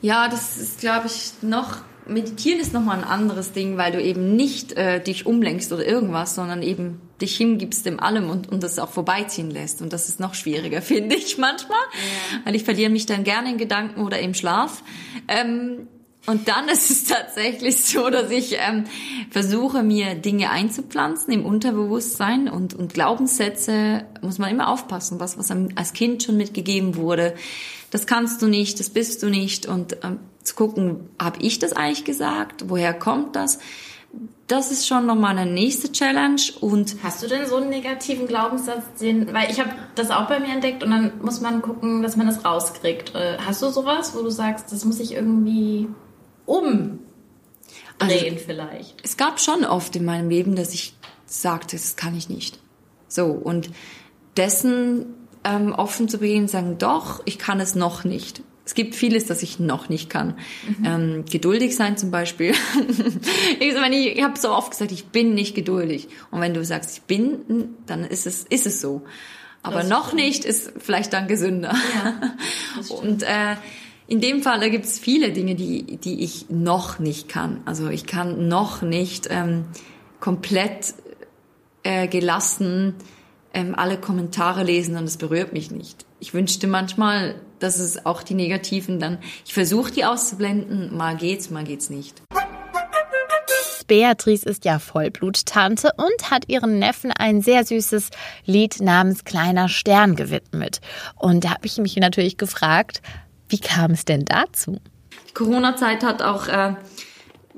Ja, 0.00 0.28
das 0.28 0.56
ist, 0.56 0.80
glaube 0.80 1.06
ich, 1.06 1.32
noch. 1.42 1.78
Meditieren 2.08 2.60
ist 2.60 2.72
nochmal 2.72 2.98
ein 2.98 3.04
anderes 3.04 3.50
Ding, 3.50 3.76
weil 3.78 3.90
du 3.90 4.00
eben 4.00 4.36
nicht 4.36 4.74
äh, 4.74 5.02
dich 5.02 5.26
umlenkst 5.26 5.72
oder 5.72 5.84
irgendwas, 5.84 6.36
sondern 6.36 6.62
eben 6.62 7.00
dich 7.20 7.36
hingibst 7.36 7.84
dem 7.84 7.98
allem 7.98 8.30
und, 8.30 8.48
und 8.48 8.62
das 8.62 8.78
auch 8.78 8.90
vorbeiziehen 8.90 9.50
lässt. 9.50 9.82
Und 9.82 9.92
das 9.92 10.08
ist 10.08 10.20
noch 10.20 10.34
schwieriger, 10.34 10.82
finde 10.82 11.16
ich 11.16 11.36
manchmal, 11.36 11.78
ja. 11.78 12.40
weil 12.44 12.54
ich 12.54 12.62
verliere 12.62 12.90
mich 12.90 13.06
dann 13.06 13.24
gerne 13.24 13.50
in 13.50 13.58
Gedanken 13.58 14.02
oder 14.02 14.20
im 14.20 14.34
Schlaf. 14.34 14.84
Ähm, 15.26 15.88
und 16.26 16.48
dann 16.48 16.68
ist 16.68 16.90
es 16.90 17.04
tatsächlich 17.04 17.84
so, 17.84 18.10
dass 18.10 18.30
ich 18.30 18.56
ähm, 18.58 18.84
versuche, 19.30 19.82
mir 19.82 20.14
Dinge 20.14 20.50
einzupflanzen 20.50 21.32
im 21.32 21.44
Unterbewusstsein 21.44 22.48
und, 22.48 22.74
und 22.74 22.92
Glaubenssätze 22.92 24.04
muss 24.22 24.38
man 24.38 24.50
immer 24.50 24.68
aufpassen, 24.68 25.20
was, 25.20 25.38
was 25.38 25.50
als 25.50 25.92
Kind 25.92 26.22
schon 26.22 26.36
mitgegeben 26.36 26.96
wurde. 26.96 27.34
das 27.90 28.06
kannst 28.06 28.42
du 28.42 28.48
nicht, 28.48 28.80
das 28.80 28.90
bist 28.90 29.22
du 29.22 29.30
nicht 29.30 29.66
und 29.66 29.96
ähm, 30.02 30.18
zu 30.42 30.54
gucken, 30.54 31.08
habe 31.20 31.38
ich 31.42 31.58
das 31.58 31.72
eigentlich 31.72 32.04
gesagt? 32.04 32.68
Woher 32.68 32.94
kommt 32.94 33.36
das? 33.36 33.58
Das 34.46 34.70
ist 34.70 34.86
schon 34.86 35.06
nochmal 35.06 35.36
eine 35.36 35.50
nächste 35.50 35.90
Challenge 35.90 36.40
und 36.60 36.96
hast 37.02 37.22
du 37.22 37.26
denn 37.26 37.46
so 37.46 37.56
einen 37.56 37.68
negativen 37.68 38.28
Glaubenssatz, 38.28 38.84
den, 39.00 39.34
weil 39.34 39.50
ich 39.50 39.58
habe 39.58 39.70
das 39.96 40.10
auch 40.10 40.28
bei 40.28 40.38
mir 40.38 40.52
entdeckt 40.54 40.84
und 40.84 40.90
dann 40.90 41.12
muss 41.20 41.40
man 41.40 41.62
gucken, 41.62 42.02
dass 42.02 42.16
man 42.16 42.26
das 42.26 42.44
rauskriegt. 42.44 43.14
Äh, 43.14 43.38
hast 43.44 43.60
du 43.60 43.68
sowas, 43.70 44.14
wo 44.14 44.22
du 44.22 44.30
sagst, 44.30 44.70
das 44.70 44.84
muss 44.84 45.00
ich 45.00 45.14
irgendwie 45.14 45.88
umdrehen 46.46 47.00
also, 47.98 48.16
vielleicht? 48.44 49.02
Es 49.02 49.16
gab 49.16 49.40
schon 49.40 49.64
oft 49.64 49.94
in 49.96 50.04
meinem 50.04 50.30
Leben, 50.30 50.56
dass 50.56 50.72
ich 50.72 50.94
sagte, 51.26 51.76
das 51.76 51.96
kann 51.96 52.16
ich 52.16 52.28
nicht. 52.28 52.58
So 53.08 53.26
und 53.26 53.70
dessen 54.36 55.06
ähm, 55.44 55.72
offen 55.72 56.08
zu 56.08 56.18
begehen, 56.18 56.48
sagen, 56.48 56.78
doch, 56.78 57.22
ich 57.24 57.38
kann 57.38 57.60
es 57.60 57.74
noch 57.74 58.04
nicht. 58.04 58.42
Es 58.64 58.74
gibt 58.74 58.96
vieles, 58.96 59.26
das 59.26 59.44
ich 59.44 59.60
noch 59.60 59.88
nicht 59.88 60.10
kann. 60.10 60.34
Mhm. 60.66 60.84
Ähm, 60.84 61.24
geduldig 61.24 61.76
sein 61.76 61.96
zum 61.96 62.10
Beispiel. 62.10 62.52
ich 63.60 63.74
ich, 63.74 64.16
ich 64.16 64.22
habe 64.24 64.38
so 64.38 64.50
oft 64.50 64.72
gesagt, 64.72 64.90
ich 64.90 65.06
bin 65.06 65.34
nicht 65.34 65.54
geduldig. 65.54 66.08
Und 66.32 66.40
wenn 66.40 66.52
du 66.52 66.64
sagst, 66.64 66.98
ich 66.98 67.02
bin, 67.02 67.76
dann 67.86 68.04
ist 68.04 68.26
es, 68.26 68.42
ist 68.42 68.66
es 68.66 68.80
so. 68.80 69.04
Aber 69.62 69.80
das 69.80 69.88
noch 69.88 70.12
nicht 70.12 70.44
ist 70.44 70.72
vielleicht 70.78 71.12
dann 71.12 71.28
gesünder. 71.28 71.74
Ja, 71.94 72.36
Und 72.96 73.22
äh, 73.22 73.56
in 74.08 74.20
dem 74.20 74.42
Fall 74.42 74.60
da 74.60 74.68
gibt 74.68 74.84
es 74.84 74.98
viele 74.98 75.32
Dinge, 75.32 75.54
die, 75.54 75.96
die 75.96 76.22
ich 76.22 76.46
noch 76.48 76.98
nicht 76.98 77.28
kann. 77.28 77.60
Also 77.64 77.88
ich 77.88 78.06
kann 78.06 78.48
noch 78.48 78.82
nicht 78.82 79.28
ähm, 79.30 79.64
komplett 80.20 80.94
äh, 81.82 82.06
gelassen 82.08 82.94
ähm, 83.56 83.74
alle 83.74 83.96
Kommentare 83.96 84.62
lesen 84.62 84.96
und 84.98 85.04
es 85.04 85.16
berührt 85.16 85.54
mich 85.54 85.70
nicht. 85.70 86.04
Ich 86.20 86.34
wünschte 86.34 86.66
manchmal, 86.66 87.36
dass 87.58 87.78
es 87.78 88.04
auch 88.04 88.22
die 88.22 88.34
negativen 88.34 89.00
dann, 89.00 89.18
ich 89.46 89.54
versuche 89.54 89.90
die 89.90 90.04
auszublenden, 90.04 90.94
mal 90.94 91.16
geht's, 91.16 91.48
mal 91.48 91.64
geht's 91.64 91.88
nicht. 91.88 92.22
Beatrice 93.86 94.44
ist 94.44 94.64
ja 94.64 94.78
Vollbluttante 94.78 95.90
und 95.96 96.30
hat 96.30 96.48
ihren 96.48 96.78
Neffen 96.78 97.12
ein 97.12 97.40
sehr 97.40 97.64
süßes 97.64 98.10
Lied 98.44 98.80
namens 98.80 99.24
Kleiner 99.24 99.68
Stern 99.68 100.16
gewidmet. 100.16 100.80
Und 101.14 101.44
da 101.44 101.50
habe 101.50 101.66
ich 101.66 101.78
mich 101.78 101.96
natürlich 101.96 102.36
gefragt, 102.36 103.00
wie 103.48 103.58
kam 103.58 103.92
es 103.92 104.04
denn 104.04 104.24
dazu? 104.24 104.78
Die 105.28 105.34
Corona-Zeit 105.34 106.02
hat 106.02 106.22
auch 106.22 106.48
äh, 106.48 106.74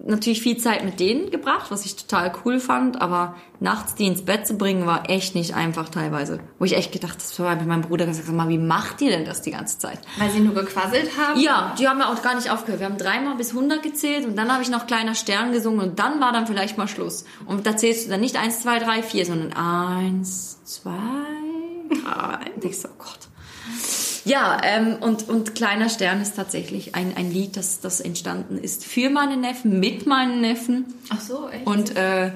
natürlich 0.04 0.42
viel 0.42 0.56
Zeit 0.58 0.84
mit 0.84 1.00
denen 1.00 1.30
gebracht, 1.30 1.70
was 1.70 1.84
ich 1.84 1.96
total 1.96 2.32
cool 2.44 2.60
fand, 2.60 3.00
aber 3.00 3.34
nachts 3.60 3.94
die 3.94 4.06
ins 4.06 4.24
Bett 4.24 4.46
zu 4.46 4.54
bringen, 4.54 4.86
war 4.86 5.10
echt 5.10 5.34
nicht 5.34 5.54
einfach 5.54 5.88
teilweise. 5.88 6.40
Wo 6.58 6.64
ich 6.64 6.76
echt 6.76 6.92
gedacht, 6.92 7.16
das 7.16 7.38
war 7.38 7.54
bei 7.56 7.64
meinem 7.64 7.82
Bruder 7.82 8.06
gesagt, 8.06 8.28
mal, 8.28 8.48
wie 8.48 8.58
macht 8.58 9.00
ihr 9.00 9.10
denn 9.10 9.24
das 9.24 9.42
die 9.42 9.50
ganze 9.50 9.78
Zeit? 9.78 10.00
Weil 10.18 10.30
sie 10.30 10.40
nur 10.40 10.54
gequasselt 10.54 11.10
haben? 11.18 11.40
Ja, 11.40 11.74
die 11.78 11.88
haben 11.88 11.98
ja 12.00 12.12
auch 12.12 12.22
gar 12.22 12.34
nicht 12.34 12.50
aufgehört. 12.50 12.80
Wir 12.80 12.86
haben 12.86 12.98
dreimal 12.98 13.36
bis 13.36 13.50
100 13.50 13.82
gezählt 13.82 14.26
und 14.26 14.36
dann 14.36 14.52
habe 14.52 14.62
ich 14.62 14.70
noch 14.70 14.86
kleiner 14.86 15.14
Stern 15.14 15.52
gesungen 15.52 15.80
und 15.80 15.98
dann 15.98 16.20
war 16.20 16.32
dann 16.32 16.46
vielleicht 16.46 16.78
mal 16.78 16.88
Schluss. 16.88 17.24
Und 17.46 17.66
da 17.66 17.76
zählst 17.76 18.06
du 18.06 18.10
dann 18.10 18.20
nicht 18.20 18.36
eins, 18.36 18.60
zwei, 18.60 18.78
drei, 18.78 19.02
vier, 19.02 19.26
sondern 19.26 19.52
eins, 19.52 20.62
zwei, 20.64 20.92
drei. 21.88 22.52
Und 22.54 22.64
ich 22.64 22.78
so, 22.78 22.88
oh 22.88 22.92
Gott. 22.98 23.28
Ja, 24.28 24.60
ähm, 24.62 24.96
und, 25.00 25.28
und 25.30 25.54
Kleiner 25.54 25.88
Stern 25.88 26.20
ist 26.20 26.36
tatsächlich 26.36 26.94
ein, 26.94 27.16
ein 27.16 27.30
Lied, 27.30 27.56
das, 27.56 27.80
das 27.80 28.00
entstanden 28.00 28.58
ist 28.58 28.84
für 28.84 29.08
meine 29.08 29.38
Neffen, 29.38 29.80
mit 29.80 30.06
meinen 30.06 30.42
Neffen. 30.42 30.84
Ach 31.08 31.20
so, 31.20 31.48
echt? 31.48 31.66
Und 31.66 31.96
äh, 31.96 32.32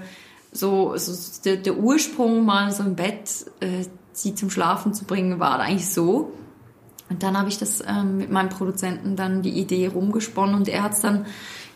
so, 0.53 0.97
so 0.97 1.13
der, 1.45 1.57
der 1.57 1.77
Ursprung 1.77 2.47
mal 2.47 2.73
so 2.73 2.83
im 2.83 2.97
Bett 2.97 3.29
äh, 3.61 3.85
sie 4.13 4.35
zum 4.35 4.49
Schlafen 4.49 4.95
zu 4.95 5.05
bringen, 5.05 5.39
war 5.39 5.59
eigentlich 5.61 5.91
so. 5.91 6.33
Und 7.11 7.23
dann 7.23 7.37
habe 7.37 7.51
ich 7.51 7.59
das 7.59 7.83
ähm, 7.87 8.17
mit 8.17 8.31
meinem 8.31 8.49
Produzenten 8.49 9.15
dann 9.15 9.43
die 9.43 9.51
Idee 9.51 9.89
rumgesponnen 9.89 10.55
und 10.55 10.69
er 10.69 10.83
hat 10.83 10.93
es 10.93 11.01
dann 11.01 11.27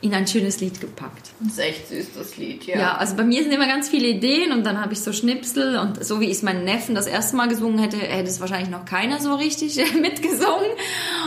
in 0.02 0.12
ein 0.14 0.26
schönes 0.26 0.61
Lied 0.61 0.80
gepackt. 0.80 1.30
Das 1.40 1.52
ist 1.52 1.59
echt 1.59 1.88
süß, 1.88 2.06
das 2.16 2.37
Lied, 2.37 2.64
ja. 2.66 2.78
Ja, 2.78 2.94
also 2.96 3.16
bei 3.16 3.24
mir 3.24 3.42
sind 3.42 3.52
immer 3.52 3.66
ganz 3.66 3.88
viele 3.88 4.09
Ideen 4.09 4.52
und 4.52 4.64
dann 4.64 4.80
habe 4.80 4.92
ich 4.92 5.00
so 5.00 5.12
Schnipsel 5.12 5.78
und 5.78 6.04
so 6.04 6.20
wie 6.20 6.26
ich 6.26 6.32
es 6.32 6.42
meinen 6.42 6.64
Neffen 6.64 6.94
das 6.94 7.06
erste 7.06 7.37
Mal 7.37 7.48
gesungen 7.48 7.78
hätte, 7.78 7.96
hätte 7.96 8.28
es 8.28 8.40
wahrscheinlich 8.40 8.70
noch 8.70 8.85
keiner 8.85 9.20
so 9.20 9.35
richtig 9.35 9.76
mitgesungen. 10.00 10.70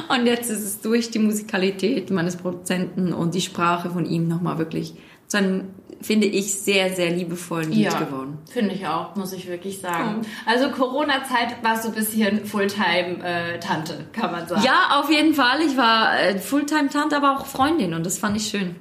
Und 0.10 0.25
jetzt 0.27 0.49
ist 0.49 0.63
es 0.63 0.82
durch 0.82 1.10
die 1.10 1.19
Musikalität 1.19 2.12
meines 2.12 2.36
Produzenten 2.36 3.12
und 3.12 3.34
die 3.34 3.41
Sprache 3.41 3.89
von 3.89 4.05
ihm 4.05 4.27
nochmal 4.27 4.58
wirklich 4.60 4.93
zu 5.27 5.38
einem 5.38 5.63
finde 6.01 6.27
ich, 6.27 6.53
sehr, 6.53 6.93
sehr 6.93 7.12
liebevollen 7.12 7.71
Lied 7.71 7.91
ja, 7.91 7.99
geworden. 7.99 8.38
Finde 8.49 8.73
ich 8.73 8.88
auch, 8.88 9.15
muss 9.15 9.33
ich 9.33 9.47
wirklich 9.47 9.79
sagen. 9.79 10.21
Also 10.45 10.69
Corona-Zeit 10.69 11.62
warst 11.62 11.85
du 11.85 11.89
ein 11.89 11.95
bisschen 11.95 12.45
Fulltime-Tante, 12.45 13.93
äh, 13.93 14.17
kann 14.17 14.31
man 14.31 14.47
sagen. 14.47 14.63
Ja, 14.63 14.99
auf 14.99 15.09
jeden 15.12 15.33
Fall. 15.33 15.62
Ich 15.62 15.77
war 15.77 16.19
äh, 16.19 16.39
Fulltime-Tante, 16.39 17.17
aber 17.17 17.38
auch 17.38 17.45
Freundin 17.45 17.93
und 17.93 18.05
das 18.05 18.17
fand 18.17 18.38
ich 18.38 18.47
schön. 18.47 18.75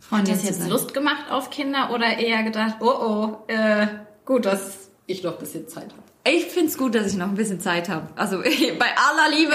Freundin 0.00 0.34
Hat 0.34 0.40
das 0.40 0.48
jetzt 0.48 0.68
Lust 0.68 0.94
gemacht 0.94 1.30
auf 1.30 1.50
Kinder 1.50 1.90
oder 1.92 2.18
eher 2.18 2.42
gedacht, 2.42 2.76
oh 2.80 2.86
oh, 2.86 3.36
äh, 3.48 3.86
gut, 4.24 4.46
dass 4.46 4.90
ich 5.06 5.22
noch 5.22 5.32
ein 5.32 5.38
bisschen 5.38 5.66
Zeit 5.68 5.92
habe? 5.92 6.05
Ich 6.28 6.46
finde 6.46 6.68
es 6.68 6.76
gut, 6.76 6.94
dass 6.94 7.06
ich 7.06 7.16
noch 7.16 7.28
ein 7.28 7.36
bisschen 7.36 7.60
Zeit 7.60 7.88
habe. 7.88 8.08
Also 8.16 8.38
bei 8.78 8.86
aller 8.86 9.36
Liebe. 9.36 9.54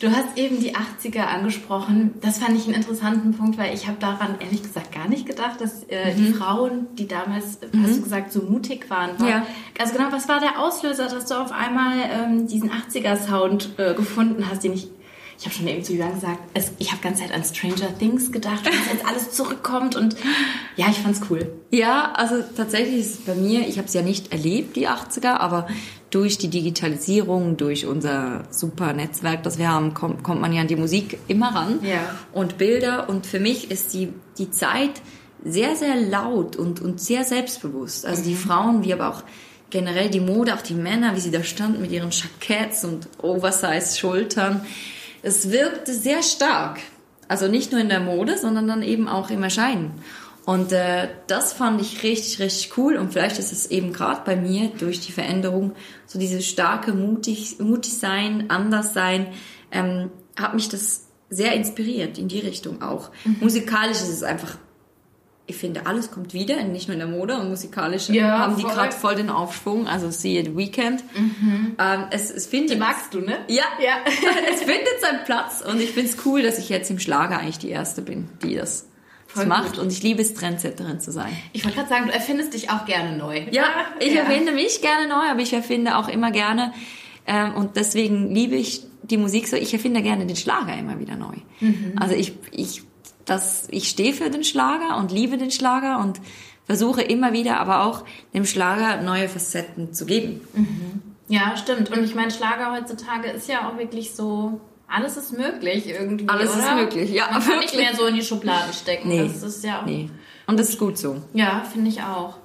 Du 0.00 0.10
hast 0.10 0.36
eben 0.36 0.60
die 0.60 0.74
80er 0.74 1.24
angesprochen. 1.26 2.14
Das 2.20 2.38
fand 2.38 2.56
ich 2.56 2.64
einen 2.66 2.74
interessanten 2.74 3.32
Punkt, 3.34 3.58
weil 3.58 3.74
ich 3.74 3.86
habe 3.86 3.98
daran 4.00 4.36
ehrlich 4.40 4.62
gesagt 4.62 4.92
gar 4.92 5.08
nicht 5.08 5.26
gedacht, 5.26 5.60
dass 5.60 5.84
äh, 5.84 6.12
mhm. 6.12 6.16
die 6.16 6.32
Frauen, 6.32 6.86
die 6.96 7.06
damals, 7.06 7.58
mhm. 7.72 7.82
hast 7.82 7.98
du 7.98 8.02
gesagt, 8.02 8.32
so 8.32 8.42
mutig 8.42 8.90
waren. 8.90 9.18
War, 9.20 9.28
ja. 9.28 9.46
Also 9.78 9.94
genau, 9.94 10.10
was 10.10 10.28
war 10.28 10.40
der 10.40 10.58
Auslöser, 10.58 11.08
dass 11.08 11.26
du 11.26 11.34
auf 11.34 11.52
einmal 11.52 11.96
ähm, 12.10 12.46
diesen 12.46 12.70
80er-Sound 12.70 13.78
äh, 13.78 13.94
gefunden 13.94 14.48
hast, 14.50 14.64
den 14.64 14.72
ich 14.72 14.88
ich 15.38 15.44
habe 15.44 15.54
schon 15.54 15.66
eben 15.66 15.82
zu 15.82 15.92
Jürgen 15.94 16.14
gesagt, 16.14 16.38
es, 16.54 16.72
ich 16.78 16.92
habe 16.92 17.02
ganze 17.02 17.22
Zeit 17.22 17.32
an 17.32 17.44
Stranger 17.44 17.96
Things 17.98 18.32
gedacht, 18.32 18.66
dass 18.66 18.74
jetzt 18.92 19.04
alles 19.08 19.32
zurückkommt 19.32 19.96
und 19.96 20.16
ja, 20.76 20.86
ich 20.88 20.98
fand's 20.98 21.20
cool. 21.30 21.52
Ja, 21.70 22.12
also 22.12 22.36
tatsächlich 22.56 23.00
ist 23.00 23.10
es 23.10 23.16
bei 23.18 23.34
mir, 23.34 23.66
ich 23.66 23.78
habe 23.78 23.88
es 23.88 23.94
ja 23.94 24.02
nicht 24.02 24.32
erlebt, 24.32 24.76
die 24.76 24.88
80er, 24.88 25.38
aber 25.38 25.66
durch 26.10 26.38
die 26.38 26.48
Digitalisierung, 26.48 27.56
durch 27.56 27.86
unser 27.86 28.44
super 28.50 28.92
Netzwerk, 28.92 29.42
das 29.42 29.58
wir 29.58 29.68
haben, 29.68 29.94
kommt, 29.94 30.22
kommt 30.22 30.40
man 30.40 30.52
ja 30.52 30.60
an 30.60 30.68
die 30.68 30.76
Musik 30.76 31.18
immer 31.26 31.54
ran 31.54 31.80
ja. 31.82 32.14
und 32.32 32.56
Bilder 32.56 33.08
und 33.08 33.26
für 33.26 33.40
mich 33.40 33.70
ist 33.70 33.92
die, 33.94 34.12
die 34.38 34.50
Zeit 34.50 35.02
sehr, 35.44 35.76
sehr 35.76 35.96
laut 35.96 36.56
und, 36.56 36.80
und 36.80 37.00
sehr 37.00 37.24
selbstbewusst. 37.24 38.06
Also 38.06 38.22
mhm. 38.22 38.26
die 38.26 38.34
Frauen, 38.36 38.84
wie 38.84 38.92
aber 38.92 39.08
auch 39.08 39.22
generell 39.70 40.08
die 40.08 40.20
Mode, 40.20 40.54
auch 40.54 40.62
die 40.62 40.74
Männer, 40.74 41.16
wie 41.16 41.20
sie 41.20 41.32
da 41.32 41.42
standen 41.42 41.82
mit 41.82 41.90
ihren 41.90 42.10
Jacketts 42.10 42.84
und 42.84 43.08
Oversize-Schultern 43.20 44.64
es 45.24 45.50
wirkte 45.50 45.92
sehr 45.94 46.22
stark. 46.22 46.80
Also 47.26 47.48
nicht 47.48 47.72
nur 47.72 47.80
in 47.80 47.88
der 47.88 48.00
Mode, 48.00 48.36
sondern 48.36 48.68
dann 48.68 48.82
eben 48.82 49.08
auch 49.08 49.30
im 49.30 49.42
Erscheinen. 49.42 49.92
Und 50.44 50.72
äh, 50.72 51.08
das 51.26 51.54
fand 51.54 51.80
ich 51.80 52.02
richtig, 52.02 52.38
richtig 52.38 52.76
cool. 52.76 52.96
Und 52.96 53.12
vielleicht 53.12 53.38
ist 53.38 53.50
es 53.50 53.70
eben 53.70 53.94
gerade 53.94 54.20
bei 54.26 54.36
mir 54.36 54.68
durch 54.78 55.00
die 55.00 55.12
Veränderung 55.12 55.72
so 56.06 56.18
dieses 56.18 56.46
starke 56.46 56.92
mutig, 56.92 57.58
mutig 57.60 57.94
sein, 57.94 58.50
anders 58.50 58.92
sein, 58.92 59.28
ähm, 59.72 60.10
hat 60.38 60.54
mich 60.54 60.68
das 60.68 61.06
sehr 61.30 61.54
inspiriert 61.54 62.18
in 62.18 62.28
die 62.28 62.40
Richtung 62.40 62.82
auch. 62.82 63.10
Mhm. 63.24 63.38
Musikalisch 63.40 64.02
ist 64.02 64.10
es 64.10 64.22
einfach 64.22 64.58
ich 65.46 65.56
finde, 65.56 65.86
alles 65.86 66.10
kommt 66.10 66.32
wieder, 66.32 66.62
nicht 66.64 66.88
nur 66.88 66.94
in 66.94 67.00
der 67.00 67.08
Mode 67.08 67.36
und 67.38 67.50
musikalisch 67.50 68.08
ja, 68.08 68.38
haben 68.38 68.56
die 68.56 68.62
gerade 68.62 68.92
voll 68.92 69.14
den 69.14 69.28
Aufschwung. 69.28 69.86
Also 69.86 70.10
siehe 70.10 70.42
The 70.42 70.56
Weekend. 70.56 71.04
Mhm. 71.14 71.76
Ähm, 71.78 72.04
es, 72.10 72.30
es 72.30 72.46
findet, 72.46 72.70
die 72.70 72.76
magst 72.76 73.12
du, 73.12 73.20
ne? 73.20 73.36
Ja, 73.48 73.64
ja. 73.78 73.96
es 74.50 74.60
findet 74.60 75.00
seinen 75.00 75.24
Platz 75.24 75.60
und 75.60 75.80
ich 75.80 75.90
finde 75.90 76.10
es 76.10 76.16
cool, 76.24 76.42
dass 76.42 76.58
ich 76.58 76.70
jetzt 76.70 76.90
im 76.90 76.98
Schlager 76.98 77.38
eigentlich 77.38 77.58
die 77.58 77.68
Erste 77.68 78.00
bin, 78.00 78.30
die 78.42 78.54
das, 78.54 78.88
das 79.34 79.44
macht. 79.44 79.78
Und 79.78 79.92
ich 79.92 80.02
liebe 80.02 80.22
es, 80.22 80.32
Trendsetterin 80.32 81.00
zu 81.00 81.12
sein. 81.12 81.36
Ich 81.52 81.64
wollte 81.64 81.76
gerade 81.76 81.90
sagen, 81.90 82.06
du 82.06 82.12
erfindest 82.14 82.54
dich 82.54 82.70
auch 82.70 82.86
gerne 82.86 83.14
neu. 83.18 83.42
Ja, 83.50 83.66
ich 84.00 84.14
ja. 84.14 84.22
erfinde 84.22 84.52
mich 84.52 84.80
gerne 84.80 85.08
neu, 85.08 85.28
aber 85.30 85.40
ich 85.40 85.52
erfinde 85.52 85.98
auch 85.98 86.08
immer 86.08 86.30
gerne 86.30 86.72
ähm, 87.26 87.54
und 87.54 87.76
deswegen 87.76 88.34
liebe 88.34 88.56
ich 88.56 88.82
die 89.02 89.18
Musik 89.18 89.48
so. 89.48 89.56
Ich 89.56 89.74
erfinde 89.74 90.00
gerne 90.00 90.24
den 90.24 90.36
Schlager 90.36 90.76
immer 90.78 90.98
wieder 90.98 91.16
neu. 91.16 91.34
Mhm. 91.60 91.92
Also 91.96 92.14
ich, 92.14 92.32
ich 92.50 92.82
dass 93.24 93.66
ich 93.70 93.88
stehe 93.88 94.12
für 94.12 94.30
den 94.30 94.44
Schlager 94.44 94.96
und 94.96 95.12
liebe 95.12 95.38
den 95.38 95.50
Schlager 95.50 95.98
und 96.00 96.20
versuche 96.66 97.02
immer 97.02 97.32
wieder 97.32 97.58
aber 97.58 97.84
auch 97.84 98.04
dem 98.32 98.44
Schlager 98.46 99.02
neue 99.02 99.28
Facetten 99.28 99.92
zu 99.92 100.06
geben. 100.06 100.40
Mhm. 100.54 101.02
Ja, 101.28 101.56
stimmt. 101.56 101.90
Und 101.90 102.04
ich 102.04 102.14
meine, 102.14 102.30
Schlager 102.30 102.72
heutzutage 102.72 103.30
ist 103.30 103.48
ja 103.48 103.68
auch 103.68 103.78
wirklich 103.78 104.14
so, 104.14 104.60
alles 104.86 105.16
ist 105.16 105.32
möglich 105.32 105.88
irgendwie. 105.88 106.28
Alles 106.28 106.54
oder? 106.54 106.60
ist 106.60 106.74
möglich, 106.74 107.10
ja. 107.10 107.30
Man 107.32 107.42
kann 107.42 107.58
nicht 107.60 107.76
mehr 107.76 107.94
so 107.94 108.06
in 108.06 108.14
die 108.14 108.22
Schubladen 108.22 108.72
stecken. 108.72 109.08
Nee. 109.08 109.22
Das 109.22 109.42
ist 109.42 109.64
ja 109.64 109.80
auch. 109.80 109.86
Nee. 109.86 110.10
Und 110.46 110.60
das 110.60 110.70
ist 110.70 110.78
gut 110.78 110.98
so. 110.98 111.22
Ja, 111.32 111.64
finde 111.72 111.88
ich 111.88 112.02
auch. 112.02 112.36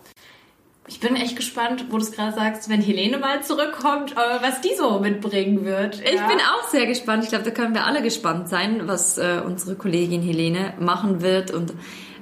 Ich 0.89 0.99
bin 0.99 1.15
echt 1.15 1.35
gespannt, 1.35 1.85
wo 1.89 1.97
du 1.97 2.03
es 2.03 2.11
gerade 2.11 2.33
sagst, 2.33 2.67
wenn 2.67 2.81
Helene 2.81 3.19
mal 3.19 3.43
zurückkommt, 3.43 4.13
äh, 4.13 4.41
was 4.41 4.59
die 4.61 4.75
so 4.75 4.99
mitbringen 4.99 5.63
wird. 5.63 5.97
Ja. 5.99 6.05
Ich 6.05 6.21
bin 6.21 6.39
auch 6.39 6.67
sehr 6.69 6.87
gespannt. 6.87 7.23
Ich 7.23 7.29
glaube, 7.29 7.45
da 7.45 7.51
können 7.51 7.75
wir 7.75 7.85
alle 7.85 8.01
gespannt 8.01 8.49
sein, 8.49 8.87
was 8.87 9.19
äh, 9.19 9.41
unsere 9.45 9.75
Kollegin 9.75 10.23
Helene 10.23 10.73
machen 10.79 11.21
wird. 11.21 11.51
Und 11.51 11.73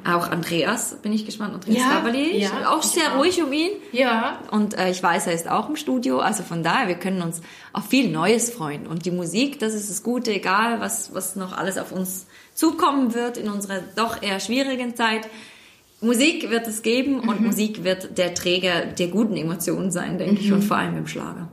Auch 0.05 0.30
Andreas, 0.30 0.97
bin 1.01 1.13
ich 1.13 1.26
gespannt. 1.26 1.53
Andreas 1.53 1.78
ja, 1.78 2.30
ja, 2.34 2.70
auch 2.70 2.84
sehr 2.84 3.13
auch. 3.13 3.20
ruhig 3.20 3.41
um 3.41 3.53
ihn. 3.53 3.72
Ja. 3.93 4.39
Und 4.51 4.78
äh, 4.78 4.89
ich 4.89 5.01
weiß, 5.01 5.28
er 5.28 5.34
ist 5.34 5.49
auch 5.49 5.70
im 5.70 5.78
Studio. 5.78 6.20
Also 6.20 6.43
von 6.43 6.61
daher, 6.61 6.89
wir 6.89 6.95
können 6.95 7.22
uns 7.22 7.41
auf 7.72 7.88
viel 7.88 8.09
Neues 8.09 8.49
freuen. 8.49 8.86
Und 8.86 9.05
die 9.05 9.11
Musik, 9.11 9.59
das 9.59 9.74
ist 9.74 9.89
das 9.89 10.03
Gute, 10.03 10.32
egal 10.32 10.82
was, 10.82 11.13
was 11.13 11.38
noch 11.38 11.57
alles 11.57 11.78
auf 11.78 11.93
uns 11.93 12.28
zukommen 12.53 13.13
wird 13.13 13.38
in 13.38 13.49
unserer 13.49 13.80
doch 13.95 14.22
eher 14.22 14.41
schwierigen 14.41 14.95
Zeit. 14.95 15.28
Musik 16.00 16.50
wird 16.50 16.68
es 16.68 16.84
geben 16.84 17.22
und 17.22 17.41
mhm. 17.41 17.48
Musik 17.48 17.84
wird 17.84 18.18
der 18.18 18.34
Träger 18.34 18.86
der 18.86 19.08
guten 19.08 19.36
Emotionen 19.36 19.91
sein, 19.91 20.18
denke 20.18 20.36
mhm. 20.36 20.39
ich, 20.39 20.52
und 20.52 20.64
vor 20.64 20.78
allem 20.78 20.98
im 20.98 21.08
Schlager. 21.08 21.50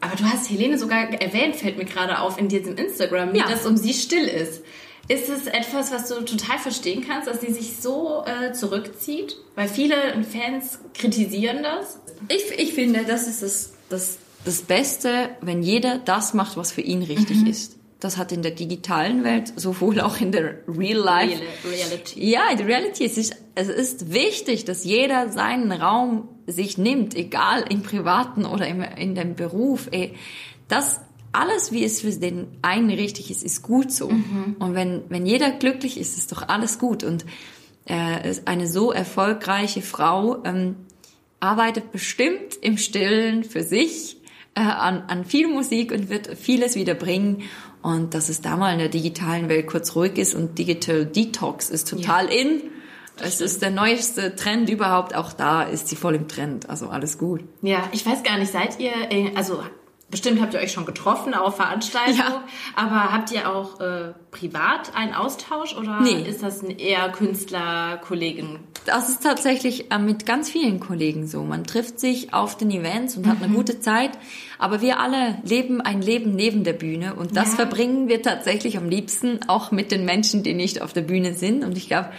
Aber 0.00 0.16
du 0.16 0.24
hast 0.24 0.48
Helene 0.50 0.78
sogar 0.78 1.10
erwähnt, 1.12 1.56
fällt 1.56 1.76
mir 1.76 1.84
gerade 1.84 2.20
auf 2.20 2.38
in 2.38 2.48
diesem 2.48 2.76
Instagram, 2.76 3.34
wie 3.34 3.38
ja. 3.38 3.48
das 3.48 3.66
um 3.66 3.76
sie 3.76 3.92
still 3.92 4.26
ist. 4.26 4.62
Ist 5.08 5.28
es 5.28 5.46
etwas, 5.46 5.92
was 5.92 6.08
du 6.08 6.24
total 6.24 6.58
verstehen 6.58 7.04
kannst, 7.06 7.26
dass 7.26 7.40
sie 7.40 7.52
sich 7.52 7.76
so 7.80 8.24
äh, 8.24 8.52
zurückzieht? 8.52 9.36
Weil 9.56 9.68
viele 9.68 9.96
Fans 10.22 10.78
kritisieren 10.94 11.62
das. 11.62 11.98
Ich, 12.28 12.58
ich 12.58 12.74
finde, 12.74 13.04
das 13.04 13.26
ist 13.26 13.42
das, 13.42 13.72
das, 13.88 14.18
das 14.44 14.62
Beste, 14.62 15.30
wenn 15.40 15.62
jeder 15.62 15.98
das 15.98 16.32
macht, 16.32 16.56
was 16.56 16.72
für 16.72 16.82
ihn 16.82 17.02
richtig 17.02 17.38
mhm. 17.38 17.48
ist. 17.48 17.79
Das 18.00 18.16
hat 18.16 18.32
in 18.32 18.42
der 18.42 18.52
digitalen 18.52 19.24
Welt, 19.24 19.52
sowohl 19.56 20.00
auch 20.00 20.20
in 20.20 20.32
der 20.32 20.54
Real 20.66 20.98
Life. 20.98 21.42
Reality. 21.64 22.30
Ja, 22.30 22.50
in 22.50 22.58
der 22.58 22.66
Reality. 22.66 23.04
Es 23.04 23.18
ist, 23.18 23.36
es 23.54 23.68
ist 23.68 24.12
wichtig, 24.12 24.64
dass 24.64 24.84
jeder 24.84 25.30
seinen 25.30 25.70
Raum 25.70 26.28
sich 26.46 26.78
nimmt, 26.78 27.14
egal 27.14 27.64
im 27.68 27.82
privaten 27.82 28.46
oder 28.46 28.66
im, 28.66 28.80
in 28.80 29.14
dem 29.14 29.34
Beruf. 29.34 29.90
Das 30.68 31.00
alles, 31.32 31.72
wie 31.72 31.84
es 31.84 32.00
für 32.00 32.10
den 32.10 32.48
einen 32.62 32.90
richtig 32.90 33.30
ist, 33.30 33.42
ist 33.42 33.62
gut 33.62 33.92
so. 33.92 34.08
Mhm. 34.10 34.56
Und 34.58 34.74
wenn, 34.74 35.02
wenn 35.08 35.26
jeder 35.26 35.50
glücklich 35.50 35.98
ist, 35.98 36.18
ist 36.18 36.32
doch 36.32 36.48
alles 36.48 36.78
gut. 36.78 37.04
Und 37.04 37.24
äh, 37.84 38.34
eine 38.44 38.66
so 38.66 38.92
erfolgreiche 38.92 39.82
Frau 39.82 40.42
ähm, 40.44 40.76
arbeitet 41.38 41.92
bestimmt 41.92 42.56
im 42.60 42.78
Stillen 42.78 43.44
für 43.44 43.62
sich 43.62 44.16
äh, 44.54 44.60
an, 44.60 45.02
an 45.02 45.24
viel 45.24 45.48
Musik 45.48 45.92
und 45.92 46.10
wird 46.10 46.36
vieles 46.36 46.74
wieder 46.74 46.94
bringen. 46.94 47.42
Und 47.82 48.14
dass 48.14 48.28
es 48.28 48.40
da 48.40 48.56
mal 48.56 48.72
in 48.72 48.78
der 48.78 48.88
digitalen 48.88 49.48
Welt 49.48 49.66
kurz 49.66 49.96
ruhig 49.96 50.18
ist 50.18 50.34
und 50.34 50.58
Digital 50.58 51.06
Detox 51.06 51.70
ist 51.70 51.88
total 51.88 52.26
ja. 52.26 52.40
in. 52.40 52.62
Es 53.22 53.40
ist 53.40 53.62
der 53.62 53.70
neueste 53.70 54.34
Trend 54.34 54.68
überhaupt. 54.70 55.14
Auch 55.14 55.32
da 55.32 55.62
ist 55.62 55.88
sie 55.88 55.96
voll 55.96 56.14
im 56.14 56.28
Trend. 56.28 56.68
Also 56.68 56.88
alles 56.88 57.18
gut. 57.18 57.42
Ja, 57.62 57.88
ich 57.92 58.04
weiß 58.04 58.22
gar 58.22 58.38
nicht, 58.38 58.52
seid 58.52 58.78
ihr, 58.80 58.92
äh, 59.10 59.32
also 59.34 59.62
Bestimmt 60.10 60.40
habt 60.40 60.54
ihr 60.54 60.60
euch 60.60 60.72
schon 60.72 60.86
getroffen 60.86 61.34
auf 61.34 61.56
Veranstaltungen, 61.56 62.18
ja. 62.18 62.44
aber 62.74 63.12
habt 63.12 63.30
ihr 63.30 63.48
auch 63.48 63.78
äh, 63.80 64.12
privat 64.32 64.96
einen 64.96 65.14
Austausch 65.14 65.76
oder 65.76 66.00
nee. 66.00 66.22
ist 66.28 66.42
das 66.42 66.62
ein 66.62 66.70
eher 66.78 67.10
Künstler-Kollegen? 67.10 68.58
Das 68.86 69.08
ist 69.08 69.22
tatsächlich 69.22 69.92
äh, 69.92 69.98
mit 69.98 70.26
ganz 70.26 70.50
vielen 70.50 70.80
Kollegen 70.80 71.28
so. 71.28 71.44
Man 71.44 71.64
trifft 71.64 72.00
sich 72.00 72.34
auf 72.34 72.56
den 72.56 72.70
Events 72.72 73.16
und 73.16 73.26
mhm. 73.26 73.30
hat 73.30 73.38
eine 73.38 73.48
mhm. 73.48 73.56
gute 73.56 73.78
Zeit, 73.78 74.10
aber 74.58 74.80
wir 74.80 74.98
alle 74.98 75.38
leben 75.44 75.80
ein 75.80 76.02
Leben 76.02 76.34
neben 76.34 76.64
der 76.64 76.72
Bühne 76.72 77.14
und 77.14 77.36
das 77.36 77.50
ja. 77.50 77.56
verbringen 77.56 78.08
wir 78.08 78.20
tatsächlich 78.20 78.78
am 78.78 78.88
liebsten 78.88 79.40
auch 79.46 79.70
mit 79.70 79.92
den 79.92 80.04
Menschen, 80.04 80.42
die 80.42 80.54
nicht 80.54 80.82
auf 80.82 80.92
der 80.92 81.02
Bühne 81.02 81.34
sind. 81.34 81.64
Und 81.64 81.76
ich 81.76 81.86
glaube, 81.86 82.10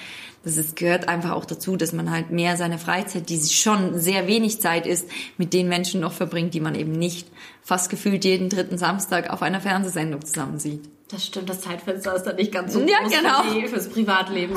das 0.43 0.57
ist, 0.57 0.75
gehört 0.75 1.07
einfach 1.07 1.31
auch 1.31 1.45
dazu, 1.45 1.75
dass 1.75 1.93
man 1.93 2.09
halt 2.09 2.31
mehr 2.31 2.57
seine 2.57 2.79
Freizeit, 2.79 3.29
die 3.29 3.39
schon 3.39 3.99
sehr 3.99 4.27
wenig 4.27 4.59
Zeit 4.59 4.87
ist, 4.87 5.07
mit 5.37 5.53
den 5.53 5.67
Menschen 5.67 6.01
noch 6.01 6.13
verbringt, 6.13 6.53
die 6.53 6.59
man 6.59 6.75
eben 6.75 6.93
nicht 6.93 7.27
fast 7.61 7.89
gefühlt 7.89 8.25
jeden 8.25 8.49
dritten 8.49 8.77
Samstag 8.77 9.29
auf 9.29 9.41
einer 9.43 9.61
Fernsehsendung 9.61 10.25
zusammen 10.25 10.59
sieht. 10.59 10.81
Das 11.09 11.25
stimmt, 11.25 11.49
das 11.49 11.61
Zeitfenster 11.61 12.15
ist 12.15 12.23
da 12.23 12.33
nicht 12.33 12.51
ganz 12.51 12.73
so 12.73 12.79
ja, 12.81 12.99
groß 12.99 13.11
genau. 13.11 13.67
fürs 13.67 13.89
Privatleben 13.89 14.55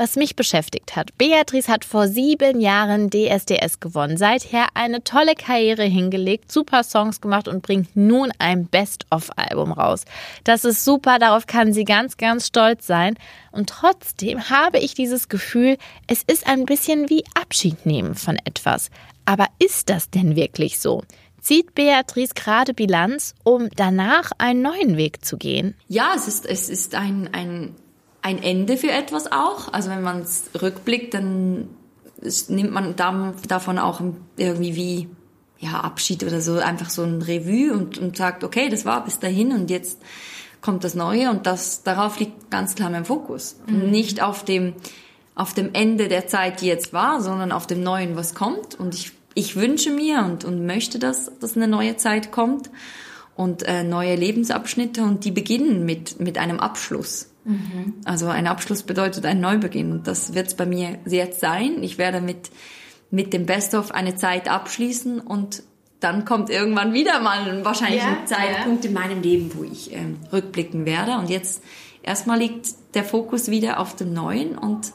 was 0.00 0.16
mich 0.16 0.34
beschäftigt 0.34 0.96
hat. 0.96 1.10
Beatrice 1.18 1.68
hat 1.68 1.84
vor 1.84 2.08
sieben 2.08 2.58
Jahren 2.58 3.10
DSDS 3.10 3.80
gewonnen, 3.80 4.16
seither 4.16 4.68
eine 4.72 5.04
tolle 5.04 5.34
Karriere 5.34 5.84
hingelegt, 5.84 6.50
super 6.50 6.84
Songs 6.84 7.20
gemacht 7.20 7.48
und 7.48 7.60
bringt 7.60 7.94
nun 7.94 8.32
ein 8.38 8.64
Best-of-Album 8.64 9.72
raus. 9.72 10.06
Das 10.44 10.64
ist 10.64 10.86
super, 10.86 11.18
darauf 11.18 11.46
kann 11.46 11.74
sie 11.74 11.84
ganz, 11.84 12.16
ganz 12.16 12.46
stolz 12.46 12.86
sein. 12.86 13.16
Und 13.52 13.68
trotzdem 13.68 14.48
habe 14.48 14.78
ich 14.78 14.94
dieses 14.94 15.28
Gefühl, 15.28 15.76
es 16.06 16.22
ist 16.22 16.46
ein 16.46 16.64
bisschen 16.64 17.10
wie 17.10 17.22
Abschied 17.34 17.84
nehmen 17.84 18.14
von 18.14 18.38
etwas. 18.46 18.90
Aber 19.26 19.48
ist 19.58 19.90
das 19.90 20.08
denn 20.08 20.34
wirklich 20.34 20.80
so? 20.80 21.02
Zieht 21.42 21.74
Beatrice 21.74 22.32
gerade 22.34 22.72
Bilanz, 22.72 23.34
um 23.44 23.68
danach 23.76 24.30
einen 24.38 24.62
neuen 24.62 24.96
Weg 24.96 25.26
zu 25.26 25.36
gehen? 25.36 25.74
Ja, 25.88 26.14
es 26.16 26.26
ist, 26.26 26.46
es 26.46 26.70
ist 26.70 26.94
ein, 26.94 27.28
ein 27.34 27.74
ein 28.22 28.42
Ende 28.42 28.76
für 28.76 28.90
etwas 28.90 29.32
auch. 29.32 29.72
Also 29.72 29.90
wenn 29.90 30.02
man 30.02 30.20
es 30.20 30.50
rückblickt, 30.60 31.14
dann 31.14 31.68
nimmt 32.48 32.72
man 32.72 32.94
davon 32.96 33.78
auch 33.78 34.00
irgendwie 34.36 34.76
wie 34.76 35.08
ja, 35.58 35.80
Abschied 35.80 36.24
oder 36.24 36.40
so, 36.40 36.58
einfach 36.58 36.90
so 36.90 37.02
ein 37.02 37.22
Revue 37.22 37.72
und, 37.72 37.98
und 37.98 38.16
sagt, 38.16 38.44
okay, 38.44 38.68
das 38.68 38.84
war 38.84 39.04
bis 39.04 39.18
dahin 39.18 39.52
und 39.52 39.70
jetzt 39.70 39.98
kommt 40.60 40.84
das 40.84 40.94
Neue 40.94 41.30
und 41.30 41.46
das, 41.46 41.82
darauf 41.82 42.18
liegt 42.18 42.50
ganz 42.50 42.74
klar 42.74 42.90
mein 42.90 43.04
Fokus. 43.04 43.56
Mhm. 43.66 43.90
Nicht 43.90 44.22
auf 44.22 44.44
dem, 44.44 44.74
auf 45.34 45.54
dem 45.54 45.70
Ende 45.72 46.08
der 46.08 46.26
Zeit, 46.26 46.60
die 46.60 46.66
jetzt 46.66 46.92
war, 46.92 47.20
sondern 47.20 47.52
auf 47.52 47.66
dem 47.66 47.82
Neuen, 47.82 48.16
was 48.16 48.34
kommt. 48.34 48.78
Und 48.78 48.94
ich, 48.94 49.12
ich 49.34 49.56
wünsche 49.56 49.90
mir 49.90 50.20
und, 50.20 50.44
und 50.44 50.66
möchte, 50.66 50.98
dass, 50.98 51.30
dass 51.40 51.56
eine 51.56 51.68
neue 51.68 51.96
Zeit 51.96 52.32
kommt 52.32 52.70
und 53.36 53.62
äh, 53.62 53.84
neue 53.84 54.16
Lebensabschnitte 54.16 55.02
und 55.02 55.24
die 55.24 55.30
beginnen 55.30 55.84
mit, 55.86 56.20
mit 56.20 56.36
einem 56.36 56.60
Abschluss. 56.60 57.29
Mhm. 57.44 57.94
Also 58.04 58.28
ein 58.28 58.46
Abschluss 58.46 58.82
bedeutet 58.82 59.24
ein 59.26 59.40
Neubeginn 59.40 59.92
und 59.92 60.06
das 60.06 60.34
wird 60.34 60.48
es 60.48 60.54
bei 60.54 60.66
mir 60.66 60.98
jetzt 61.06 61.40
sein. 61.40 61.82
Ich 61.82 61.98
werde 61.98 62.20
mit, 62.20 62.50
mit 63.10 63.32
dem 63.32 63.46
Best-of 63.46 63.92
eine 63.92 64.14
Zeit 64.16 64.48
abschließen 64.48 65.20
und 65.20 65.62
dann 66.00 66.24
kommt 66.24 66.50
irgendwann 66.50 66.94
wieder 66.94 67.20
mal 67.20 67.64
wahrscheinlich 67.64 68.02
ja, 68.02 68.18
ein 68.20 68.26
Zeitpunkt 68.26 68.84
ja. 68.84 68.88
in 68.88 68.94
meinem 68.94 69.22
Leben, 69.22 69.52
wo 69.54 69.64
ich 69.64 69.92
ähm, 69.92 70.18
rückblicken 70.32 70.86
werde. 70.86 71.18
Und 71.18 71.28
jetzt 71.28 71.62
erstmal 72.02 72.38
liegt 72.38 72.68
der 72.94 73.04
Fokus 73.04 73.50
wieder 73.50 73.78
auf 73.78 73.96
dem 73.96 74.12
Neuen 74.12 74.56
und 74.56 74.92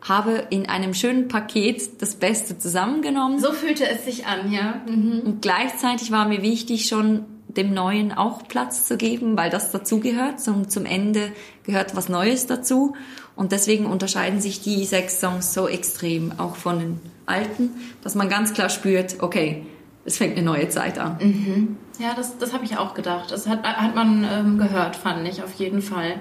habe 0.00 0.46
in 0.50 0.66
einem 0.68 0.94
schönen 0.94 1.28
Paket 1.28 2.02
das 2.02 2.14
Beste 2.16 2.58
zusammengenommen. 2.58 3.40
So 3.40 3.52
fühlte 3.52 3.88
es 3.88 4.04
sich 4.04 4.26
an, 4.26 4.52
ja. 4.52 4.82
Mhm. 4.86 5.22
Und 5.24 5.42
gleichzeitig 5.42 6.10
war 6.10 6.28
mir 6.28 6.42
wichtig, 6.42 6.86
schon 6.86 7.24
dem 7.56 7.74
Neuen 7.74 8.12
auch 8.12 8.46
Platz 8.48 8.86
zu 8.86 8.96
geben, 8.96 9.36
weil 9.36 9.50
das 9.50 9.70
dazugehört. 9.70 10.40
Zum, 10.40 10.68
zum 10.68 10.86
Ende 10.86 11.32
gehört 11.64 11.96
was 11.96 12.08
Neues 12.08 12.46
dazu. 12.46 12.94
Und 13.36 13.52
deswegen 13.52 13.86
unterscheiden 13.86 14.40
sich 14.40 14.60
die 14.60 14.84
sechs 14.84 15.20
Songs 15.20 15.54
so 15.54 15.68
extrem 15.68 16.38
auch 16.38 16.56
von 16.56 16.78
den 16.78 17.00
alten, 17.26 17.70
dass 18.02 18.14
man 18.14 18.28
ganz 18.28 18.52
klar 18.52 18.68
spürt, 18.68 19.16
okay, 19.20 19.66
es 20.04 20.18
fängt 20.18 20.36
eine 20.36 20.44
neue 20.44 20.68
Zeit 20.68 20.98
an. 20.98 21.16
Mhm. 21.20 21.76
Ja, 21.98 22.14
das, 22.14 22.38
das 22.38 22.52
habe 22.52 22.64
ich 22.64 22.76
auch 22.76 22.94
gedacht. 22.94 23.30
Das 23.30 23.46
hat, 23.46 23.62
hat 23.62 23.94
man 23.94 24.26
ähm, 24.30 24.58
gehört, 24.58 24.96
fand 24.96 25.26
ich 25.26 25.42
auf 25.42 25.54
jeden 25.54 25.80
Fall. 25.80 26.20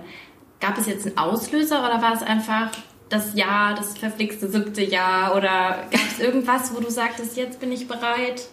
Gab 0.59 0.77
es 0.77 0.87
jetzt 0.87 1.05
einen 1.05 1.17
Auslöser 1.17 1.79
oder 1.85 2.01
war 2.01 2.13
es 2.13 2.23
einfach 2.23 2.71
das 3.09 3.35
Jahr, 3.35 3.75
das 3.75 3.97
verflixte 3.97 4.49
siebte 4.49 4.83
Jahr? 4.83 5.35
Oder 5.35 5.87
gab 5.91 6.07
es 6.11 6.19
irgendwas, 6.19 6.73
wo 6.73 6.79
du 6.79 6.89
sagtest, 6.89 7.35
jetzt 7.35 7.59
bin 7.59 7.71
ich 7.71 7.87
bereit? 7.87 8.47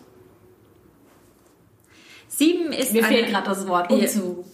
Sieben 2.40 2.72
ist 2.72 2.94
Mir 2.94 3.04
fehlt 3.04 3.28
gerade 3.28 3.44
das 3.44 3.68
Wort, 3.68 3.92
um 3.92 4.06
zu 4.08 4.46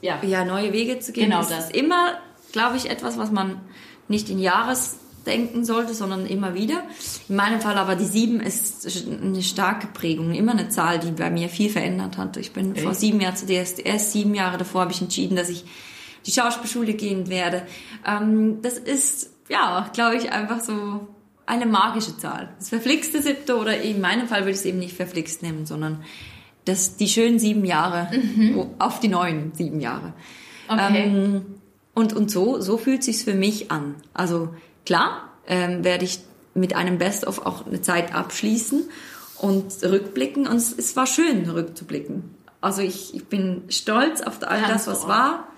ja. 0.00 0.22
ja, 0.22 0.44
neue 0.44 0.72
Wege 0.72 1.00
zu 1.00 1.10
gehen. 1.10 1.24
Genau 1.24 1.40
das. 1.40 1.66
ist 1.66 1.76
immer, 1.76 2.12
glaube 2.52 2.76
ich, 2.76 2.88
etwas, 2.88 3.18
was 3.18 3.32
man 3.32 3.60
nicht 4.06 4.30
in 4.30 4.38
Jahres 4.38 4.98
denken 5.26 5.64
sollte, 5.64 5.92
sondern 5.92 6.24
immer 6.24 6.54
wieder. 6.54 6.84
In 7.28 7.34
meinem 7.34 7.60
Fall 7.60 7.76
aber 7.78 7.96
die 7.96 8.04
sieben 8.04 8.38
ist 8.38 8.86
eine 9.08 9.42
starke 9.42 9.88
Prägung, 9.88 10.32
immer 10.34 10.52
eine 10.52 10.68
Zahl, 10.68 11.00
die 11.00 11.10
bei 11.10 11.30
mir 11.30 11.48
viel 11.48 11.68
verändert 11.68 12.16
hat. 12.16 12.36
Ich 12.36 12.52
bin 12.52 12.76
Echt? 12.76 12.84
vor 12.84 12.94
sieben 12.94 13.20
Jahren 13.20 13.34
zu 13.34 13.46
DSDS, 13.46 14.12
sieben 14.12 14.36
Jahre 14.36 14.56
davor 14.56 14.82
habe 14.82 14.92
ich 14.92 15.02
entschieden, 15.02 15.34
dass 15.34 15.48
ich 15.48 15.64
die 16.26 16.30
Schauspielschule 16.30 16.94
gehen 16.94 17.28
werde. 17.28 17.66
Ähm, 18.06 18.62
das 18.62 18.78
ist, 18.78 19.30
ja, 19.48 19.90
glaube 19.92 20.14
ich, 20.14 20.30
einfach 20.30 20.60
so 20.60 21.08
eine 21.44 21.66
magische 21.66 22.16
Zahl. 22.16 22.50
Das 22.60 22.68
verflixte 22.68 23.20
siebte 23.20 23.56
oder 23.56 23.80
in 23.80 24.00
meinem 24.00 24.28
Fall 24.28 24.42
würde 24.42 24.52
ich 24.52 24.58
es 24.58 24.64
eben 24.64 24.78
nicht 24.78 24.94
verflixt 24.94 25.42
nehmen, 25.42 25.66
sondern 25.66 26.04
das, 26.64 26.96
die 26.96 27.08
schönen 27.08 27.38
sieben 27.38 27.64
Jahre 27.64 28.10
mhm. 28.12 28.66
auf 28.78 29.00
die 29.00 29.08
neuen 29.08 29.52
sieben 29.54 29.80
Jahre. 29.80 30.12
Okay. 30.68 31.04
Ähm, 31.04 31.46
und, 31.94 32.12
und 32.12 32.30
so, 32.30 32.60
so 32.60 32.78
fühlt 32.78 33.02
sich's 33.02 33.22
für 33.22 33.34
mich 33.34 33.70
an. 33.70 33.96
Also 34.14 34.54
klar, 34.86 35.30
ähm, 35.46 35.84
werde 35.84 36.04
ich 36.04 36.20
mit 36.54 36.74
einem 36.74 36.98
Best-of 36.98 37.44
auch 37.44 37.66
eine 37.66 37.82
Zeit 37.82 38.14
abschließen 38.14 38.84
und 39.38 39.82
rückblicken. 39.82 40.46
Und 40.46 40.56
es, 40.56 40.72
es 40.76 40.96
war 40.96 41.06
schön, 41.06 41.48
rückzublicken. 41.48 42.22
Also 42.60 42.82
ich, 42.82 43.14
ich 43.14 43.26
bin 43.26 43.62
stolz 43.68 44.20
auf 44.20 44.38
all 44.42 44.62
das, 44.62 44.86
was 44.86 45.08
war. 45.08 45.48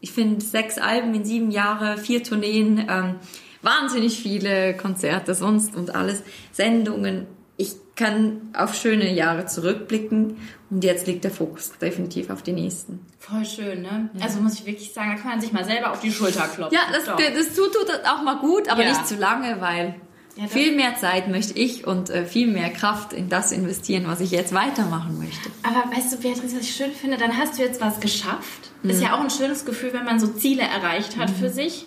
Ich 0.00 0.12
finde 0.12 0.44
sechs 0.44 0.78
Alben 0.78 1.14
in 1.14 1.24
sieben 1.24 1.50
Jahren, 1.50 1.98
vier 1.98 2.22
Tourneen, 2.22 2.86
ähm, 2.88 3.16
wahnsinnig 3.62 4.20
viele 4.20 4.76
Konzerte 4.76 5.34
sonst 5.34 5.76
und 5.76 5.94
alles, 5.94 6.22
Sendungen, 6.52 7.26
ich 7.56 7.74
kann 7.94 8.50
auf 8.54 8.74
schöne 8.74 9.12
Jahre 9.12 9.46
zurückblicken 9.46 10.38
und 10.70 10.84
jetzt 10.84 11.06
liegt 11.06 11.24
der 11.24 11.30
Fokus 11.30 11.72
definitiv 11.78 12.30
auf 12.30 12.42
die 12.42 12.52
nächsten. 12.52 13.06
Voll 13.18 13.44
schön, 13.44 13.82
ne? 13.82 14.10
Ja. 14.14 14.24
Also 14.24 14.40
muss 14.40 14.54
ich 14.54 14.66
wirklich 14.66 14.92
sagen, 14.92 15.12
da 15.14 15.16
kann 15.20 15.32
man 15.32 15.40
sich 15.40 15.52
mal 15.52 15.64
selber 15.64 15.92
auf 15.92 16.00
die 16.00 16.10
Schulter 16.10 16.48
klopfen. 16.48 16.74
Ja, 16.76 16.80
das, 16.92 17.04
das 17.04 17.54
tut, 17.54 17.72
tut 17.72 17.90
auch 18.06 18.22
mal 18.22 18.38
gut, 18.38 18.68
aber 18.68 18.82
ja. 18.82 18.88
nicht 18.88 19.06
zu 19.06 19.16
lange, 19.16 19.60
weil 19.60 19.94
ja, 20.36 20.46
viel 20.46 20.74
mehr 20.74 20.96
Zeit 20.96 21.28
möchte 21.28 21.58
ich 21.58 21.86
und 21.86 22.08
äh, 22.08 22.24
viel 22.24 22.46
mehr 22.46 22.70
Kraft 22.70 23.12
in 23.12 23.28
das 23.28 23.52
investieren, 23.52 24.04
was 24.06 24.20
ich 24.20 24.30
jetzt 24.30 24.54
weitermachen 24.54 25.18
möchte. 25.18 25.50
Aber 25.62 25.94
weißt 25.94 26.14
du, 26.14 26.16
Beatrice, 26.16 26.56
was 26.56 26.62
ich 26.62 26.74
schön 26.74 26.92
finde, 26.92 27.18
dann 27.18 27.36
hast 27.36 27.58
du 27.58 27.62
jetzt 27.62 27.82
was 27.82 28.00
geschafft. 28.00 28.70
Mhm. 28.82 28.90
Ist 28.90 29.02
ja 29.02 29.14
auch 29.14 29.20
ein 29.20 29.30
schönes 29.30 29.66
Gefühl, 29.66 29.92
wenn 29.92 30.06
man 30.06 30.18
so 30.18 30.28
Ziele 30.28 30.62
erreicht 30.62 31.18
hat 31.18 31.28
mhm. 31.28 31.34
für 31.34 31.50
sich. 31.50 31.86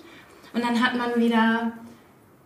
Und 0.53 0.63
dann 0.63 0.84
hat 0.84 0.95
man 0.95 1.20
wieder 1.20 1.74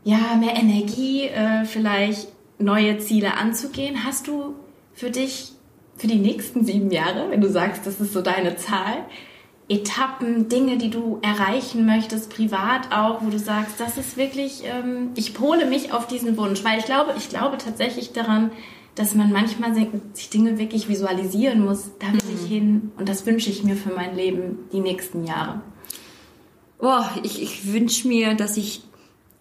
ja, 0.05 0.35
mehr 0.39 0.55
Energie, 0.55 1.25
äh, 1.25 1.65
vielleicht 1.65 2.29
neue 2.59 2.99
Ziele 2.99 3.35
anzugehen. 3.35 4.03
Hast 4.03 4.27
du 4.27 4.55
für 4.93 5.09
dich, 5.09 5.53
für 5.97 6.07
die 6.07 6.19
nächsten 6.19 6.65
sieben 6.65 6.91
Jahre, 6.91 7.31
wenn 7.31 7.41
du 7.41 7.49
sagst, 7.49 7.87
das 7.87 7.99
ist 7.99 8.13
so 8.13 8.21
deine 8.21 8.55
Zahl, 8.57 9.05
Etappen, 9.69 10.49
Dinge, 10.49 10.77
die 10.77 10.89
du 10.89 11.19
erreichen 11.21 11.85
möchtest, 11.85 12.33
privat 12.33 12.91
auch, 12.91 13.21
wo 13.21 13.29
du 13.29 13.37
sagst, 13.37 13.79
das 13.79 13.97
ist 13.97 14.17
wirklich, 14.17 14.63
ähm, 14.65 15.11
ich 15.15 15.35
pole 15.35 15.67
mich 15.67 15.93
auf 15.93 16.07
diesen 16.07 16.37
Wunsch, 16.37 16.63
weil 16.63 16.79
ich 16.79 16.85
glaube, 16.85 17.13
ich 17.15 17.29
glaube 17.29 17.57
tatsächlich 17.57 18.11
daran, 18.11 18.51
dass 18.95 19.13
man 19.13 19.31
manchmal 19.31 19.75
sich 20.13 20.29
Dinge 20.31 20.57
wirklich 20.57 20.89
visualisieren 20.89 21.63
muss. 21.63 21.91
Da 21.99 22.07
will 22.07 22.15
mhm. 22.15 22.35
ich 22.35 22.49
hin 22.49 22.91
und 22.97 23.07
das 23.07 23.27
wünsche 23.27 23.51
ich 23.51 23.63
mir 23.63 23.75
für 23.75 23.93
mein 23.93 24.15
Leben 24.15 24.57
die 24.73 24.79
nächsten 24.79 25.23
Jahre. 25.23 25.61
Boah, 26.79 27.09
ich, 27.23 27.41
ich 27.41 27.71
wünsche 27.71 28.07
mir, 28.07 28.33
dass 28.33 28.57
ich 28.57 28.81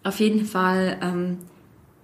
auf 0.03 0.19
jeden 0.19 0.45
Fall 0.45 0.99
ähm, 1.01 1.39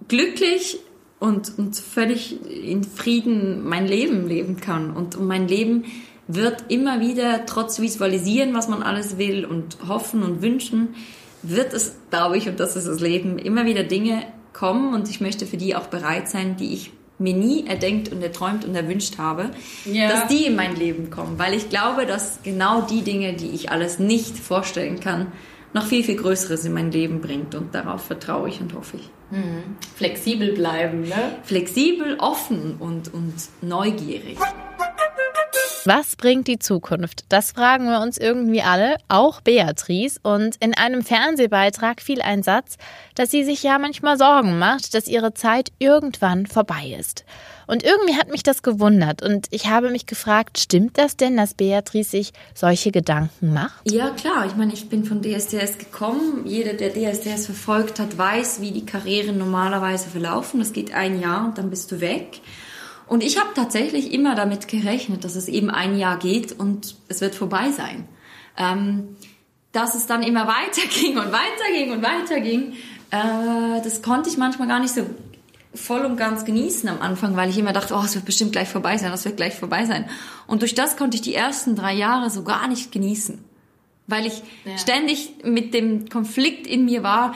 glücklich 0.08 0.80
und, 1.18 1.58
und 1.58 1.76
völlig 1.76 2.38
in 2.50 2.84
Frieden 2.84 3.66
mein 3.66 3.86
Leben 3.86 4.28
leben 4.28 4.56
kann. 4.56 4.90
Und 4.94 5.20
mein 5.20 5.48
Leben 5.48 5.84
wird 6.28 6.64
immer 6.68 7.00
wieder, 7.00 7.46
trotz 7.46 7.80
Visualisieren, 7.80 8.54
was 8.54 8.68
man 8.68 8.82
alles 8.82 9.16
will 9.18 9.44
und 9.44 9.78
hoffen 9.88 10.22
und 10.22 10.42
wünschen, 10.42 10.94
wird 11.42 11.72
es, 11.72 11.96
glaube 12.10 12.36
ich, 12.36 12.48
und 12.48 12.60
das 12.60 12.76
ist 12.76 12.88
das 12.88 13.00
Leben, 13.00 13.38
immer 13.38 13.66
wieder 13.66 13.84
Dinge 13.84 14.22
kommen 14.52 14.94
und 14.94 15.08
ich 15.08 15.20
möchte 15.20 15.46
für 15.46 15.56
die 15.56 15.76
auch 15.76 15.86
bereit 15.86 16.28
sein, 16.28 16.56
die 16.56 16.72
ich 16.72 16.92
mir 17.18 17.34
nie 17.34 17.66
erdenkt 17.66 18.10
und 18.12 18.22
erträumt 18.22 18.64
und 18.64 18.74
erwünscht 18.74 19.18
habe, 19.18 19.50
ja. 19.84 20.08
dass 20.08 20.26
die 20.28 20.46
in 20.46 20.56
mein 20.56 20.76
Leben 20.76 21.08
kommen. 21.10 21.38
Weil 21.38 21.54
ich 21.54 21.70
glaube, 21.70 22.04
dass 22.04 22.40
genau 22.42 22.82
die 22.82 23.02
Dinge, 23.02 23.34
die 23.34 23.50
ich 23.50 23.70
alles 23.70 23.98
nicht 23.98 24.36
vorstellen 24.36 25.00
kann, 25.00 25.32
noch 25.72 25.86
viel, 25.86 26.04
viel 26.04 26.16
Größeres 26.16 26.64
in 26.64 26.74
mein 26.74 26.90
Leben 26.90 27.20
bringt. 27.20 27.54
Und 27.54 27.74
darauf 27.74 28.04
vertraue 28.04 28.48
ich 28.48 28.60
und 28.60 28.74
hoffe 28.74 28.98
ich. 28.98 29.10
Mhm. 29.30 29.76
Flexibel 29.96 30.52
bleiben, 30.52 31.02
ne? 31.02 31.38
Flexibel, 31.42 32.16
offen 32.18 32.76
und, 32.78 33.12
und 33.12 33.34
neugierig. 33.60 34.38
Was 35.84 36.16
bringt 36.16 36.48
die 36.48 36.58
Zukunft? 36.58 37.26
Das 37.28 37.52
fragen 37.52 37.86
wir 37.86 38.00
uns 38.00 38.18
irgendwie 38.18 38.60
alle, 38.60 38.96
auch 39.06 39.40
Beatrice. 39.40 40.18
Und 40.20 40.56
in 40.56 40.74
einem 40.74 41.02
Fernsehbeitrag 41.02 42.02
fiel 42.02 42.20
ein 42.22 42.42
Satz, 42.42 42.76
dass 43.14 43.30
sie 43.30 43.44
sich 43.44 43.62
ja 43.62 43.78
manchmal 43.78 44.18
Sorgen 44.18 44.58
macht, 44.58 44.94
dass 44.94 45.06
ihre 45.06 45.32
Zeit 45.32 45.70
irgendwann 45.78 46.46
vorbei 46.46 46.96
ist. 46.98 47.24
Und 47.66 47.82
irgendwie 47.82 48.14
hat 48.14 48.30
mich 48.30 48.42
das 48.42 48.62
gewundert 48.62 49.22
und 49.22 49.48
ich 49.50 49.68
habe 49.68 49.90
mich 49.90 50.06
gefragt, 50.06 50.58
stimmt 50.58 50.98
das 50.98 51.16
denn, 51.16 51.36
dass 51.36 51.54
Beatrice 51.54 52.10
sich 52.10 52.32
solche 52.54 52.92
Gedanken 52.92 53.52
macht? 53.52 53.90
Ja, 53.90 54.10
klar. 54.10 54.46
Ich 54.46 54.56
meine, 54.56 54.72
ich 54.72 54.88
bin 54.88 55.04
von 55.04 55.20
DSDS 55.20 55.78
gekommen. 55.78 56.46
Jeder, 56.46 56.74
der 56.74 56.92
DSDS 56.92 57.46
verfolgt 57.46 57.98
hat, 57.98 58.16
weiß, 58.16 58.60
wie 58.60 58.70
die 58.70 58.86
Karrieren 58.86 59.38
normalerweise 59.38 60.08
verlaufen. 60.08 60.60
Das 60.60 60.72
geht 60.72 60.94
ein 60.94 61.20
Jahr 61.20 61.46
und 61.46 61.58
dann 61.58 61.70
bist 61.70 61.90
du 61.90 62.00
weg. 62.00 62.40
Und 63.06 63.22
ich 63.22 63.38
habe 63.38 63.50
tatsächlich 63.54 64.12
immer 64.12 64.34
damit 64.34 64.68
gerechnet, 64.68 65.24
dass 65.24 65.36
es 65.36 65.48
eben 65.48 65.70
ein 65.70 65.96
Jahr 65.98 66.18
geht 66.18 66.52
und 66.52 66.96
es 67.08 67.20
wird 67.20 67.34
vorbei 67.34 67.70
sein. 67.70 68.06
Ähm, 68.56 69.16
dass 69.72 69.94
es 69.94 70.06
dann 70.06 70.22
immer 70.22 70.46
weiterging 70.48 71.18
und 71.18 71.32
weiterging 71.32 71.92
und 71.92 72.02
weiterging, 72.02 72.72
äh, 73.10 73.82
das 73.82 74.02
konnte 74.02 74.28
ich 74.28 74.36
manchmal 74.36 74.68
gar 74.68 74.80
nicht 74.80 74.94
so 74.94 75.02
voll 75.76 76.04
und 76.04 76.16
ganz 76.16 76.44
genießen 76.44 76.88
am 76.88 77.00
Anfang, 77.00 77.36
weil 77.36 77.50
ich 77.50 77.58
immer 77.58 77.72
dachte, 77.72 77.94
oh, 77.94 78.02
es 78.04 78.14
wird 78.14 78.24
bestimmt 78.24 78.52
gleich 78.52 78.68
vorbei 78.68 78.98
sein, 78.98 79.12
es 79.12 79.24
wird 79.24 79.36
gleich 79.36 79.54
vorbei 79.54 79.84
sein. 79.84 80.08
Und 80.46 80.62
durch 80.62 80.74
das 80.74 80.96
konnte 80.96 81.16
ich 81.16 81.22
die 81.22 81.34
ersten 81.34 81.76
drei 81.76 81.94
Jahre 81.94 82.30
so 82.30 82.42
gar 82.42 82.68
nicht 82.68 82.92
genießen, 82.92 83.42
weil 84.06 84.26
ich 84.26 84.42
ja. 84.64 84.78
ständig 84.78 85.34
mit 85.44 85.74
dem 85.74 86.08
Konflikt 86.08 86.66
in 86.66 86.84
mir 86.84 87.02
war. 87.02 87.34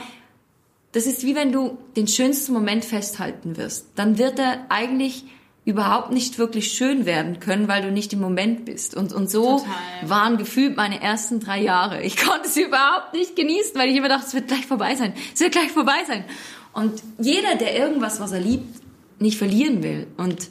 Das 0.91 1.05
ist 1.05 1.23
wie 1.23 1.35
wenn 1.35 1.51
du 1.51 1.77
den 1.95 2.07
schönsten 2.07 2.53
Moment 2.53 2.83
festhalten 2.83 3.55
wirst. 3.57 3.87
Dann 3.95 4.17
wird 4.17 4.39
er 4.39 4.65
eigentlich 4.69 5.25
überhaupt 5.63 6.11
nicht 6.11 6.39
wirklich 6.39 6.71
schön 6.71 7.05
werden 7.05 7.39
können, 7.39 7.67
weil 7.67 7.83
du 7.83 7.91
nicht 7.91 8.13
im 8.13 8.19
Moment 8.19 8.65
bist. 8.65 8.95
Und, 8.95 9.13
und 9.13 9.29
so 9.29 9.59
Total. 9.59 9.73
waren 10.03 10.37
gefühlt 10.37 10.75
meine 10.75 11.01
ersten 11.01 11.39
drei 11.39 11.61
Jahre. 11.61 12.01
Ich 12.01 12.17
konnte 12.17 12.47
es 12.47 12.57
überhaupt 12.57 13.13
nicht 13.13 13.35
genießen, 13.35 13.75
weil 13.75 13.89
ich 13.89 13.95
immer 13.95 14.09
dachte, 14.09 14.25
es 14.27 14.33
wird 14.33 14.47
gleich 14.47 14.65
vorbei 14.65 14.95
sein. 14.95 15.13
Es 15.33 15.39
wird 15.39 15.51
gleich 15.51 15.71
vorbei 15.71 16.03
sein. 16.07 16.25
Und 16.73 17.03
jeder, 17.19 17.55
der 17.55 17.77
irgendwas, 17.77 18.19
was 18.19 18.31
er 18.31 18.39
liebt, 18.39 18.81
nicht 19.19 19.37
verlieren 19.37 19.83
will. 19.83 20.07
Und 20.17 20.49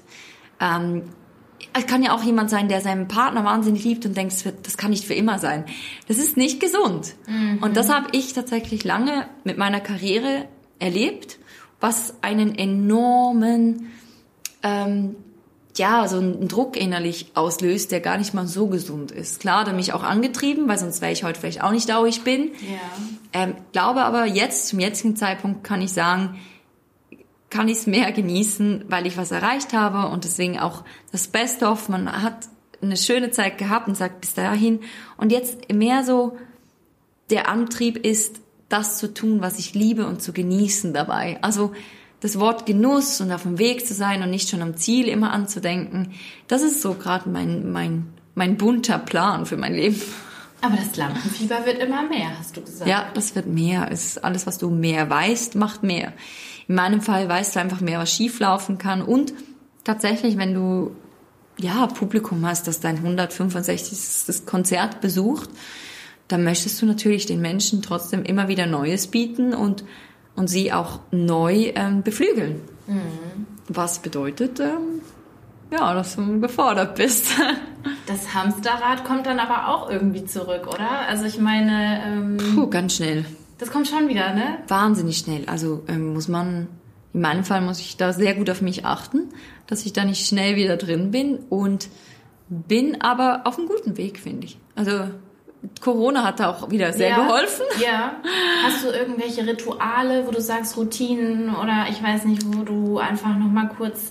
ähm, 0.61 1.03
es 1.73 1.87
kann 1.87 2.03
ja 2.03 2.15
auch 2.15 2.23
jemand 2.23 2.51
sein, 2.51 2.69
der 2.69 2.81
seinen 2.81 3.09
Partner 3.09 3.45
wahnsinnig 3.45 3.85
liebt 3.85 4.05
und 4.07 4.17
denkt, 4.17 4.35
das 4.63 4.77
kann 4.77 4.91
nicht 4.91 5.05
für 5.05 5.15
immer 5.15 5.39
sein. 5.39 5.65
Das 6.09 6.19
ist 6.19 6.37
nicht 6.37 6.61
gesund. 6.61 7.15
Mhm. 7.27 7.59
Und 7.63 7.77
das 7.77 7.89
habe 7.89 8.09
ich 8.13 8.33
tatsächlich 8.33 8.85
lange 8.85 9.27
mit 9.45 9.59
meiner 9.59 9.81
Karriere 9.81 10.47
erlebt, 10.79 11.39
was 11.81 12.15
einen 12.23 12.55
enormen, 12.55 13.91
ähm, 14.63 15.17
ja, 15.81 16.07
so 16.09 16.19
einen 16.19 16.47
Druck 16.47 16.77
innerlich 16.77 17.33
auslöst, 17.35 17.91
der 17.91 18.01
gar 18.01 18.19
nicht 18.19 18.35
mal 18.35 18.47
so 18.47 18.67
gesund 18.67 19.11
ist. 19.11 19.41
Klar, 19.41 19.65
der 19.65 19.73
mich 19.73 19.95
auch 19.95 20.03
angetrieben, 20.03 20.69
weil 20.69 20.79
sonst 20.79 21.01
wäre 21.01 21.11
ich 21.11 21.25
heute 21.25 21.41
vielleicht 21.41 21.65
auch 21.65 21.73
nicht 21.73 21.89
da, 21.89 22.03
wo 22.03 22.05
ich 22.05 22.23
bin. 22.23 22.51
Ja. 22.61 22.79
Ähm, 23.33 23.55
glaube 23.73 24.03
aber 24.03 24.27
jetzt, 24.27 24.69
zum 24.69 24.79
jetzigen 24.79 25.17
Zeitpunkt 25.17 25.65
kann 25.65 25.81
ich 25.81 25.93
sagen, 25.93 26.39
kann 27.49 27.67
ich 27.69 27.79
es 27.79 27.87
mehr 27.87 28.13
genießen, 28.13 28.85
weil 28.89 29.07
ich 29.07 29.17
was 29.17 29.31
erreicht 29.31 29.73
habe 29.73 30.13
und 30.13 30.25
deswegen 30.25 30.59
auch 30.59 30.85
das 31.13 31.29
Beste 31.29 31.67
of, 31.67 31.89
man 31.89 32.23
hat 32.23 32.49
eine 32.83 32.99
schöne 32.99 33.31
Zeit 33.31 33.57
gehabt 33.57 33.89
und 33.89 33.97
sagt 33.97 34.21
bis 34.21 34.35
dahin 34.35 34.81
und 35.17 35.33
jetzt 35.33 35.73
mehr 35.73 36.05
so 36.05 36.37
der 37.31 37.49
Antrieb 37.49 37.97
ist, 37.97 38.41
das 38.69 38.99
zu 38.99 39.15
tun, 39.15 39.41
was 39.41 39.59
ich 39.59 39.73
liebe 39.73 40.07
und 40.07 40.21
zu 40.21 40.35
genießen 40.35 40.93
dabei. 40.93 41.39
Also 41.41 41.73
das 42.21 42.39
Wort 42.39 42.67
Genuss 42.67 43.21
und 43.21 43.33
auf 43.33 43.43
dem 43.43 43.59
Weg 43.59 43.87
zu 43.87 43.95
sein 43.95 44.23
und 44.23 44.31
nicht 44.31 44.49
schon 44.49 44.63
am 44.63 44.77
Ziel 44.77 45.09
immer 45.09 45.33
anzudenken, 45.33 46.13
das 46.49 46.63
ist 46.63 46.83
so 46.83 46.95
gerade 46.95 47.29
mein, 47.29 47.73
mein, 47.73 48.13
mein 48.35 48.57
bunter 48.57 48.99
Plan 48.99 49.47
für 49.47 49.57
mein 49.57 49.75
Leben. 49.75 50.01
Aber 50.63 50.77
das 50.77 50.95
Lampenfieber 50.97 51.65
wird 51.65 51.79
immer 51.79 52.03
mehr, 52.07 52.39
hast 52.39 52.57
du 52.57 52.61
gesagt. 52.61 52.89
Ja, 52.89 53.11
das 53.15 53.35
wird 53.35 53.47
mehr. 53.47 53.89
Es 53.91 54.05
ist 54.05 54.25
alles, 54.25 54.47
was 54.47 54.59
du 54.59 54.69
mehr 54.71 55.09
weißt, 55.09 55.55
macht 55.55 55.83
mehr. 55.83 56.13
In 56.69 56.75
meinem 56.75 57.01
Fall 57.01 57.29
weißt 57.29 57.57
du 57.57 57.61
einfach 57.61 57.81
mehr, 57.81 57.99
was 57.99 58.13
schieflaufen 58.13 58.77
kann. 58.77 59.01
Und 59.01 59.33
tatsächlich, 59.85 60.37
wenn 60.37 60.53
du 60.53 60.95
ja 61.59 61.87
Publikum 61.87 62.45
hast, 62.47 62.67
das 62.67 62.81
dein 62.81 62.97
165. 62.97 64.45
Konzert 64.45 65.01
besucht, 65.01 65.49
dann 66.29 66.45
möchtest 66.45 66.81
du 66.81 66.87
natürlich 66.87 67.27
den 67.27 67.41
Menschen 67.41 67.83
trotzdem 67.83 68.23
immer 68.23 68.49
wieder 68.49 68.67
Neues 68.67 69.07
bieten 69.07 69.55
und 69.55 69.85
und 70.41 70.49
sie 70.49 70.73
auch 70.73 71.01
neu 71.11 71.71
ähm, 71.75 72.03
beflügeln. 72.03 72.63
Mhm. 72.87 73.47
Was 73.69 73.99
bedeutet, 73.99 74.59
ähm, 74.59 75.03
ja, 75.71 75.93
dass 75.93 76.17
du 76.17 76.41
gefordert 76.41 76.97
bist. 76.97 77.29
Das 78.07 78.35
Hamsterrad 78.35 79.05
kommt 79.05 79.25
dann 79.25 79.39
aber 79.39 79.69
auch 79.69 79.89
irgendwie 79.89 80.27
zurück, 80.27 80.67
oder? 80.67 81.07
Also 81.09 81.25
ich 81.25 81.39
meine... 81.39 82.03
Ähm, 82.05 82.37
Puh, 82.55 82.67
ganz 82.69 82.97
schnell. 82.97 83.25
Das 83.57 83.71
kommt 83.71 83.89
schon 83.89 84.09
wieder, 84.09 84.35
ne? 84.35 84.59
Wahnsinnig 84.69 85.17
schnell. 85.17 85.45
Also 85.47 85.83
ähm, 85.89 86.13
muss 86.13 86.29
man, 86.29 86.67
in 87.15 87.23
meinem 87.23 87.45
Fall 87.45 87.63
muss 87.63 87.79
ich 87.79 87.97
da 87.97 88.13
sehr 88.13 88.35
gut 88.35 88.51
auf 88.51 88.61
mich 88.61 88.85
achten, 88.85 89.31
dass 89.67 89.87
ich 89.87 89.95
da 89.95 90.05
nicht 90.05 90.27
schnell 90.27 90.57
wieder 90.57 90.77
drin 90.77 91.11
bin 91.11 91.39
und 91.49 91.89
bin 92.49 93.01
aber 93.01 93.43
auf 93.45 93.59
einem 93.59 93.69
guten 93.69 93.97
Weg, 93.97 94.19
finde 94.19 94.47
ich. 94.47 94.59
Also 94.75 95.05
Corona 95.81 96.25
hat 96.25 96.41
da 96.41 96.51
auch 96.51 96.71
wieder 96.71 96.93
sehr 96.93 97.11
ja, 97.11 97.27
geholfen. 97.27 97.65
Ja. 97.83 98.17
Hast 98.65 98.85
du 98.85 98.89
irgendwelche 98.89 99.47
Rituale, 99.47 100.27
wo 100.27 100.31
du 100.31 100.41
sagst 100.41 100.77
Routinen 100.77 101.55
oder 101.55 101.87
ich 101.91 102.03
weiß 102.03 102.25
nicht, 102.25 102.43
wo 102.47 102.63
du 102.63 102.99
einfach 102.99 103.37
noch 103.37 103.51
mal 103.51 103.69
kurz 103.69 104.11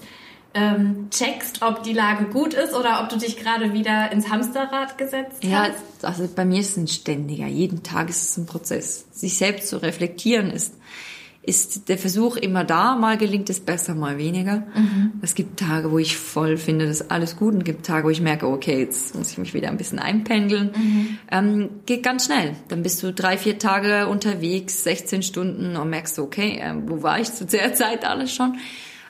ähm, 0.54 1.10
checkst, 1.12 1.62
ob 1.62 1.84
die 1.84 1.94
Lage 1.94 2.26
gut 2.26 2.54
ist 2.54 2.74
oder 2.74 3.02
ob 3.02 3.10
du 3.10 3.18
dich 3.18 3.38
gerade 3.38 3.74
wieder 3.74 4.12
ins 4.12 4.30
Hamsterrad 4.30 4.98
gesetzt 4.98 5.44
ja, 5.44 5.64
hast? 5.64 6.02
Ja, 6.02 6.10
also 6.10 6.28
bei 6.36 6.46
mir 6.46 6.60
ist 6.60 6.72
es 6.72 6.78
ein 6.78 6.88
ständiger. 6.88 7.48
Jeden 7.48 7.84
Tag 7.84 8.10
ist 8.10 8.24
es 8.24 8.38
ein 8.38 8.46
Prozess. 8.46 9.06
Sich 9.12 9.38
selbst 9.38 9.70
zu 9.70 9.82
reflektieren 9.82 10.52
ist 10.52 10.74
ist 11.42 11.88
der 11.88 11.98
Versuch 11.98 12.36
immer 12.36 12.64
da, 12.64 12.96
mal 12.96 13.18
gelingt 13.18 13.50
es 13.50 13.60
besser, 13.60 13.96
mal 13.96 14.18
weniger. 14.18 14.68
Mhm. 14.76 15.14
Es 15.22 15.36
gibt 15.36 15.60
Tage, 15.60 15.92
wo 15.92 15.98
ich 15.98 16.18
voll 16.18 16.58
finde, 16.58 16.86
das 16.86 17.02
ist 17.02 17.12
alles 17.12 17.38
gut 17.38 17.54
und 17.54 17.60
es 17.60 17.66
gibt 17.66 17.86
Tage, 17.86 18.06
wo 18.06 18.10
ich 18.10 18.22
merke, 18.22 18.48
okay, 18.48 18.80
jetzt 18.80 19.16
muss 19.16 19.32
ich 19.32 19.38
mich 19.38 19.54
wieder 19.54 19.70
ein 19.70 19.78
bisschen 19.78 20.00
einpendeln. 20.00 20.72
Mhm. 20.76 21.18
Ähm, 21.32 21.70
geht 21.86 22.04
ganz 22.04 22.26
schnell. 22.26 22.56
Dann 22.68 22.84
bist 22.84 23.02
du 23.02 23.14
drei, 23.14 23.38
vier 23.38 23.58
Tage 23.58 24.08
unterwegs, 24.08 24.84
16 24.84 25.24
Stunden 25.24 25.76
und 25.78 25.90
merkst, 25.90 26.20
okay, 26.20 26.60
äh, 26.60 26.76
wo 26.86 27.04
war 27.04 27.20
ich 27.20 27.34
zu 27.34 27.46
der 27.46 27.74
Zeit 27.74 28.06
alles 28.06 28.34
schon? 28.34 28.58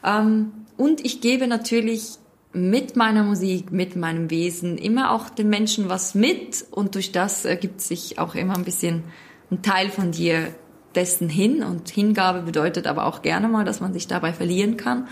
Ähm, 0.05 0.51
und 0.77 1.03
ich 1.05 1.21
gebe 1.21 1.47
natürlich 1.47 2.19
mit 2.53 2.95
meiner 2.95 3.23
Musik, 3.23 3.71
mit 3.71 3.95
meinem 3.95 4.29
Wesen 4.29 4.77
immer 4.77 5.11
auch 5.11 5.29
den 5.29 5.49
Menschen 5.49 5.89
was 5.89 6.15
mit 6.15 6.65
und 6.71 6.95
durch 6.95 7.11
das 7.11 7.45
ergibt 7.45 7.81
sich 7.81 8.17
auch 8.17 8.35
immer 8.35 8.55
ein 8.55 8.63
bisschen 8.63 9.03
ein 9.51 9.61
Teil 9.61 9.89
von 9.89 10.11
dir 10.11 10.53
dessen 10.99 11.29
hin 11.29 11.63
und 11.63 11.89
Hingabe 11.89 12.41
bedeutet 12.41 12.85
aber 12.87 13.05
auch 13.05 13.21
gerne 13.21 13.47
mal, 13.47 13.63
dass 13.63 13.79
man 13.79 13.93
sich 13.93 14.07
dabei 14.07 14.33
verlieren 14.33 14.75
kann 14.75 15.07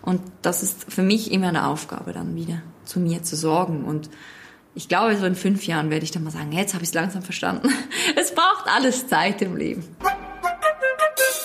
und 0.00 0.20
das 0.42 0.62
ist 0.62 0.92
für 0.92 1.02
mich 1.02 1.32
immer 1.32 1.48
eine 1.48 1.66
Aufgabe 1.66 2.12
dann 2.12 2.36
wieder 2.36 2.62
zu 2.84 3.00
mir 3.00 3.22
zu 3.24 3.34
sorgen 3.34 3.84
und 3.84 4.08
ich 4.74 4.88
glaube, 4.88 5.16
so 5.16 5.26
in 5.26 5.34
fünf 5.34 5.66
Jahren 5.66 5.90
werde 5.90 6.04
ich 6.04 6.12
dann 6.12 6.24
mal 6.24 6.30
sagen, 6.30 6.52
jetzt 6.52 6.72
habe 6.74 6.82
ich 6.82 6.90
es 6.90 6.94
langsam 6.94 7.22
verstanden. 7.22 7.68
Es 8.16 8.34
braucht 8.34 8.66
alles 8.74 9.06
Zeit 9.06 9.42
im 9.42 9.56
Leben. 9.56 9.84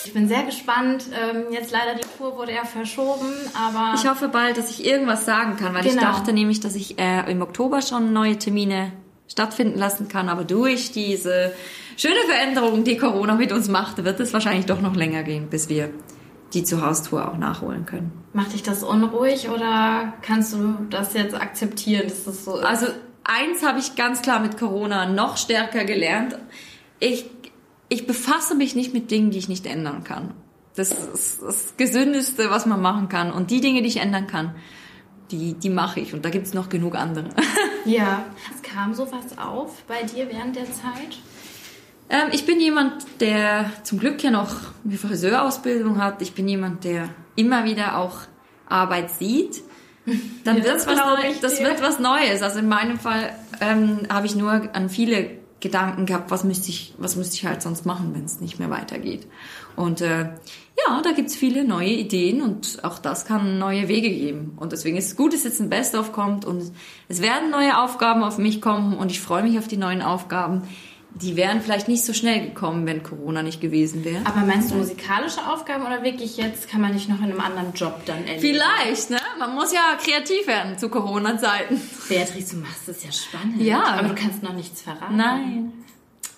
Ich 0.05 0.13
bin 0.13 0.29
sehr 0.29 0.43
gespannt. 0.43 1.05
Ähm, 1.11 1.45
jetzt 1.51 1.71
leider 1.71 1.95
die 1.95 2.07
Tour 2.17 2.37
wurde 2.37 2.53
ja 2.53 2.63
verschoben, 2.63 3.33
aber. 3.53 3.95
Ich 3.95 4.09
hoffe 4.09 4.29
bald, 4.29 4.57
dass 4.57 4.69
ich 4.69 4.85
irgendwas 4.85 5.25
sagen 5.25 5.57
kann, 5.57 5.73
weil 5.73 5.83
genau. 5.83 5.95
ich 5.95 6.01
dachte 6.01 6.31
nämlich, 6.31 6.61
dass 6.61 6.75
ich 6.75 6.97
äh, 6.97 7.29
im 7.29 7.41
Oktober 7.41 7.81
schon 7.81 8.13
neue 8.13 8.37
Termine 8.37 8.93
stattfinden 9.27 9.77
lassen 9.77 10.07
kann, 10.07 10.29
aber 10.29 10.45
durch 10.45 10.91
diese 10.91 11.51
schöne 11.97 12.21
Veränderung, 12.27 12.85
die 12.85 12.97
Corona 12.97 13.35
mit 13.35 13.51
uns 13.51 13.67
macht, 13.67 14.03
wird 14.03 14.19
es 14.21 14.31
wahrscheinlich 14.31 14.65
doch 14.65 14.79
noch 14.79 14.95
länger 14.95 15.23
gehen, 15.23 15.49
bis 15.49 15.67
wir 15.67 15.89
die 16.53 16.63
Zuhaustour 16.63 17.27
auch 17.27 17.37
nachholen 17.37 17.85
können. 17.85 18.11
Macht 18.31 18.53
dich 18.53 18.63
das 18.63 18.83
unruhig 18.83 19.49
oder 19.49 20.13
kannst 20.21 20.53
du 20.53 20.77
das 20.89 21.13
jetzt 21.13 21.35
akzeptieren, 21.35 22.03
dass 22.03 22.23
das 22.23 22.45
so 22.45 22.57
ist? 22.57 22.65
Also 22.65 22.85
eins 23.23 23.65
habe 23.65 23.79
ich 23.79 23.95
ganz 23.95 24.21
klar 24.21 24.39
mit 24.39 24.57
Corona 24.57 25.07
noch 25.07 25.35
stärker 25.35 25.83
gelernt. 25.83 26.37
Ich, 26.99 27.25
ich 27.89 28.07
befasse 28.07 28.55
mich 28.55 28.75
nicht 28.75 28.93
mit 28.93 29.11
Dingen, 29.11 29.31
die 29.31 29.39
ich 29.39 29.49
nicht 29.49 29.65
ändern 29.65 30.03
kann. 30.03 30.33
Das 30.75 30.91
ist 30.91 31.41
das 31.41 31.73
Gesündeste, 31.75 32.49
was 32.49 32.65
man 32.65 32.81
machen 32.81 33.09
kann. 33.09 33.31
Und 33.31 33.51
die 33.51 33.61
Dinge, 33.61 33.81
die 33.81 33.87
ich 33.87 33.97
ändern 33.97 34.27
kann, 34.27 34.55
die, 35.31 35.55
die 35.55 35.69
mache 35.69 35.99
ich. 35.99 36.13
Und 36.13 36.23
da 36.23 36.29
gibt 36.29 36.47
es 36.47 36.53
noch 36.53 36.69
genug 36.69 36.95
andere. 36.95 37.29
Ja. 37.85 38.25
Es 38.53 38.61
kam 38.61 38.93
sowas 38.93 39.37
auf 39.37 39.83
bei 39.83 40.03
dir 40.03 40.27
während 40.29 40.57
der 40.57 40.65
Zeit? 40.65 41.19
Ähm, 42.09 42.29
ich 42.31 42.45
bin 42.45 42.59
jemand, 42.59 43.05
der 43.19 43.71
zum 43.83 43.99
Glück 43.99 44.23
ja 44.23 44.31
noch 44.31 44.55
eine 44.85 44.97
Friseurausbildung 44.97 46.01
hat. 46.01 46.21
Ich 46.21 46.33
bin 46.33 46.47
jemand, 46.47 46.83
der 46.83 47.09
immer 47.35 47.65
wieder 47.65 47.97
auch 47.97 48.19
Arbeit 48.67 49.11
sieht 49.11 49.63
dann 50.43 50.57
ja, 50.57 50.63
wird's 50.63 50.87
was 50.87 50.97
Neues. 50.97 51.39
Das 51.41 51.59
wird 51.59 51.81
was 51.81 51.99
Neues. 51.99 52.41
Also 52.41 52.59
in 52.59 52.69
meinem 52.69 52.97
Fall 52.97 53.35
ähm, 53.59 53.99
habe 54.09 54.25
ich 54.25 54.35
nur 54.35 54.73
an 54.73 54.89
viele 54.89 55.31
Gedanken 55.59 56.05
gehabt, 56.05 56.31
was 56.31 56.43
müsste 56.43 56.69
ich, 56.69 56.93
was 56.97 57.15
müsste 57.15 57.35
ich 57.35 57.45
halt 57.45 57.61
sonst 57.61 57.85
machen, 57.85 58.11
wenn 58.13 58.23
es 58.23 58.39
nicht 58.39 58.59
mehr 58.59 58.69
weitergeht. 58.69 59.27
Und 59.75 60.01
äh, 60.01 60.29
ja, 60.87 61.01
da 61.03 61.11
gibt's 61.11 61.35
viele 61.35 61.65
neue 61.65 61.89
Ideen 61.89 62.41
und 62.41 62.83
auch 62.83 62.99
das 62.99 63.25
kann 63.25 63.57
neue 63.57 63.87
Wege 63.87 64.09
geben. 64.09 64.53
Und 64.57 64.71
deswegen 64.71 64.97
ist 64.97 65.07
es 65.07 65.15
gut, 65.15 65.33
dass 65.33 65.43
jetzt 65.43 65.59
ein 65.59 65.69
Best-of 65.69 66.11
kommt 66.13 66.45
und 66.45 66.71
es 67.09 67.21
werden 67.21 67.49
neue 67.49 67.77
Aufgaben 67.81 68.23
auf 68.23 68.37
mich 68.37 68.61
kommen 68.61 68.95
und 68.95 69.11
ich 69.11 69.19
freue 69.19 69.43
mich 69.43 69.57
auf 69.57 69.67
die 69.67 69.77
neuen 69.77 70.01
Aufgaben 70.01 70.61
die 71.21 71.35
wären 71.35 71.61
vielleicht 71.61 71.87
nicht 71.87 72.03
so 72.03 72.13
schnell 72.13 72.41
gekommen, 72.41 72.85
wenn 72.85 73.03
Corona 73.03 73.41
nicht 73.43 73.61
gewesen 73.61 74.05
wäre. 74.05 74.25
Aber 74.25 74.41
meinst 74.41 74.71
du 74.71 74.75
musikalische 74.75 75.47
Aufgaben 75.51 75.85
oder 75.85 76.03
wirklich 76.03 76.37
jetzt 76.37 76.69
kann 76.69 76.81
man 76.81 76.93
nicht 76.93 77.09
noch 77.09 77.19
in 77.19 77.25
einem 77.25 77.39
anderen 77.39 77.73
Job 77.73 78.01
dann 78.05 78.25
erleben? 78.25 78.41
Vielleicht, 78.41 79.09
ne? 79.09 79.19
Man 79.39 79.55
muss 79.55 79.73
ja 79.73 79.97
kreativ 80.01 80.47
werden 80.47 80.77
zu 80.77 80.89
Corona-Zeiten. 80.89 81.81
Beatrice, 82.09 82.55
du 82.55 82.61
machst 82.61 82.87
es 82.87 83.03
ja 83.03 83.11
spannend. 83.11 83.61
Ja. 83.61 83.83
Aber 83.83 84.09
du 84.09 84.15
kannst 84.15 84.43
noch 84.43 84.53
nichts 84.53 84.81
verraten. 84.81 85.15
Nein. 85.15 85.73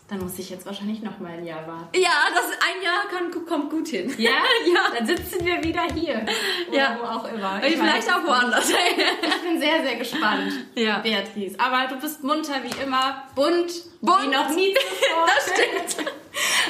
Dann 0.09 0.21
muss 0.21 0.39
ich 0.39 0.49
jetzt 0.49 0.65
wahrscheinlich 0.65 1.03
noch 1.03 1.19
mal 1.19 1.33
ein 1.33 1.45
Jahr 1.45 1.67
warten. 1.67 1.89
Ja, 1.93 2.09
das 2.33 2.45
ein 2.45 2.81
Jahr 2.83 3.07
kann, 3.11 3.45
kommt 3.45 3.69
gut 3.69 3.87
hin. 3.89 4.11
Ja? 4.17 4.31
ja. 4.73 4.97
Dann 4.97 5.05
sitzen 5.05 5.45
wir 5.45 5.63
wieder 5.63 5.83
hier. 5.93 6.25
Oder 6.67 6.77
ja. 6.77 6.97
wo 6.99 7.05
auch 7.05 7.31
immer. 7.31 7.61
Ich 7.63 7.77
Vielleicht 7.77 8.07
meine, 8.07 8.19
auch 8.19 8.27
woanders. 8.27 8.71
ich 8.71 9.41
bin 9.43 9.59
sehr, 9.59 9.83
sehr 9.83 9.97
gespannt, 9.97 10.51
ja. 10.75 10.97
Beatrice. 10.99 11.59
Aber 11.59 11.87
du 11.93 11.99
bist 11.99 12.23
munter 12.23 12.55
wie 12.63 12.83
immer, 12.83 13.23
bunt, 13.35 13.71
bunt. 14.01 14.23
wie 14.23 14.27
noch 14.29 14.49
nie 14.49 14.73
zuvor. 14.99 15.27
das 15.27 15.53
stimmt. 15.53 16.09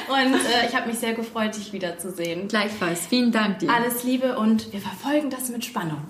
Und 0.08 0.34
äh, 0.34 0.66
ich 0.68 0.76
habe 0.76 0.88
mich 0.88 0.98
sehr 0.98 1.14
gefreut, 1.14 1.56
dich 1.56 1.72
wiederzusehen. 1.72 2.48
Gleichfalls. 2.48 3.06
Vielen 3.06 3.32
Dank 3.32 3.60
dir. 3.60 3.70
Alles 3.72 4.04
Liebe 4.04 4.36
und 4.36 4.70
wir 4.72 4.80
verfolgen 4.80 5.30
das 5.30 5.48
mit 5.48 5.64
Spannung. 5.64 6.02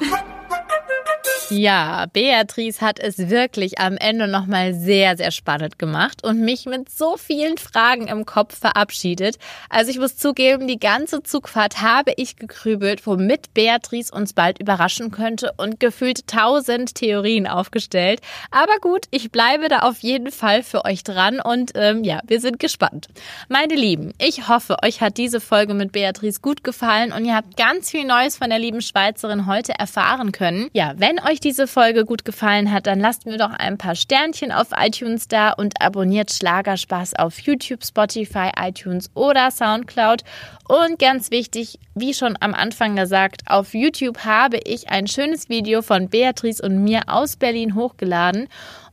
Ja, 1.50 2.06
Beatrice 2.12 2.80
hat 2.80 3.00
es 3.00 3.28
wirklich 3.28 3.80
am 3.80 3.96
Ende 3.96 4.28
nochmal 4.28 4.72
sehr, 4.72 5.16
sehr 5.16 5.32
spannend 5.32 5.80
gemacht 5.80 6.22
und 6.22 6.40
mich 6.40 6.64
mit 6.66 6.88
so 6.88 7.16
vielen 7.16 7.58
Fragen 7.58 8.06
im 8.06 8.24
Kopf 8.24 8.56
verabschiedet. 8.56 9.36
Also 9.68 9.90
ich 9.90 9.98
muss 9.98 10.16
zugeben, 10.16 10.68
die 10.68 10.78
ganze 10.78 11.24
Zugfahrt 11.24 11.82
habe 11.82 12.12
ich 12.16 12.36
gekrübelt, 12.36 13.04
womit 13.04 13.52
Beatrice 13.52 14.14
uns 14.14 14.32
bald 14.32 14.60
überraschen 14.60 15.10
könnte 15.10 15.50
und 15.56 15.80
gefühlt 15.80 16.28
tausend 16.28 16.94
Theorien 16.94 17.48
aufgestellt. 17.48 18.20
Aber 18.52 18.76
gut, 18.80 19.06
ich 19.10 19.32
bleibe 19.32 19.68
da 19.68 19.80
auf 19.80 19.98
jeden 19.98 20.30
Fall 20.30 20.62
für 20.62 20.84
euch 20.84 21.02
dran 21.02 21.40
und 21.40 21.72
ähm, 21.74 22.04
ja, 22.04 22.20
wir 22.28 22.40
sind 22.40 22.60
gespannt. 22.60 23.08
Meine 23.48 23.74
Lieben, 23.74 24.14
ich 24.18 24.46
hoffe, 24.48 24.76
euch 24.84 25.00
hat 25.00 25.16
diese 25.16 25.40
Folge 25.40 25.74
mit 25.74 25.90
Beatrice 25.90 26.40
gut 26.40 26.62
gefallen 26.62 27.12
und 27.12 27.24
ihr 27.24 27.34
habt 27.34 27.56
ganz 27.56 27.90
viel 27.90 28.04
Neues 28.04 28.36
von 28.36 28.50
der 28.50 28.60
lieben 28.60 28.82
Schweizerin 28.82 29.46
heute 29.46 29.72
erfahren 29.76 30.30
können. 30.30 30.68
Ja, 30.74 30.94
wenn 30.96 31.18
euch 31.18 31.39
euch 31.40 31.50
diese 31.50 31.66
Folge 31.66 32.04
gut 32.04 32.24
gefallen 32.24 32.70
hat, 32.70 32.86
dann 32.86 33.00
lasst 33.00 33.24
mir 33.24 33.38
doch 33.38 33.50
ein 33.50 33.78
paar 33.78 33.94
Sternchen 33.94 34.52
auf 34.52 34.68
iTunes 34.76 35.26
da 35.26 35.52
und 35.52 35.80
abonniert 35.80 36.30
Schlagerspaß 36.30 37.14
auf 37.14 37.38
YouTube, 37.40 37.84
Spotify, 37.84 38.50
iTunes 38.56 39.10
oder 39.14 39.50
Soundcloud. 39.50 40.22
Und 40.68 40.98
ganz 40.98 41.30
wichtig, 41.30 41.78
wie 41.94 42.14
schon 42.14 42.36
am 42.40 42.54
Anfang 42.54 42.96
gesagt, 42.96 43.42
auf 43.46 43.74
YouTube 43.74 44.24
habe 44.24 44.58
ich 44.64 44.90
ein 44.90 45.06
schönes 45.06 45.48
Video 45.48 45.82
von 45.82 46.08
Beatrice 46.08 46.62
und 46.62 46.84
mir 46.84 47.02
aus 47.06 47.36
Berlin 47.36 47.74
hochgeladen. 47.74 48.48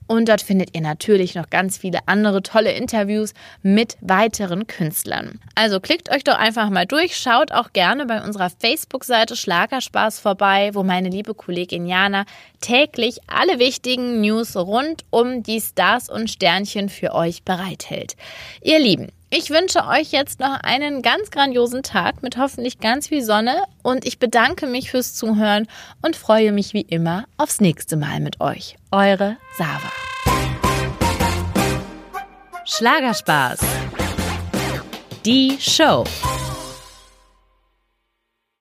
Und 0.07 0.29
dort 0.29 0.41
findet 0.41 0.73
ihr 0.73 0.81
natürlich 0.81 1.35
noch 1.35 1.49
ganz 1.49 1.77
viele 1.77 1.99
andere 2.07 2.41
tolle 2.41 2.71
Interviews 2.71 3.33
mit 3.61 3.97
weiteren 4.01 4.65
Künstlern. 4.65 5.39
Also 5.55 5.79
klickt 5.79 6.09
euch 6.09 6.23
doch 6.23 6.37
einfach 6.37 6.69
mal 6.69 6.85
durch, 6.85 7.17
schaut 7.17 7.51
auch 7.51 7.73
gerne 7.73 8.05
bei 8.05 8.23
unserer 8.23 8.49
Facebook-Seite 8.49 9.35
Schlagerspaß 9.35 10.19
vorbei, 10.19 10.71
wo 10.73 10.83
meine 10.83 11.09
liebe 11.09 11.33
Kollegin 11.33 11.85
Jana 11.85 12.25
täglich 12.61 13.19
alle 13.27 13.59
wichtigen 13.59 14.21
News 14.21 14.55
rund 14.55 15.03
um 15.09 15.43
die 15.43 15.59
Stars 15.61 16.09
und 16.09 16.29
Sternchen 16.29 16.89
für 16.89 17.13
euch 17.13 17.43
bereithält. 17.43 18.15
Ihr 18.61 18.79
Lieben, 18.79 19.09
ich 19.29 19.49
wünsche 19.49 19.85
euch 19.85 20.11
jetzt 20.11 20.39
noch 20.39 20.59
einen 20.61 21.01
ganz 21.01 21.31
grandiosen 21.31 21.83
Tag 21.83 22.23
mit 22.23 22.37
hoffentlich 22.37 22.79
ganz 22.79 23.07
viel 23.07 23.21
Sonne 23.21 23.63
und 23.83 24.05
ich 24.05 24.19
bedanke 24.19 24.67
mich 24.67 24.91
fürs 24.91 25.15
Zuhören 25.15 25.67
und 26.01 26.15
freue 26.15 26.51
mich 26.51 26.73
wie 26.73 26.81
immer 26.81 27.25
aufs 27.37 27.59
nächste 27.59 27.97
Mal 27.97 28.19
mit 28.19 28.39
euch. 28.39 28.77
Eure 28.91 29.37
Sava. 29.57 29.91
Schlagerspaß. 32.65 33.59
Die 35.25 35.57
Show. 35.59 36.05